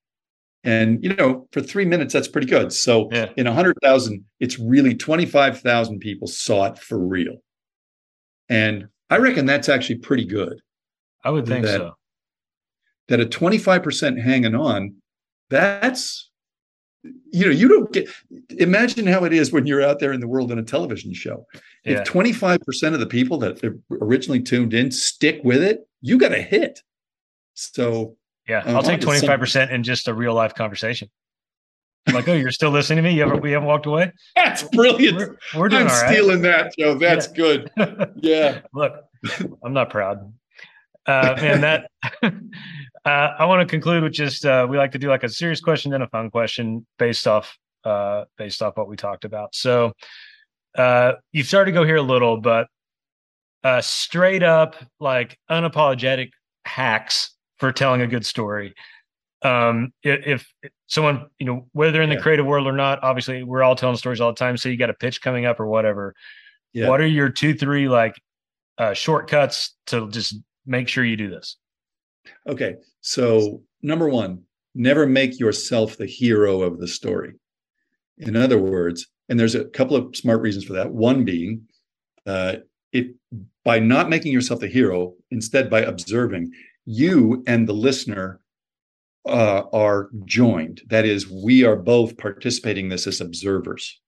And 0.65 1.05
you 1.05 1.15
know, 1.15 1.47
for 1.53 1.61
three 1.61 1.85
minutes, 1.85 2.13
that's 2.13 2.29
pretty 2.29 2.49
good. 2.49 2.73
So 2.73 3.09
yeah. 3.13 3.29
in 3.37 3.47
a 3.47 3.53
hundred 3.53 3.77
thousand, 3.83 4.25
it's 4.41 4.59
really 4.59 4.97
twenty-five 4.97 5.61
thousand 5.61 6.01
people 6.01 6.27
saw 6.27 6.65
it 6.67 6.79
for 6.79 6.99
real. 6.99 7.37
And 8.49 8.89
I 9.09 9.19
reckon 9.19 9.47
that's 9.47 9.69
actually 9.69 9.99
pretty 9.99 10.25
good. 10.25 10.61
I 11.23 11.31
would 11.31 11.47
think 11.47 11.67
that, 11.67 11.77
so. 11.77 11.93
That 13.09 13.21
a 13.21 13.27
25% 13.27 14.21
hanging 14.21 14.57
on, 14.57 14.97
that's 15.49 16.29
you 17.31 17.45
know, 17.45 17.53
you 17.53 17.69
don't 17.69 17.93
get 17.93 18.09
imagine 18.59 19.07
how 19.07 19.25
it 19.25 19.33
is 19.33 19.53
when 19.53 19.67
you're 19.67 19.83
out 19.83 20.01
there 20.01 20.13
in 20.13 20.21
the 20.21 20.27
world 20.27 20.51
in 20.51 20.59
a 20.59 20.63
television 20.63 21.15
show. 21.15 21.47
Yeah. 21.85 22.01
If 22.01 22.09
25% 22.09 22.95
of 22.95 23.01
the 23.01 23.07
people 23.07 23.39
that 23.39 23.63
originally 24.01 24.43
tuned 24.43 24.75
in 24.75 24.91
stick 24.91 25.41
with 25.45 25.63
it, 25.63 25.87
you 26.01 26.19
got 26.19 26.33
a 26.33 26.43
hit. 26.43 26.81
So 27.55 28.17
yeah, 28.49 28.61
um, 28.61 28.77
I'll 28.77 28.83
take 28.83 29.01
25% 29.01 29.71
in 29.71 29.83
just 29.83 30.09
a 30.09 30.15
real 30.15 30.35
life 30.35 30.55
conversation. 30.55 31.09
I'm 32.07 32.15
like, 32.15 32.29
oh, 32.29 32.35
you're 32.35 32.53
still 32.53 32.71
listening 32.71 32.99
to 32.99 33.03
me? 33.03 33.17
You 33.17 33.23
haven't, 33.23 33.43
we 33.43 33.51
haven't 33.51 33.67
walked 33.67 33.87
away? 33.87 34.13
That's 34.37 34.63
brilliant. 34.63 35.17
We're, 35.19 35.37
we're 35.57 35.69
doing 35.69 35.83
I'm 35.83 35.91
all 35.91 36.03
right. 36.03 36.13
stealing 36.13 36.43
that, 36.43 36.73
Joe. 36.79 36.95
That's 36.95 37.27
yeah. 37.29 37.35
good. 37.35 37.71
Yeah. 38.17 38.61
Look, 38.73 38.95
I'm 39.65 39.73
not 39.73 39.91
proud. 39.91 40.33
Uh, 41.07 41.37
and 41.39 41.63
that, 41.63 41.91
uh, 42.23 42.29
I 43.05 43.45
want 43.45 43.61
to 43.61 43.67
conclude 43.67 44.03
with 44.03 44.13
just, 44.13 44.45
uh, 44.45 44.67
we 44.69 44.77
like 44.77 44.93
to 44.93 44.99
do 44.99 45.09
like 45.09 45.23
a 45.23 45.29
serious 45.29 45.61
question 45.61 45.93
and 45.93 46.03
a 46.03 46.09
fun 46.09 46.31
question 46.31 46.87
based 46.99 47.27
off, 47.27 47.57
uh, 47.85 48.25
based 48.37 48.63
off 48.63 48.77
what 48.77 48.89
we 48.89 48.97
talked 48.97 49.25
about. 49.25 49.55
So, 49.55 49.93
uh, 50.77 51.13
you've 51.33 51.47
started 51.47 51.73
to 51.73 51.75
go 51.75 51.85
here 51.85 51.97
a 51.97 52.03
little, 52.03 52.41
but, 52.41 52.69
uh, 53.65 53.81
straight 53.81 54.43
up, 54.43 54.77
like 55.01 55.39
unapologetic 55.51 56.31
hacks 56.65 57.35
for 57.59 57.73
telling 57.73 58.01
a 58.03 58.07
good 58.07 58.27
story 58.27 58.75
um 59.43 59.93
if, 60.03 60.27
if 60.63 60.71
someone 60.87 61.27
you 61.39 61.47
know 61.47 61.67
whether 61.73 61.93
they're 61.93 62.03
in 62.03 62.11
the 62.11 62.21
creative 62.21 62.47
world 62.47 62.67
or 62.67 62.73
not 62.73 63.03
obviously 63.03 63.43
we're 63.43 63.63
all 63.63 63.77
telling 63.77 63.97
stories 63.97 64.21
all 64.21 64.31
the 64.31 64.37
time 64.37 64.57
so 64.57 64.69
you 64.69 64.77
got 64.77 64.91
a 64.91 64.95
pitch 64.95 65.21
coming 65.21 65.45
up 65.45 65.61
or 65.61 65.67
whatever 65.67 66.15
yeah. 66.73 66.89
what 66.89 67.01
are 67.01 67.07
your 67.07 67.29
two 67.29 67.55
three 67.55 67.89
like 67.89 68.15
uh 68.79 68.95
shortcuts 68.95 69.75
to 69.87 70.09
just 70.11 70.37
make 70.67 70.89
sure 70.89 71.05
you 71.05 71.17
do 71.17 71.31
this 71.31 71.57
okay 72.49 72.75
so 73.01 73.63
number 73.83 74.09
one 74.09 74.43
never 74.75 75.07
make 75.07 75.39
yourself 75.39 75.97
the 75.97 76.07
hero 76.07 76.63
of 76.63 76.79
the 76.79 76.89
story 76.89 77.35
in 78.19 78.37
other 78.37 78.59
words 78.59 79.07
and 79.29 79.39
there's 79.39 79.55
a 79.55 79.65
couple 79.65 79.97
of 79.97 80.15
smart 80.17 80.41
reasons 80.41 80.65
for 80.65 80.75
that 80.75 80.91
one 80.91 81.25
being 81.25 81.63
uh 82.27 82.57
it 82.93 83.15
by 83.65 83.79
not 83.79 84.09
making 84.09 84.33
yourself 84.33 84.61
the 84.61 84.69
hero 84.69 85.15
instead 85.31 85.69
by 85.69 85.81
observing 85.81 86.51
you 86.85 87.43
and 87.47 87.69
the 87.69 87.75
listener 87.75 88.41
uh, 89.27 89.65
are 89.73 90.09
joined. 90.25 90.83
That 90.89 91.05
is, 91.05 91.29
we 91.29 91.65
are 91.65 91.77
both 91.77 92.17
participating 92.17 92.87
in 92.87 92.91
this 92.91 93.07
as 93.07 93.21
observers. 93.21 94.01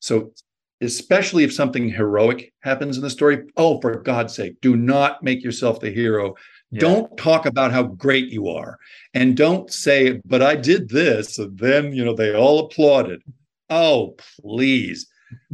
So, 0.00 0.32
especially 0.80 1.44
if 1.44 1.52
something 1.52 1.88
heroic 1.88 2.52
happens 2.60 2.96
in 2.96 3.02
the 3.02 3.10
story, 3.10 3.44
oh, 3.56 3.80
for 3.80 3.96
God's 4.00 4.34
sake, 4.34 4.60
do 4.60 4.76
not 4.76 5.22
make 5.22 5.42
yourself 5.42 5.80
the 5.80 5.90
hero. 5.90 6.34
Yeah. 6.70 6.80
Don't 6.80 7.16
talk 7.16 7.46
about 7.46 7.72
how 7.72 7.84
great 7.84 8.28
you 8.28 8.48
are. 8.48 8.78
And 9.14 9.36
don't 9.36 9.72
say, 9.72 10.20
but 10.24 10.42
I 10.42 10.56
did 10.56 10.88
this. 10.88 11.38
And 11.38 11.56
then, 11.58 11.92
you 11.92 12.04
know, 12.04 12.14
they 12.14 12.34
all 12.34 12.66
applauded. 12.66 13.22
Oh, 13.70 14.16
please. 14.40 15.06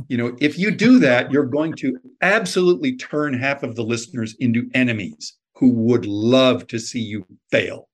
You 0.08 0.16
know, 0.16 0.36
if 0.40 0.58
you 0.58 0.70
do 0.70 0.98
that, 0.98 1.30
you're 1.30 1.46
going 1.46 1.74
to 1.76 1.98
absolutely 2.20 2.96
turn 2.96 3.34
half 3.34 3.62
of 3.62 3.76
the 3.76 3.84
listeners 3.84 4.34
into 4.40 4.68
enemies 4.74 5.36
who 5.54 5.70
would 5.70 6.06
love 6.06 6.66
to 6.68 6.78
see 6.78 7.00
you 7.00 7.24
fail. 7.50 7.88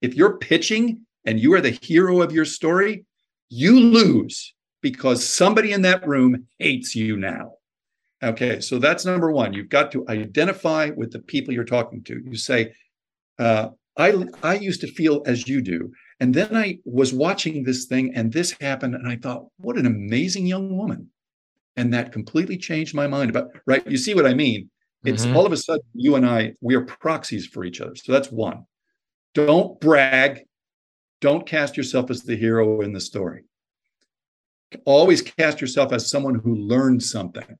If 0.00 0.14
you're 0.14 0.38
pitching 0.38 1.02
and 1.26 1.40
you 1.40 1.52
are 1.54 1.60
the 1.60 1.78
hero 1.82 2.22
of 2.22 2.32
your 2.32 2.44
story, 2.44 3.04
you 3.48 3.78
lose 3.78 4.54
because 4.82 5.26
somebody 5.26 5.72
in 5.72 5.82
that 5.82 6.06
room 6.06 6.46
hates 6.58 6.94
you 6.94 7.16
now. 7.16 7.54
Okay, 8.22 8.60
so 8.60 8.78
that's 8.78 9.04
number 9.04 9.32
one. 9.32 9.52
You've 9.52 9.68
got 9.68 9.90
to 9.92 10.04
identify 10.08 10.90
with 10.94 11.10
the 11.10 11.18
people 11.20 11.52
you're 11.54 11.64
talking 11.64 12.04
to. 12.04 12.20
You 12.24 12.36
say, 12.36 12.72
uh, 13.38 13.70
I, 13.96 14.24
I 14.42 14.54
used 14.54 14.80
to 14.82 14.92
feel 14.92 15.22
as 15.26 15.48
you 15.48 15.60
do. 15.60 15.90
And 16.20 16.32
then 16.32 16.56
I 16.56 16.78
was 16.84 17.12
watching 17.12 17.64
this 17.64 17.86
thing 17.86 18.14
and 18.14 18.32
this 18.32 18.54
happened. 18.60 18.94
And 18.94 19.08
I 19.08 19.16
thought, 19.16 19.46
what 19.56 19.76
an 19.76 19.86
amazing 19.86 20.46
young 20.46 20.76
woman. 20.76 21.08
And 21.76 21.92
that 21.94 22.12
completely 22.12 22.56
changed 22.58 22.94
my 22.94 23.08
mind 23.08 23.30
about, 23.30 23.48
right? 23.66 23.84
You 23.88 23.96
see 23.96 24.14
what 24.14 24.26
I 24.26 24.34
mean? 24.34 24.70
It's 25.04 25.24
mm-hmm. 25.24 25.36
all 25.36 25.46
of 25.46 25.52
a 25.52 25.56
sudden 25.56 25.82
you 25.94 26.14
and 26.14 26.24
I, 26.24 26.52
we 26.60 26.76
are 26.76 26.82
proxies 26.82 27.46
for 27.46 27.64
each 27.64 27.80
other. 27.80 27.96
So 27.96 28.12
that's 28.12 28.30
one. 28.30 28.66
Don't 29.34 29.80
brag. 29.80 30.42
Don't 31.20 31.46
cast 31.46 31.76
yourself 31.76 32.08
as 32.10 32.22
the 32.22 32.36
hero 32.36 32.82
in 32.82 32.92
the 32.92 33.00
story. 33.00 33.44
Always 34.84 35.22
cast 35.22 35.60
yourself 35.60 35.92
as 35.92 36.10
someone 36.10 36.34
who 36.34 36.54
learned 36.56 37.02
something. 37.02 37.56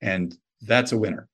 And 0.00 0.36
that's 0.60 0.92
a 0.92 0.98
winner. 0.98 1.28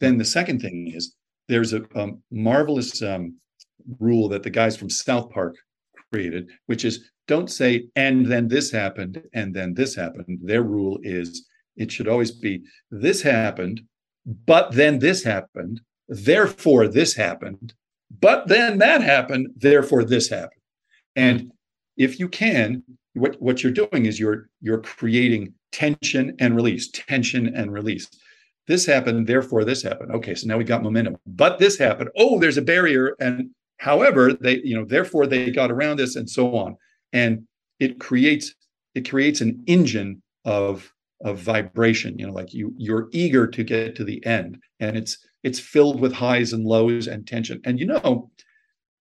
Then 0.00 0.18
the 0.18 0.24
second 0.24 0.60
thing 0.60 0.92
is 0.94 1.14
there's 1.48 1.72
a, 1.72 1.82
marvelous 2.30 3.02
um, 3.02 3.36
rule 3.98 4.28
that 4.28 4.42
the 4.42 4.50
guys 4.50 4.76
from 4.76 4.90
South 4.90 5.30
Park 5.30 5.56
created, 6.12 6.48
which 6.66 6.84
is 6.84 7.10
don't 7.26 7.50
say, 7.50 7.88
and 7.94 8.26
then 8.26 8.48
this 8.48 8.72
happened, 8.72 9.22
and 9.34 9.54
then 9.54 9.74
this 9.74 9.94
happened. 9.94 10.38
Their 10.42 10.62
rule 10.62 10.98
is 11.02 11.46
it 11.76 11.92
should 11.92 12.08
always 12.08 12.32
be 12.32 12.62
this 12.90 13.22
happened, 13.22 13.82
but 14.26 14.72
then 14.72 14.98
this 14.98 15.22
happened, 15.22 15.80
therefore 16.08 16.88
this 16.88 17.14
happened, 17.14 17.74
but 18.20 18.48
then 18.48 18.78
that 18.78 19.02
happened, 19.02 19.48
therefore 19.56 20.04
this 20.04 20.28
happened. 20.28 20.60
And 21.14 21.52
if 21.96 22.18
you 22.18 22.28
can, 22.28 22.82
what, 23.14 23.40
what 23.40 23.62
you're 23.62 23.72
doing 23.72 24.06
is 24.06 24.20
you're 24.20 24.48
you're 24.60 24.80
creating 24.80 25.54
tension 25.72 26.34
and 26.38 26.56
release, 26.56 26.90
tension 26.90 27.54
and 27.54 27.72
release. 27.72 28.08
This 28.66 28.86
happened, 28.86 29.26
therefore 29.26 29.64
this 29.64 29.82
happened. 29.82 30.12
Okay, 30.12 30.34
so 30.34 30.46
now 30.46 30.56
we 30.56 30.64
got 30.64 30.82
momentum. 30.82 31.16
But 31.26 31.58
this 31.58 31.78
happened. 31.78 32.10
Oh, 32.16 32.38
there's 32.38 32.56
a 32.56 32.62
barrier. 32.62 33.16
And 33.18 33.50
however, 33.78 34.32
they, 34.32 34.60
you 34.62 34.76
know, 34.76 34.84
therefore 34.84 35.26
they 35.26 35.50
got 35.50 35.72
around 35.72 35.96
this 35.96 36.14
and 36.16 36.28
so 36.28 36.54
on. 36.56 36.76
And 37.12 37.46
it 37.80 37.98
creates 37.98 38.54
it 38.94 39.08
creates 39.08 39.40
an 39.40 39.62
engine 39.66 40.22
of 40.44 40.92
of 41.22 41.38
vibration 41.38 42.18
you 42.18 42.26
know 42.26 42.32
like 42.32 42.54
you 42.54 42.72
you're 42.78 43.08
eager 43.12 43.46
to 43.46 43.62
get 43.62 43.94
to 43.94 44.04
the 44.04 44.24
end 44.24 44.58
and 44.78 44.96
it's 44.96 45.18
it's 45.42 45.60
filled 45.60 46.00
with 46.00 46.12
highs 46.12 46.52
and 46.52 46.64
lows 46.64 47.06
and 47.08 47.26
tension 47.26 47.60
and 47.64 47.78
you 47.78 47.86
know 47.86 48.30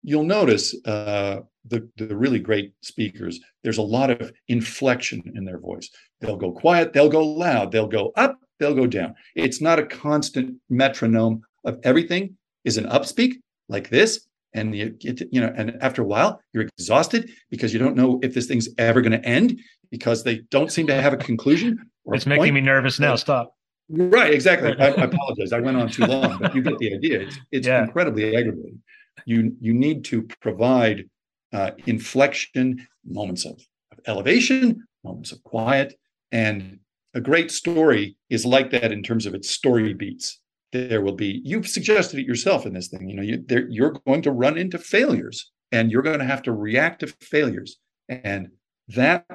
you'll 0.02 0.24
notice 0.24 0.74
uh, 0.84 1.40
the 1.66 1.88
the 1.96 2.16
really 2.16 2.38
great 2.38 2.72
speakers 2.82 3.38
there's 3.62 3.78
a 3.78 3.82
lot 3.82 4.10
of 4.10 4.32
inflection 4.48 5.22
in 5.34 5.44
their 5.44 5.58
voice. 5.58 5.88
They'll 6.20 6.36
go 6.36 6.52
quiet 6.52 6.92
they'll 6.92 7.08
go 7.08 7.24
loud 7.24 7.72
they'll 7.72 7.86
go 7.86 8.12
up 8.16 8.38
they'll 8.58 8.74
go 8.74 8.86
down. 8.86 9.14
It's 9.34 9.60
not 9.60 9.78
a 9.78 9.86
constant 9.86 10.56
metronome 10.70 11.42
of 11.64 11.78
everything 11.82 12.36
is 12.64 12.76
an 12.76 12.86
upspeak 12.86 13.34
like 13.68 13.90
this 13.90 14.26
and 14.54 14.74
you 14.74 14.96
you 15.00 15.40
know 15.40 15.52
and 15.56 15.76
after 15.80 16.02
a 16.02 16.04
while 16.04 16.40
you're 16.52 16.68
exhausted 16.78 17.30
because 17.50 17.72
you 17.72 17.78
don't 17.78 17.96
know 17.96 18.20
if 18.22 18.34
this 18.34 18.46
thing's 18.46 18.68
ever 18.78 19.00
going 19.00 19.12
to 19.12 19.24
end 19.26 19.58
because 19.90 20.24
they 20.24 20.36
don't 20.50 20.72
seem 20.72 20.86
to 20.86 21.00
have 21.00 21.12
a 21.12 21.16
conclusion 21.16 21.78
it's 22.06 22.26
making 22.26 22.42
point. 22.42 22.54
me 22.54 22.60
nervous 22.60 22.98
now. 22.98 23.14
Stop. 23.16 23.54
Right 23.88 24.32
exactly. 24.32 24.74
I, 24.78 24.86
I, 24.86 25.04
apologize. 25.04 25.52
I 25.52 25.60
went 25.60 25.76
on 25.76 25.88
too 25.88 26.06
long 26.06 26.38
but 26.38 26.54
you 26.54 26.62
get 26.62 26.78
the 26.78 26.94
idea. 26.94 27.20
It's, 27.20 27.38
it's 27.50 27.66
yeah. 27.66 27.84
incredibly 27.84 28.36
aggravating. 28.36 28.80
You 29.26 29.56
you 29.60 29.74
need 29.74 30.04
to 30.06 30.22
provide 30.40 31.04
uh, 31.52 31.72
inflection 31.86 32.86
moments 33.04 33.44
of, 33.44 33.60
of 33.92 33.98
elevation 34.06 34.86
moments 35.04 35.32
of 35.32 35.42
quiet. 35.42 35.94
And 36.30 36.78
a 37.14 37.20
great 37.20 37.50
story 37.50 38.16
is 38.30 38.46
like 38.46 38.70
that 38.70 38.92
in 38.92 39.02
terms 39.02 39.26
of 39.26 39.34
its 39.34 39.50
story 39.50 39.92
beats. 39.94 40.40
There 40.72 41.02
will 41.02 41.14
be 41.14 41.42
you've 41.44 41.68
suggested 41.68 42.18
it 42.18 42.26
yourself 42.26 42.64
in 42.64 42.72
this 42.72 42.88
thing 42.88 43.06
you 43.06 43.14
know 43.14 43.22
you, 43.22 43.44
you're 43.68 43.98
going 44.06 44.22
to 44.22 44.32
run 44.32 44.56
into 44.56 44.78
failures 44.78 45.50
and 45.70 45.90
you're 45.90 46.02
going 46.02 46.18
to 46.18 46.24
have 46.24 46.42
to 46.44 46.52
react 46.52 47.00
to 47.00 47.08
failures. 47.08 47.76
And 48.08 48.48
that 48.88 49.26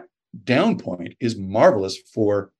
down 0.43 0.79
point 0.79 1.13
is 1.19 1.37
marvelous 1.37 1.97
for 2.11 2.51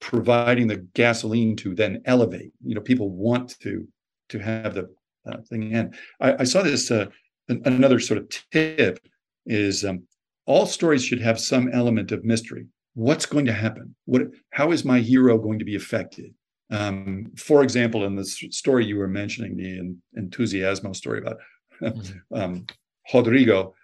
providing 0.00 0.68
the 0.68 0.86
gasoline 0.94 1.56
to 1.56 1.74
then 1.74 2.00
elevate. 2.06 2.52
You 2.64 2.74
know 2.74 2.80
people 2.80 3.10
want 3.10 3.60
to 3.60 3.86
to 4.30 4.38
have 4.38 4.72
the 4.72 4.88
uh, 5.30 5.36
thing 5.48 5.74
end 5.74 5.94
I, 6.22 6.36
I 6.40 6.44
saw 6.44 6.62
this 6.62 6.90
uh, 6.90 7.06
another 7.48 8.00
sort 8.00 8.18
of 8.18 8.28
tip 8.52 8.98
is 9.46 9.84
um, 9.84 10.02
all 10.46 10.66
stories 10.66 11.04
should 11.04 11.20
have 11.20 11.40
some 11.40 11.70
element 11.72 12.12
of 12.12 12.24
mystery 12.24 12.66
what's 12.94 13.26
going 13.26 13.46
to 13.46 13.52
happen 13.52 13.94
what 14.06 14.22
how 14.50 14.72
is 14.72 14.84
my 14.84 15.00
hero 15.00 15.38
going 15.38 15.58
to 15.58 15.64
be 15.64 15.76
affected 15.76 16.32
um, 16.70 17.32
for 17.36 17.62
example, 17.62 18.04
in 18.04 18.14
the 18.14 18.24
story 18.24 18.84
you 18.84 18.96
were 18.96 19.08
mentioning, 19.08 19.56
the 19.56 19.96
Entusiasmo 20.20 20.94
story 20.94 21.20
about 21.20 21.38
mm-hmm. 21.80 22.34
um, 22.34 22.66
Rodrigo, 23.12 23.74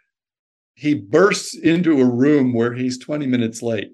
he 0.75 0.95
bursts 0.95 1.57
into 1.57 2.01
a 2.01 2.05
room 2.05 2.53
where 2.53 2.75
he's 2.75 2.99
20 2.99 3.27
minutes 3.27 3.63
late. 3.63 3.93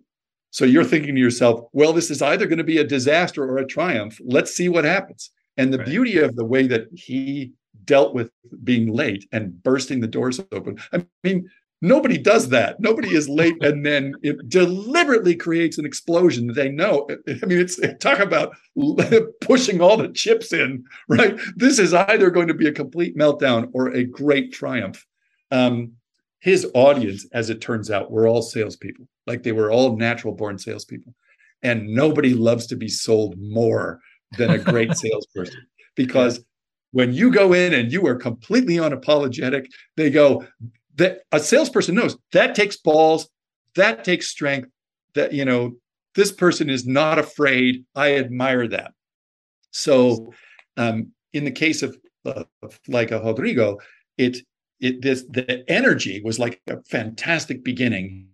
So 0.50 0.64
you're 0.64 0.84
thinking 0.84 1.14
to 1.14 1.20
yourself, 1.20 1.60
well, 1.72 1.92
this 1.92 2.10
is 2.10 2.22
either 2.22 2.46
going 2.46 2.58
to 2.58 2.64
be 2.64 2.78
a 2.78 2.84
disaster 2.84 3.44
or 3.44 3.58
a 3.58 3.66
triumph. 3.66 4.18
Let's 4.24 4.52
see 4.52 4.68
what 4.68 4.84
happens. 4.84 5.30
And 5.56 5.72
the 5.72 5.78
right. 5.78 5.86
beauty 5.86 6.18
of 6.18 6.34
the 6.34 6.44
way 6.44 6.66
that 6.66 6.86
he 6.92 7.52
dealt 7.90 8.14
with 8.14 8.30
being 8.62 8.92
late 8.92 9.26
and 9.32 9.60
bursting 9.64 10.00
the 10.00 10.06
doors 10.06 10.40
open. 10.52 10.78
I 10.92 11.04
mean, 11.24 11.50
Nobody 11.82 12.18
does 12.18 12.50
that. 12.50 12.78
Nobody 12.78 13.14
is 13.14 13.26
late 13.26 13.56
and 13.62 13.86
then 13.86 14.12
it 14.22 14.36
deliberately 14.50 15.34
creates 15.34 15.78
an 15.78 15.86
explosion. 15.86 16.52
They 16.52 16.68
know. 16.68 17.08
I 17.26 17.46
mean, 17.46 17.58
it's 17.58 17.80
talk 18.00 18.18
about 18.18 18.54
pushing 19.40 19.80
all 19.80 19.96
the 19.96 20.08
chips 20.08 20.52
in, 20.52 20.84
right? 21.08 21.40
This 21.56 21.78
is 21.78 21.94
either 21.94 22.28
going 22.28 22.48
to 22.48 22.54
be 22.54 22.68
a 22.68 22.72
complete 22.72 23.16
meltdown 23.16 23.70
or 23.72 23.94
a 23.94 24.04
great 24.04 24.52
triumph. 24.52 25.06
Um, 25.50 25.92
his 26.40 26.70
audience, 26.74 27.26
as 27.32 27.48
it 27.48 27.62
turns 27.62 27.90
out, 27.90 28.10
were 28.10 28.28
all 28.28 28.42
salespeople. 28.42 29.08
Like 29.26 29.42
they 29.42 29.52
were 29.52 29.72
all 29.72 29.96
natural 29.96 30.34
born 30.34 30.58
salespeople. 30.58 31.14
And 31.62 31.88
nobody 31.88 32.34
loves 32.34 32.66
to 32.68 32.76
be 32.76 32.88
sold 32.88 33.36
more 33.38 34.00
than 34.36 34.50
a 34.50 34.58
great 34.58 34.94
salesperson 34.96 35.66
because 35.96 36.44
when 36.92 37.12
you 37.12 37.30
go 37.30 37.52
in 37.52 37.72
and 37.74 37.92
you 37.92 38.06
are 38.06 38.16
completely 38.16 38.76
unapologetic, 38.76 39.66
they 39.96 40.10
go, 40.10 40.44
that 40.96 41.20
a 41.32 41.40
salesperson 41.40 41.94
knows 41.94 42.16
that 42.32 42.54
takes 42.54 42.76
balls, 42.76 43.28
that 43.74 44.04
takes 44.04 44.28
strength, 44.28 44.68
that, 45.14 45.32
you 45.32 45.44
know, 45.44 45.72
this 46.14 46.32
person 46.32 46.68
is 46.68 46.86
not 46.86 47.18
afraid. 47.18 47.84
I 47.94 48.16
admire 48.16 48.66
that. 48.68 48.92
So, 49.70 50.32
um, 50.76 51.12
in 51.32 51.44
the 51.44 51.50
case 51.52 51.82
of, 51.82 51.96
uh, 52.24 52.44
like 52.88 53.12
a 53.12 53.20
Rodrigo, 53.20 53.78
it 54.18 54.38
it 54.80 55.02
this 55.02 55.22
the 55.30 55.64
energy 55.70 56.20
was 56.24 56.38
like 56.38 56.60
a 56.66 56.82
fantastic 56.84 57.62
beginning, 57.62 58.26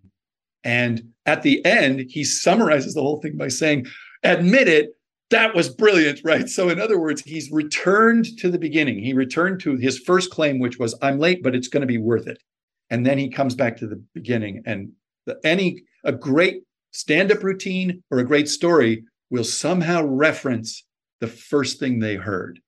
and 0.64 1.12
at 1.26 1.42
the 1.42 1.64
end 1.64 2.06
he 2.08 2.24
summarizes 2.24 2.94
the 2.94 3.02
whole 3.02 3.20
thing 3.20 3.36
by 3.36 3.48
saying, 3.48 3.86
"Admit 4.22 4.68
it, 4.68 4.95
that 5.30 5.54
was 5.54 5.68
brilliant, 5.68 6.20
right?" 6.24 6.48
So, 6.48 6.68
in 6.68 6.80
other 6.80 6.98
words, 6.98 7.22
he's 7.22 7.50
returned 7.50 8.38
to 8.38 8.50
the 8.50 8.58
beginning. 8.58 9.02
He 9.02 9.12
returned 9.12 9.60
to 9.60 9.76
his 9.76 9.98
first 9.98 10.30
claim, 10.30 10.58
which 10.58 10.78
was, 10.78 10.96
"I'm 11.02 11.18
late, 11.18 11.42
but 11.42 11.54
it's 11.54 11.68
going 11.68 11.82
to 11.82 11.86
be 11.86 11.98
worth 11.98 12.26
it," 12.26 12.42
and 12.90 13.04
then 13.04 13.18
he 13.18 13.28
comes 13.28 13.54
back 13.54 13.76
to 13.78 13.86
the 13.86 14.02
beginning. 14.14 14.62
And 14.66 14.92
the, 15.26 15.38
any 15.44 15.82
a 16.04 16.12
great 16.12 16.62
stand-up 16.92 17.42
routine 17.42 18.02
or 18.10 18.18
a 18.18 18.24
great 18.24 18.48
story 18.48 19.04
will 19.30 19.44
somehow 19.44 20.04
reference 20.04 20.84
the 21.20 21.26
first 21.26 21.78
thing 21.78 21.98
they 21.98 22.14
heard. 22.14 22.60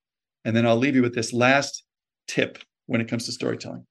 And 0.45 0.55
then 0.55 0.65
I'll 0.65 0.77
leave 0.77 0.95
you 0.95 1.01
with 1.01 1.15
this 1.15 1.33
last 1.33 1.83
tip 2.27 2.59
when 2.85 3.01
it 3.01 3.07
comes 3.07 3.25
to 3.25 3.31
storytelling. 3.31 3.85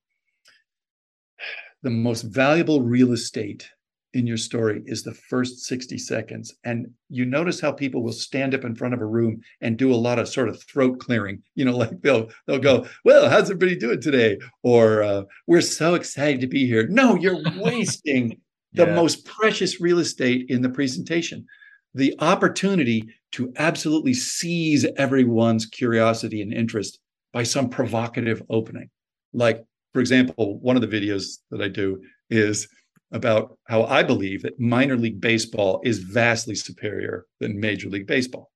The 1.83 1.91
most 1.91 2.23
valuable 2.23 2.83
real 2.83 3.13
estate 3.13 3.71
in 4.15 4.27
your 4.27 4.37
story 4.37 4.83
is 4.87 5.03
the 5.03 5.15
first 5.15 5.67
60 5.67 5.99
seconds. 5.99 6.55
And 6.65 6.87
you 7.09 7.25
notice 7.25 7.61
how 7.61 7.73
people 7.73 8.03
will 8.03 8.13
stand 8.13 8.55
up 8.55 8.65
in 8.65 8.75
front 8.75 8.95
of 8.95 9.01
a 9.01 9.07
room 9.07 9.41
and 9.61 9.77
do 9.77 9.93
a 9.93 9.97
lot 9.97 10.19
of 10.19 10.29
sort 10.29 10.49
of 10.49 10.63
throat 10.63 10.99
clearing. 10.99 11.43
You 11.55 11.67
know, 11.67 11.77
like 11.77 12.01
they'll 12.01 12.31
they'll 12.47 12.59
go, 12.59 12.87
"Well, 13.05 13.29
how's 13.29 13.51
everybody 13.51 13.77
doing 13.77 14.01
today?" 14.01 14.39
Or 14.63 15.03
uh, 15.03 15.23
"We're 15.47 15.61
so 15.61 15.95
excited 15.95 16.41
to 16.41 16.47
be 16.47 16.67
here." 16.67 16.87
No, 16.89 17.17
you're 17.17 17.43
wasting 17.57 18.41
the 18.73 18.87
yeah. 18.87 18.95
most 18.95 19.25
precious 19.25 19.81
real 19.81 19.99
estate 19.99 20.47
in 20.49 20.63
the 20.63 20.69
presentation 20.69 21.47
the 21.95 22.15
opportunity 22.21 23.09
to 23.33 23.53
absolutely 23.57 24.15
seize 24.15 24.87
everyone's 24.97 25.67
curiosity 25.67 26.43
and 26.43 26.53
interest 26.53 26.99
by 27.33 27.43
some 27.43 27.69
provocative 27.69 28.43
opening. 28.49 28.89
Like, 29.33 29.65
for 29.93 30.01
example, 30.01 30.59
one 30.61 30.77
of 30.77 30.83
the 30.83 31.01
videos 31.01 31.39
that 31.51 31.61
I 31.61 31.69
do 31.69 32.01
is 32.31 32.69
about 33.13 33.57
how 33.69 33.85
I 33.85 34.03
believe 34.03 34.43
that 34.43 34.61
minor 34.61 34.97
league 34.97 35.21
baseball 35.21 35.81
is 35.85 35.99
vastly 35.99 36.55
superior 36.55 37.27
than 37.41 37.59
Major 37.59 37.89
League 37.89 38.07
Baseball. 38.07 38.51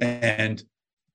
And 0.00 0.62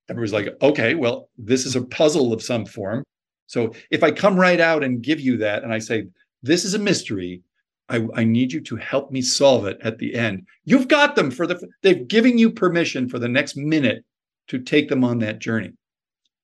everybody's 0.08 0.32
like, 0.32 0.48
okay, 0.62 0.94
well, 0.94 1.28
this 1.36 1.66
is 1.66 1.76
a 1.76 1.84
puzzle 1.84 2.32
of 2.32 2.42
some 2.42 2.64
form. 2.64 3.04
So 3.46 3.72
if 3.90 4.02
I 4.02 4.10
come 4.10 4.36
right 4.38 4.60
out 4.60 4.82
and 4.82 5.02
give 5.02 5.20
you 5.20 5.36
that 5.38 5.62
and 5.62 5.72
I 5.72 5.78
say, 5.78 6.06
this 6.42 6.64
is 6.64 6.74
a 6.74 6.78
mystery, 6.78 7.42
I, 7.88 8.06
I, 8.14 8.24
need 8.24 8.52
you 8.52 8.60
to 8.62 8.76
help 8.76 9.10
me 9.10 9.20
solve 9.20 9.66
it 9.66 9.78
at 9.82 9.98
the 9.98 10.14
end. 10.14 10.46
You've 10.64 10.88
got 10.88 11.16
them 11.16 11.30
for 11.30 11.46
the, 11.46 11.60
they've 11.82 12.08
given 12.08 12.38
you 12.38 12.50
permission 12.50 13.08
for 13.08 13.18
the 13.18 13.28
next 13.28 13.56
minute 13.56 14.04
to 14.48 14.58
take 14.58 14.88
them 14.88 15.04
on 15.04 15.18
that 15.18 15.38
journey. 15.38 15.72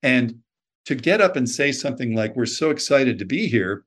And 0.02 0.40
to 0.86 0.94
get 0.94 1.20
up 1.20 1.36
and 1.36 1.48
say 1.48 1.72
something 1.72 2.14
like, 2.14 2.36
we're 2.36 2.46
so 2.46 2.70
excited 2.70 3.18
to 3.18 3.24
be 3.24 3.46
here, 3.46 3.84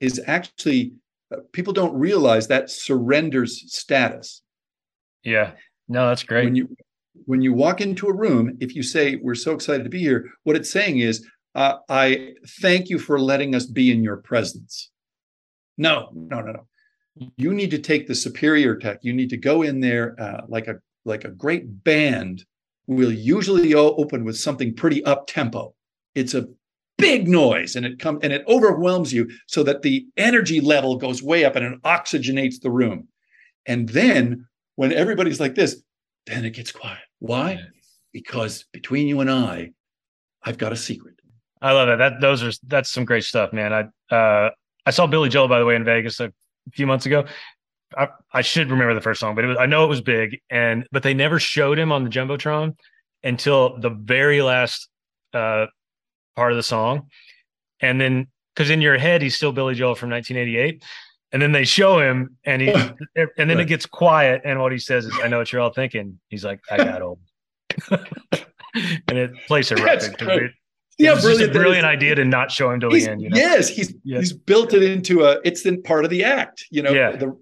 is 0.00 0.20
actually, 0.26 0.92
people 1.52 1.72
don't 1.72 1.94
realize 1.94 2.48
that 2.48 2.70
surrenders 2.70 3.64
status. 3.72 4.42
Yeah. 5.22 5.52
No, 5.88 6.08
that's 6.08 6.22
great. 6.22 6.44
When 6.44 6.54
you, 6.54 6.76
when 7.26 7.40
you 7.40 7.52
walk 7.52 7.80
into 7.80 8.08
a 8.08 8.14
room, 8.14 8.56
if 8.60 8.74
you 8.74 8.82
say, 8.82 9.16
we're 9.16 9.34
so 9.34 9.52
excited 9.52 9.84
to 9.84 9.90
be 9.90 10.00
here, 10.00 10.30
what 10.44 10.56
it's 10.56 10.70
saying 10.70 10.98
is, 10.98 11.26
uh, 11.54 11.76
I 11.88 12.34
thank 12.60 12.88
you 12.88 12.98
for 12.98 13.18
letting 13.20 13.54
us 13.54 13.66
be 13.66 13.90
in 13.90 14.02
your 14.02 14.16
presence. 14.16 14.90
No, 15.78 16.10
no, 16.12 16.40
no, 16.40 16.52
no 16.52 16.66
you 17.36 17.54
need 17.54 17.70
to 17.70 17.78
take 17.78 18.06
the 18.06 18.14
superior 18.14 18.76
tech 18.76 18.98
you 19.02 19.12
need 19.12 19.30
to 19.30 19.36
go 19.36 19.62
in 19.62 19.80
there 19.80 20.20
uh, 20.20 20.42
like 20.48 20.66
a 20.68 20.76
like 21.04 21.24
a 21.24 21.30
great 21.30 21.84
band 21.84 22.44
will 22.86 23.12
usually 23.12 23.74
open 23.74 24.24
with 24.24 24.36
something 24.36 24.74
pretty 24.74 25.04
up 25.04 25.26
tempo 25.26 25.74
it's 26.14 26.34
a 26.34 26.46
big 26.98 27.28
noise 27.28 27.76
and 27.76 27.84
it 27.84 27.98
comes 27.98 28.20
and 28.22 28.32
it 28.32 28.44
overwhelms 28.48 29.12
you 29.12 29.28
so 29.46 29.62
that 29.62 29.82
the 29.82 30.06
energy 30.16 30.60
level 30.60 30.96
goes 30.96 31.22
way 31.22 31.44
up 31.44 31.56
and 31.56 31.64
it 31.64 31.82
oxygenates 31.82 32.60
the 32.60 32.70
room. 32.70 33.08
And 33.66 33.88
then 33.88 34.46
when 34.76 34.92
everybody's 34.92 35.40
like 35.40 35.54
this 35.54 35.82
then 36.26 36.44
it 36.44 36.50
gets 36.50 36.72
quiet. 36.72 36.98
Why? 37.18 37.60
Because 38.12 38.64
between 38.72 39.08
you 39.08 39.20
and 39.20 39.30
i 39.30 39.70
i've 40.42 40.58
got 40.58 40.72
a 40.72 40.76
secret. 40.76 41.14
I 41.60 41.72
love 41.72 41.88
that. 41.88 41.96
That 41.96 42.20
those 42.20 42.42
are 42.42 42.52
that's 42.66 42.90
some 42.90 43.04
great 43.04 43.24
stuff 43.24 43.52
man. 43.52 43.72
I 43.72 44.14
uh 44.14 44.50
i 44.86 44.90
saw 44.90 45.06
billy 45.06 45.30
joel 45.30 45.48
by 45.48 45.58
the 45.58 45.64
way 45.64 45.76
in 45.76 45.84
vegas 45.84 46.20
a 46.20 46.30
a 46.66 46.70
few 46.70 46.86
months 46.86 47.06
ago. 47.06 47.24
I, 47.96 48.08
I 48.32 48.42
should 48.42 48.70
remember 48.70 48.94
the 48.94 49.00
first 49.00 49.20
song, 49.20 49.34
but 49.34 49.44
was, 49.44 49.56
I 49.58 49.66
know 49.66 49.84
it 49.84 49.88
was 49.88 50.00
big, 50.00 50.40
and 50.50 50.86
but 50.90 51.02
they 51.02 51.14
never 51.14 51.38
showed 51.38 51.78
him 51.78 51.92
on 51.92 52.04
the 52.04 52.10
jumbotron 52.10 52.76
until 53.22 53.78
the 53.78 53.90
very 53.90 54.42
last 54.42 54.88
uh, 55.32 55.66
part 56.36 56.52
of 56.52 56.56
the 56.56 56.62
song, 56.62 57.08
and 57.80 58.00
then 58.00 58.26
because 58.54 58.70
in 58.70 58.80
your 58.80 58.98
head 58.98 59.22
he's 59.22 59.34
still 59.34 59.52
Billy 59.52 59.74
Joel 59.74 59.94
from 59.94 60.10
1988, 60.10 60.82
and 61.32 61.42
then 61.42 61.52
they 61.52 61.64
show 61.64 61.98
him, 61.98 62.36
and 62.44 62.62
he 62.62 62.70
and 62.70 63.30
then 63.36 63.48
right. 63.48 63.60
it 63.60 63.66
gets 63.66 63.86
quiet, 63.86 64.42
and 64.44 64.60
what 64.60 64.72
he 64.72 64.78
says 64.78 65.06
is, 65.06 65.12
"I 65.22 65.28
know 65.28 65.38
what 65.38 65.52
you're 65.52 65.62
all 65.62 65.72
thinking." 65.72 66.18
He's 66.28 66.44
like, 66.44 66.60
"I 66.70 66.76
got 66.78 67.02
old," 67.02 67.18
and 67.90 69.18
it 69.18 69.32
plays 69.46 69.70
a 69.70 69.76
record 69.76 70.52
yeah, 70.98 71.20
brilliant, 71.20 71.50
a 71.50 71.58
brilliant 71.58 71.86
idea 71.86 72.14
to 72.14 72.24
not 72.24 72.50
show 72.50 72.70
him 72.70 72.80
till 72.80 72.90
the 72.90 73.08
end. 73.08 73.20
You 73.20 73.30
know? 73.30 73.36
Yes, 73.36 73.68
he's 73.68 73.94
he's 74.04 74.32
built 74.32 74.72
it 74.74 74.82
into 74.82 75.24
a. 75.24 75.40
It's 75.44 75.66
in 75.66 75.82
part 75.82 76.04
of 76.04 76.10
the 76.10 76.22
act. 76.22 76.66
You 76.70 76.82
know. 76.82 76.92
Yeah. 76.92 77.16
The, 77.16 77.36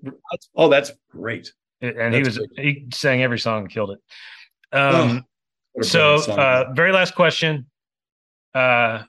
oh, 0.57 0.69
that's 0.69 0.93
great. 1.11 1.53
And 1.81 1.97
that's 1.97 2.17
he 2.17 2.23
was 2.23 2.39
great. 2.39 2.51
he 2.59 2.87
sang 2.95 3.23
every 3.23 3.39
song 3.39 3.63
and 3.63 3.71
killed 3.71 3.91
it. 3.91 4.77
Um. 4.77 5.25
Oh, 5.77 5.83
so, 5.83 6.17
uh, 6.17 6.73
very 6.75 6.93
last 6.93 7.15
question. 7.15 7.67
Uh, 8.55 9.03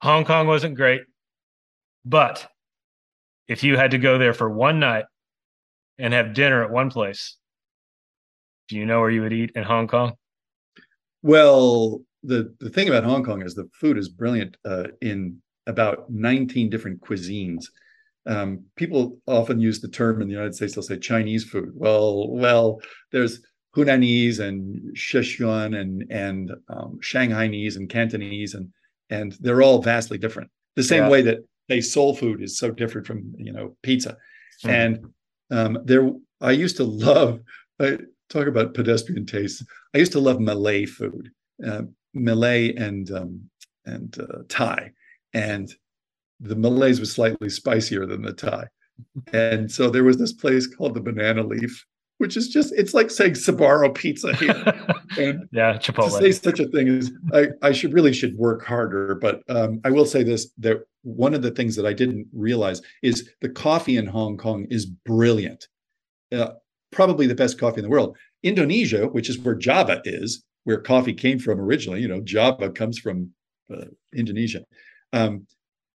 Hong 0.00 0.24
Kong 0.24 0.46
wasn't 0.46 0.76
great, 0.76 1.02
but 2.04 2.46
if 3.48 3.62
you 3.62 3.76
had 3.76 3.92
to 3.92 3.98
go 3.98 4.18
there 4.18 4.34
for 4.34 4.50
one 4.50 4.80
night 4.80 5.04
and 5.98 6.12
have 6.12 6.34
dinner 6.34 6.64
at 6.64 6.70
one 6.70 6.90
place, 6.90 7.36
do 8.68 8.76
you 8.76 8.86
know 8.86 9.00
where 9.00 9.10
you 9.10 9.22
would 9.22 9.32
eat 9.32 9.52
in 9.54 9.62
Hong 9.62 9.86
Kong? 9.88 10.14
Well, 11.22 12.00
the 12.22 12.54
the 12.60 12.70
thing 12.70 12.88
about 12.88 13.04
Hong 13.04 13.24
Kong 13.24 13.42
is 13.42 13.54
the 13.54 13.68
food 13.80 13.98
is 13.98 14.08
brilliant 14.08 14.56
uh, 14.64 14.88
in 15.00 15.42
about 15.66 16.10
19 16.10 16.70
different 16.70 17.00
cuisines. 17.00 17.64
Um, 18.26 18.64
people 18.76 19.18
often 19.26 19.60
use 19.60 19.80
the 19.80 19.88
term 19.88 20.22
in 20.22 20.28
the 20.28 20.32
United 20.32 20.54
States. 20.54 20.74
They'll 20.74 20.82
say 20.82 20.98
Chinese 20.98 21.44
food. 21.44 21.72
Well, 21.74 22.28
well, 22.30 22.80
there's 23.12 23.40
Hunanese 23.76 24.40
and 24.40 24.96
Sichuan 24.96 25.78
and 25.80 26.04
and 26.10 26.52
um, 26.68 26.98
Shanghainese 27.02 27.76
and 27.76 27.88
Cantonese 27.88 28.54
and 28.54 28.70
and 29.10 29.32
they're 29.40 29.62
all 29.62 29.82
vastly 29.82 30.18
different. 30.18 30.50
The 30.76 30.82
same 30.82 31.04
yeah. 31.04 31.10
way 31.10 31.22
that 31.22 31.38
say 31.70 31.80
soul 31.80 32.14
food 32.14 32.42
is 32.42 32.58
so 32.58 32.70
different 32.70 33.06
from 33.06 33.34
you 33.36 33.52
know 33.52 33.76
pizza. 33.82 34.16
Mm. 34.64 34.70
And 34.70 35.06
um, 35.50 35.78
there, 35.84 36.10
I 36.40 36.52
used 36.52 36.76
to 36.76 36.84
love. 36.84 37.40
I 37.80 37.98
talk 38.28 38.46
about 38.46 38.74
pedestrian 38.74 39.26
tastes. 39.26 39.64
I 39.94 39.98
used 39.98 40.12
to 40.12 40.20
love 40.20 40.40
Malay 40.40 40.86
food. 40.86 41.30
Uh, 41.64 41.82
Malay 42.14 42.74
and 42.76 43.10
um, 43.10 43.50
and 43.84 44.16
uh, 44.18 44.42
Thai, 44.48 44.92
and 45.32 45.72
the 46.40 46.56
Malays 46.56 47.00
was 47.00 47.12
slightly 47.12 47.48
spicier 47.48 48.06
than 48.06 48.22
the 48.22 48.32
Thai, 48.32 48.66
and 49.32 49.70
so 49.70 49.90
there 49.90 50.04
was 50.04 50.18
this 50.18 50.32
place 50.32 50.66
called 50.66 50.94
the 50.94 51.00
Banana 51.00 51.42
Leaf, 51.42 51.84
which 52.24 52.38
is 52.38 52.48
just 52.48 52.72
it's 52.72 52.94
like 52.94 53.10
saying 53.10 53.32
Sbarro 53.32 53.94
pizza 53.94 54.34
here. 54.34 54.54
and 55.18 55.46
yeah, 55.52 55.74
Chipotle. 55.74 56.06
To 56.06 56.10
say 56.10 56.32
such 56.32 56.58
a 56.58 56.66
thing 56.68 56.88
is 56.88 57.12
I, 57.34 57.48
I 57.60 57.72
should 57.72 57.92
really 57.92 58.14
should 58.14 58.34
work 58.38 58.64
harder, 58.64 59.14
but 59.16 59.42
um, 59.50 59.82
I 59.84 59.90
will 59.90 60.06
say 60.06 60.22
this 60.22 60.50
that 60.56 60.86
one 61.02 61.34
of 61.34 61.42
the 61.42 61.50
things 61.50 61.76
that 61.76 61.84
I 61.84 61.92
didn't 61.92 62.26
realize 62.32 62.80
is 63.02 63.28
the 63.42 63.50
coffee 63.50 63.98
in 63.98 64.06
Hong 64.06 64.38
Kong 64.38 64.66
is 64.70 64.86
brilliant. 64.86 65.68
Uh, 66.32 66.52
probably 66.92 67.26
the 67.26 67.34
best 67.34 67.58
coffee 67.58 67.80
in 67.80 67.84
the 67.84 67.90
world. 67.90 68.16
Indonesia, 68.42 69.06
which 69.08 69.28
is 69.28 69.38
where 69.38 69.54
Java 69.54 70.00
is, 70.06 70.42
where 70.64 70.80
coffee 70.80 71.12
came 71.12 71.38
from 71.38 71.60
originally. 71.60 72.00
You 72.00 72.08
know, 72.08 72.22
Java 72.22 72.70
comes 72.70 72.98
from 72.98 73.32
uh, 73.70 73.84
Indonesia. 74.14 74.64
Um, 75.12 75.46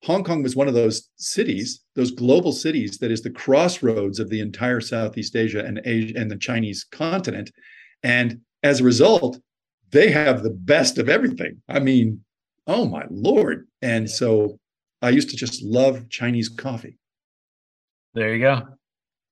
Hong 0.04 0.24
Kong 0.24 0.42
was 0.42 0.56
one 0.56 0.68
of 0.68 0.74
those 0.74 1.10
cities, 1.18 1.82
those 1.96 2.12
global 2.12 2.52
cities 2.52 2.98
that 3.00 3.12
is 3.12 3.22
the 3.22 3.30
crossroads 3.30 4.20
of 4.20 4.30
the 4.30 4.40
entire 4.40 4.80
Southeast 4.80 5.36
Asia 5.36 5.64
and 5.66 5.82
Asia 5.84 6.14
and 6.18 6.32
the 6.32 6.38
Chinese 6.38 6.86
continent. 6.90 7.52
And 8.02 8.40
as 8.64 8.80
a 8.80 8.86
result, 8.86 9.40
they 9.92 10.10
have 10.12 10.44
the 10.44 10.52
best 10.52 10.98
of 10.98 11.10
everything. 11.10 11.62
I 11.68 11.80
mean, 11.80 12.24
oh 12.68 12.86
my 12.86 13.06
lord. 13.10 13.68
And 13.82 14.10
so 14.10 14.60
I 15.02 15.10
used 15.10 15.30
to 15.32 15.36
just 15.36 15.62
love 15.64 16.10
Chinese 16.10 16.50
coffee. 16.50 16.98
There 18.14 18.34
you 18.34 18.42
go. 18.42 18.68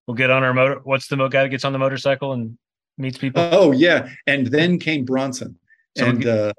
We'll 0.05 0.15
get 0.15 0.29
on 0.29 0.43
our 0.43 0.53
motor. 0.53 0.79
What's 0.83 1.07
the 1.07 1.15
guy 1.27 1.43
that 1.43 1.49
gets 1.49 1.65
on 1.65 1.73
the 1.73 1.79
motorcycle 1.79 2.33
and 2.33 2.57
meets 2.97 3.17
people? 3.17 3.47
Oh 3.51 3.71
yeah, 3.71 4.09
and 4.25 4.47
then 4.47 4.79
came 4.79 5.03
Bronson, 5.03 5.57
So 5.97 6.05
and 6.05 6.19
we- 6.23 6.29
uh, 6.29 6.53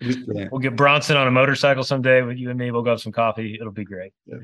it 0.00 0.06
was 0.06 0.16
brilliant. 0.16 0.52
We'll 0.52 0.60
get 0.60 0.76
Bronson 0.76 1.16
on 1.16 1.26
a 1.26 1.30
motorcycle 1.30 1.84
someday 1.84 2.22
with 2.22 2.36
you 2.36 2.50
and 2.50 2.58
me. 2.58 2.70
We'll 2.70 2.82
go 2.82 2.90
have 2.90 3.00
some 3.00 3.12
coffee. 3.12 3.56
It'll 3.60 3.72
be 3.72 3.84
great. 3.84 4.12
Yeah. 4.26 4.36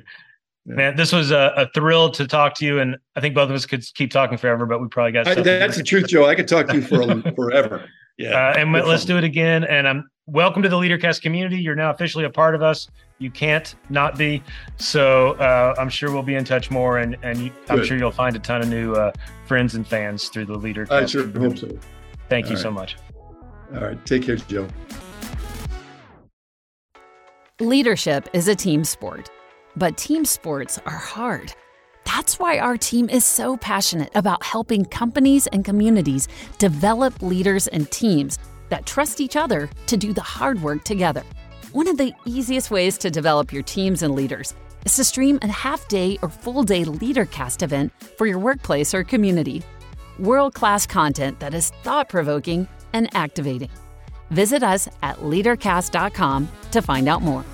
Yeah. 0.65 0.75
Man, 0.75 0.97
this 0.97 1.13
was 1.13 1.33
a, 1.33 1.53
a 1.57 1.69
thrill 1.75 2.11
to 2.13 2.27
talk 2.27 2.55
to 2.57 2.65
you. 2.65 2.79
And 2.79 2.97
I 3.17 3.21
think 3.21 3.35
both 3.35 3.51
of 3.51 3.57
us 3.57 3.67
could 3.67 3.85
keep 3.95 4.13
talking 4.13 4.39
forever, 4.39 4.65
but 4.65 4.81
we 4.81 4.89
probably 4.89 5.13
got. 5.13 5.27
I, 5.27 5.35
that's 5.35 5.77
the 5.77 5.83
truth, 5.83 6.07
Joe. 6.07 6.27
I 6.27 6.35
could 6.37 6.47
talk 6.47 6.69
to 6.69 6.77
you 6.77 6.83
for 6.83 7.01
a, 7.01 7.33
forever. 7.35 7.89
Yeah, 8.19 8.51
uh, 8.51 8.55
and 8.59 8.73
let's 8.73 8.85
problem. 8.85 9.07
do 9.07 9.17
it 9.19 9.25
again. 9.25 9.65
And 9.65 9.89
I'm 9.89 10.09
welcome 10.27 10.63
to 10.63 10.69
the 10.69 10.77
LeaderCast 10.77 11.23
community. 11.23 11.61
You're 11.61 11.75
now 11.75 11.91
officially 11.91 12.25
a 12.25 12.31
part 12.31 12.55
of 12.55 12.63
us. 12.63 12.89
You 13.19 13.31
can't 13.31 13.75
not 13.89 14.17
be. 14.17 14.43
So 14.77 15.33
uh, 15.33 15.75
I'm 15.79 15.89
sure 15.89 16.13
we'll 16.13 16.23
be 16.23 16.37
in 16.37 16.45
touch 16.45 16.71
more, 16.71 16.99
and 16.99 17.17
and 17.23 17.39
you, 17.39 17.53
I'm 17.69 17.83
sure 17.85 17.97
you'll 17.97 18.13
find 18.13 18.37
a 18.37 18.39
ton 18.39 18.63
of 18.63 18.69
new 18.69 18.93
uh, 18.95 19.13
friends 19.47 19.75
and 19.75 19.87
fans 19.87 20.29
through 20.29 20.47
the 20.47 20.57
LeaderCast. 20.57 20.93
I 20.93 21.07
sure 21.07 21.27
hope 21.27 21.59
so. 21.59 21.77
Thank 22.29 22.51
you 22.51 22.57
All 22.57 22.63
so 22.63 22.71
much. 22.71 22.97
All 23.75 23.81
right, 23.81 24.07
take 24.07 24.25
care, 24.25 24.37
Joe. 24.37 24.69
Leadership 27.61 28.29
is 28.33 28.49
a 28.49 28.55
team 28.55 28.85
sport, 28.85 29.31
but 29.77 29.97
team 29.97 30.25
sports 30.25 30.79
are 30.85 30.97
hard. 30.97 31.55
That's 32.05 32.39
why 32.39 32.59
our 32.59 32.77
team 32.77 33.09
is 33.09 33.25
so 33.25 33.57
passionate 33.57 34.11
about 34.15 34.43
helping 34.43 34.85
companies 34.85 35.47
and 35.47 35.65
communities 35.65 36.29
develop 36.59 37.23
leaders 37.23 37.69
and 37.69 37.91
teams 37.91 38.39
that 38.69 38.85
trust 38.85 39.21
each 39.21 39.37
other 39.37 39.71
to 39.87 39.97
do 39.97 40.13
the 40.13 40.21
hard 40.21 40.61
work 40.61 40.85
together. 40.85 41.23
One 41.73 41.89
of 41.89 41.97
the 41.97 42.13
easiest 42.27 42.71
ways 42.71 42.99
to 42.99 43.11
develop 43.11 43.53
your 43.53 43.63
teams 43.63 44.03
and 44.03 44.15
leaders 44.15 44.55
is 44.85 44.97
to 44.97 45.05
stream 45.05 45.39
a 45.41 45.49
half 45.49 45.87
day 45.89 46.19
or 46.21 46.29
full 46.29 46.63
day 46.65 46.85
LeaderCast 46.85 47.63
event 47.63 47.93
for 48.19 48.27
your 48.27 48.39
workplace 48.39 48.93
or 48.93 49.05
community. 49.05 49.63
World 50.19 50.55
class 50.55 50.87
content 50.87 51.41
that 51.41 51.55
is 51.55 51.71
thought 51.83 52.09
provoking 52.09 52.69
and 52.93 53.09
activating. 53.15 53.71
Visit 54.31 54.63
us 54.63 54.89
at 55.03 55.19
leadercast.com 55.19 56.49
to 56.73 56.83
find 56.83 57.09
out 57.09 57.23
more. 57.23 57.45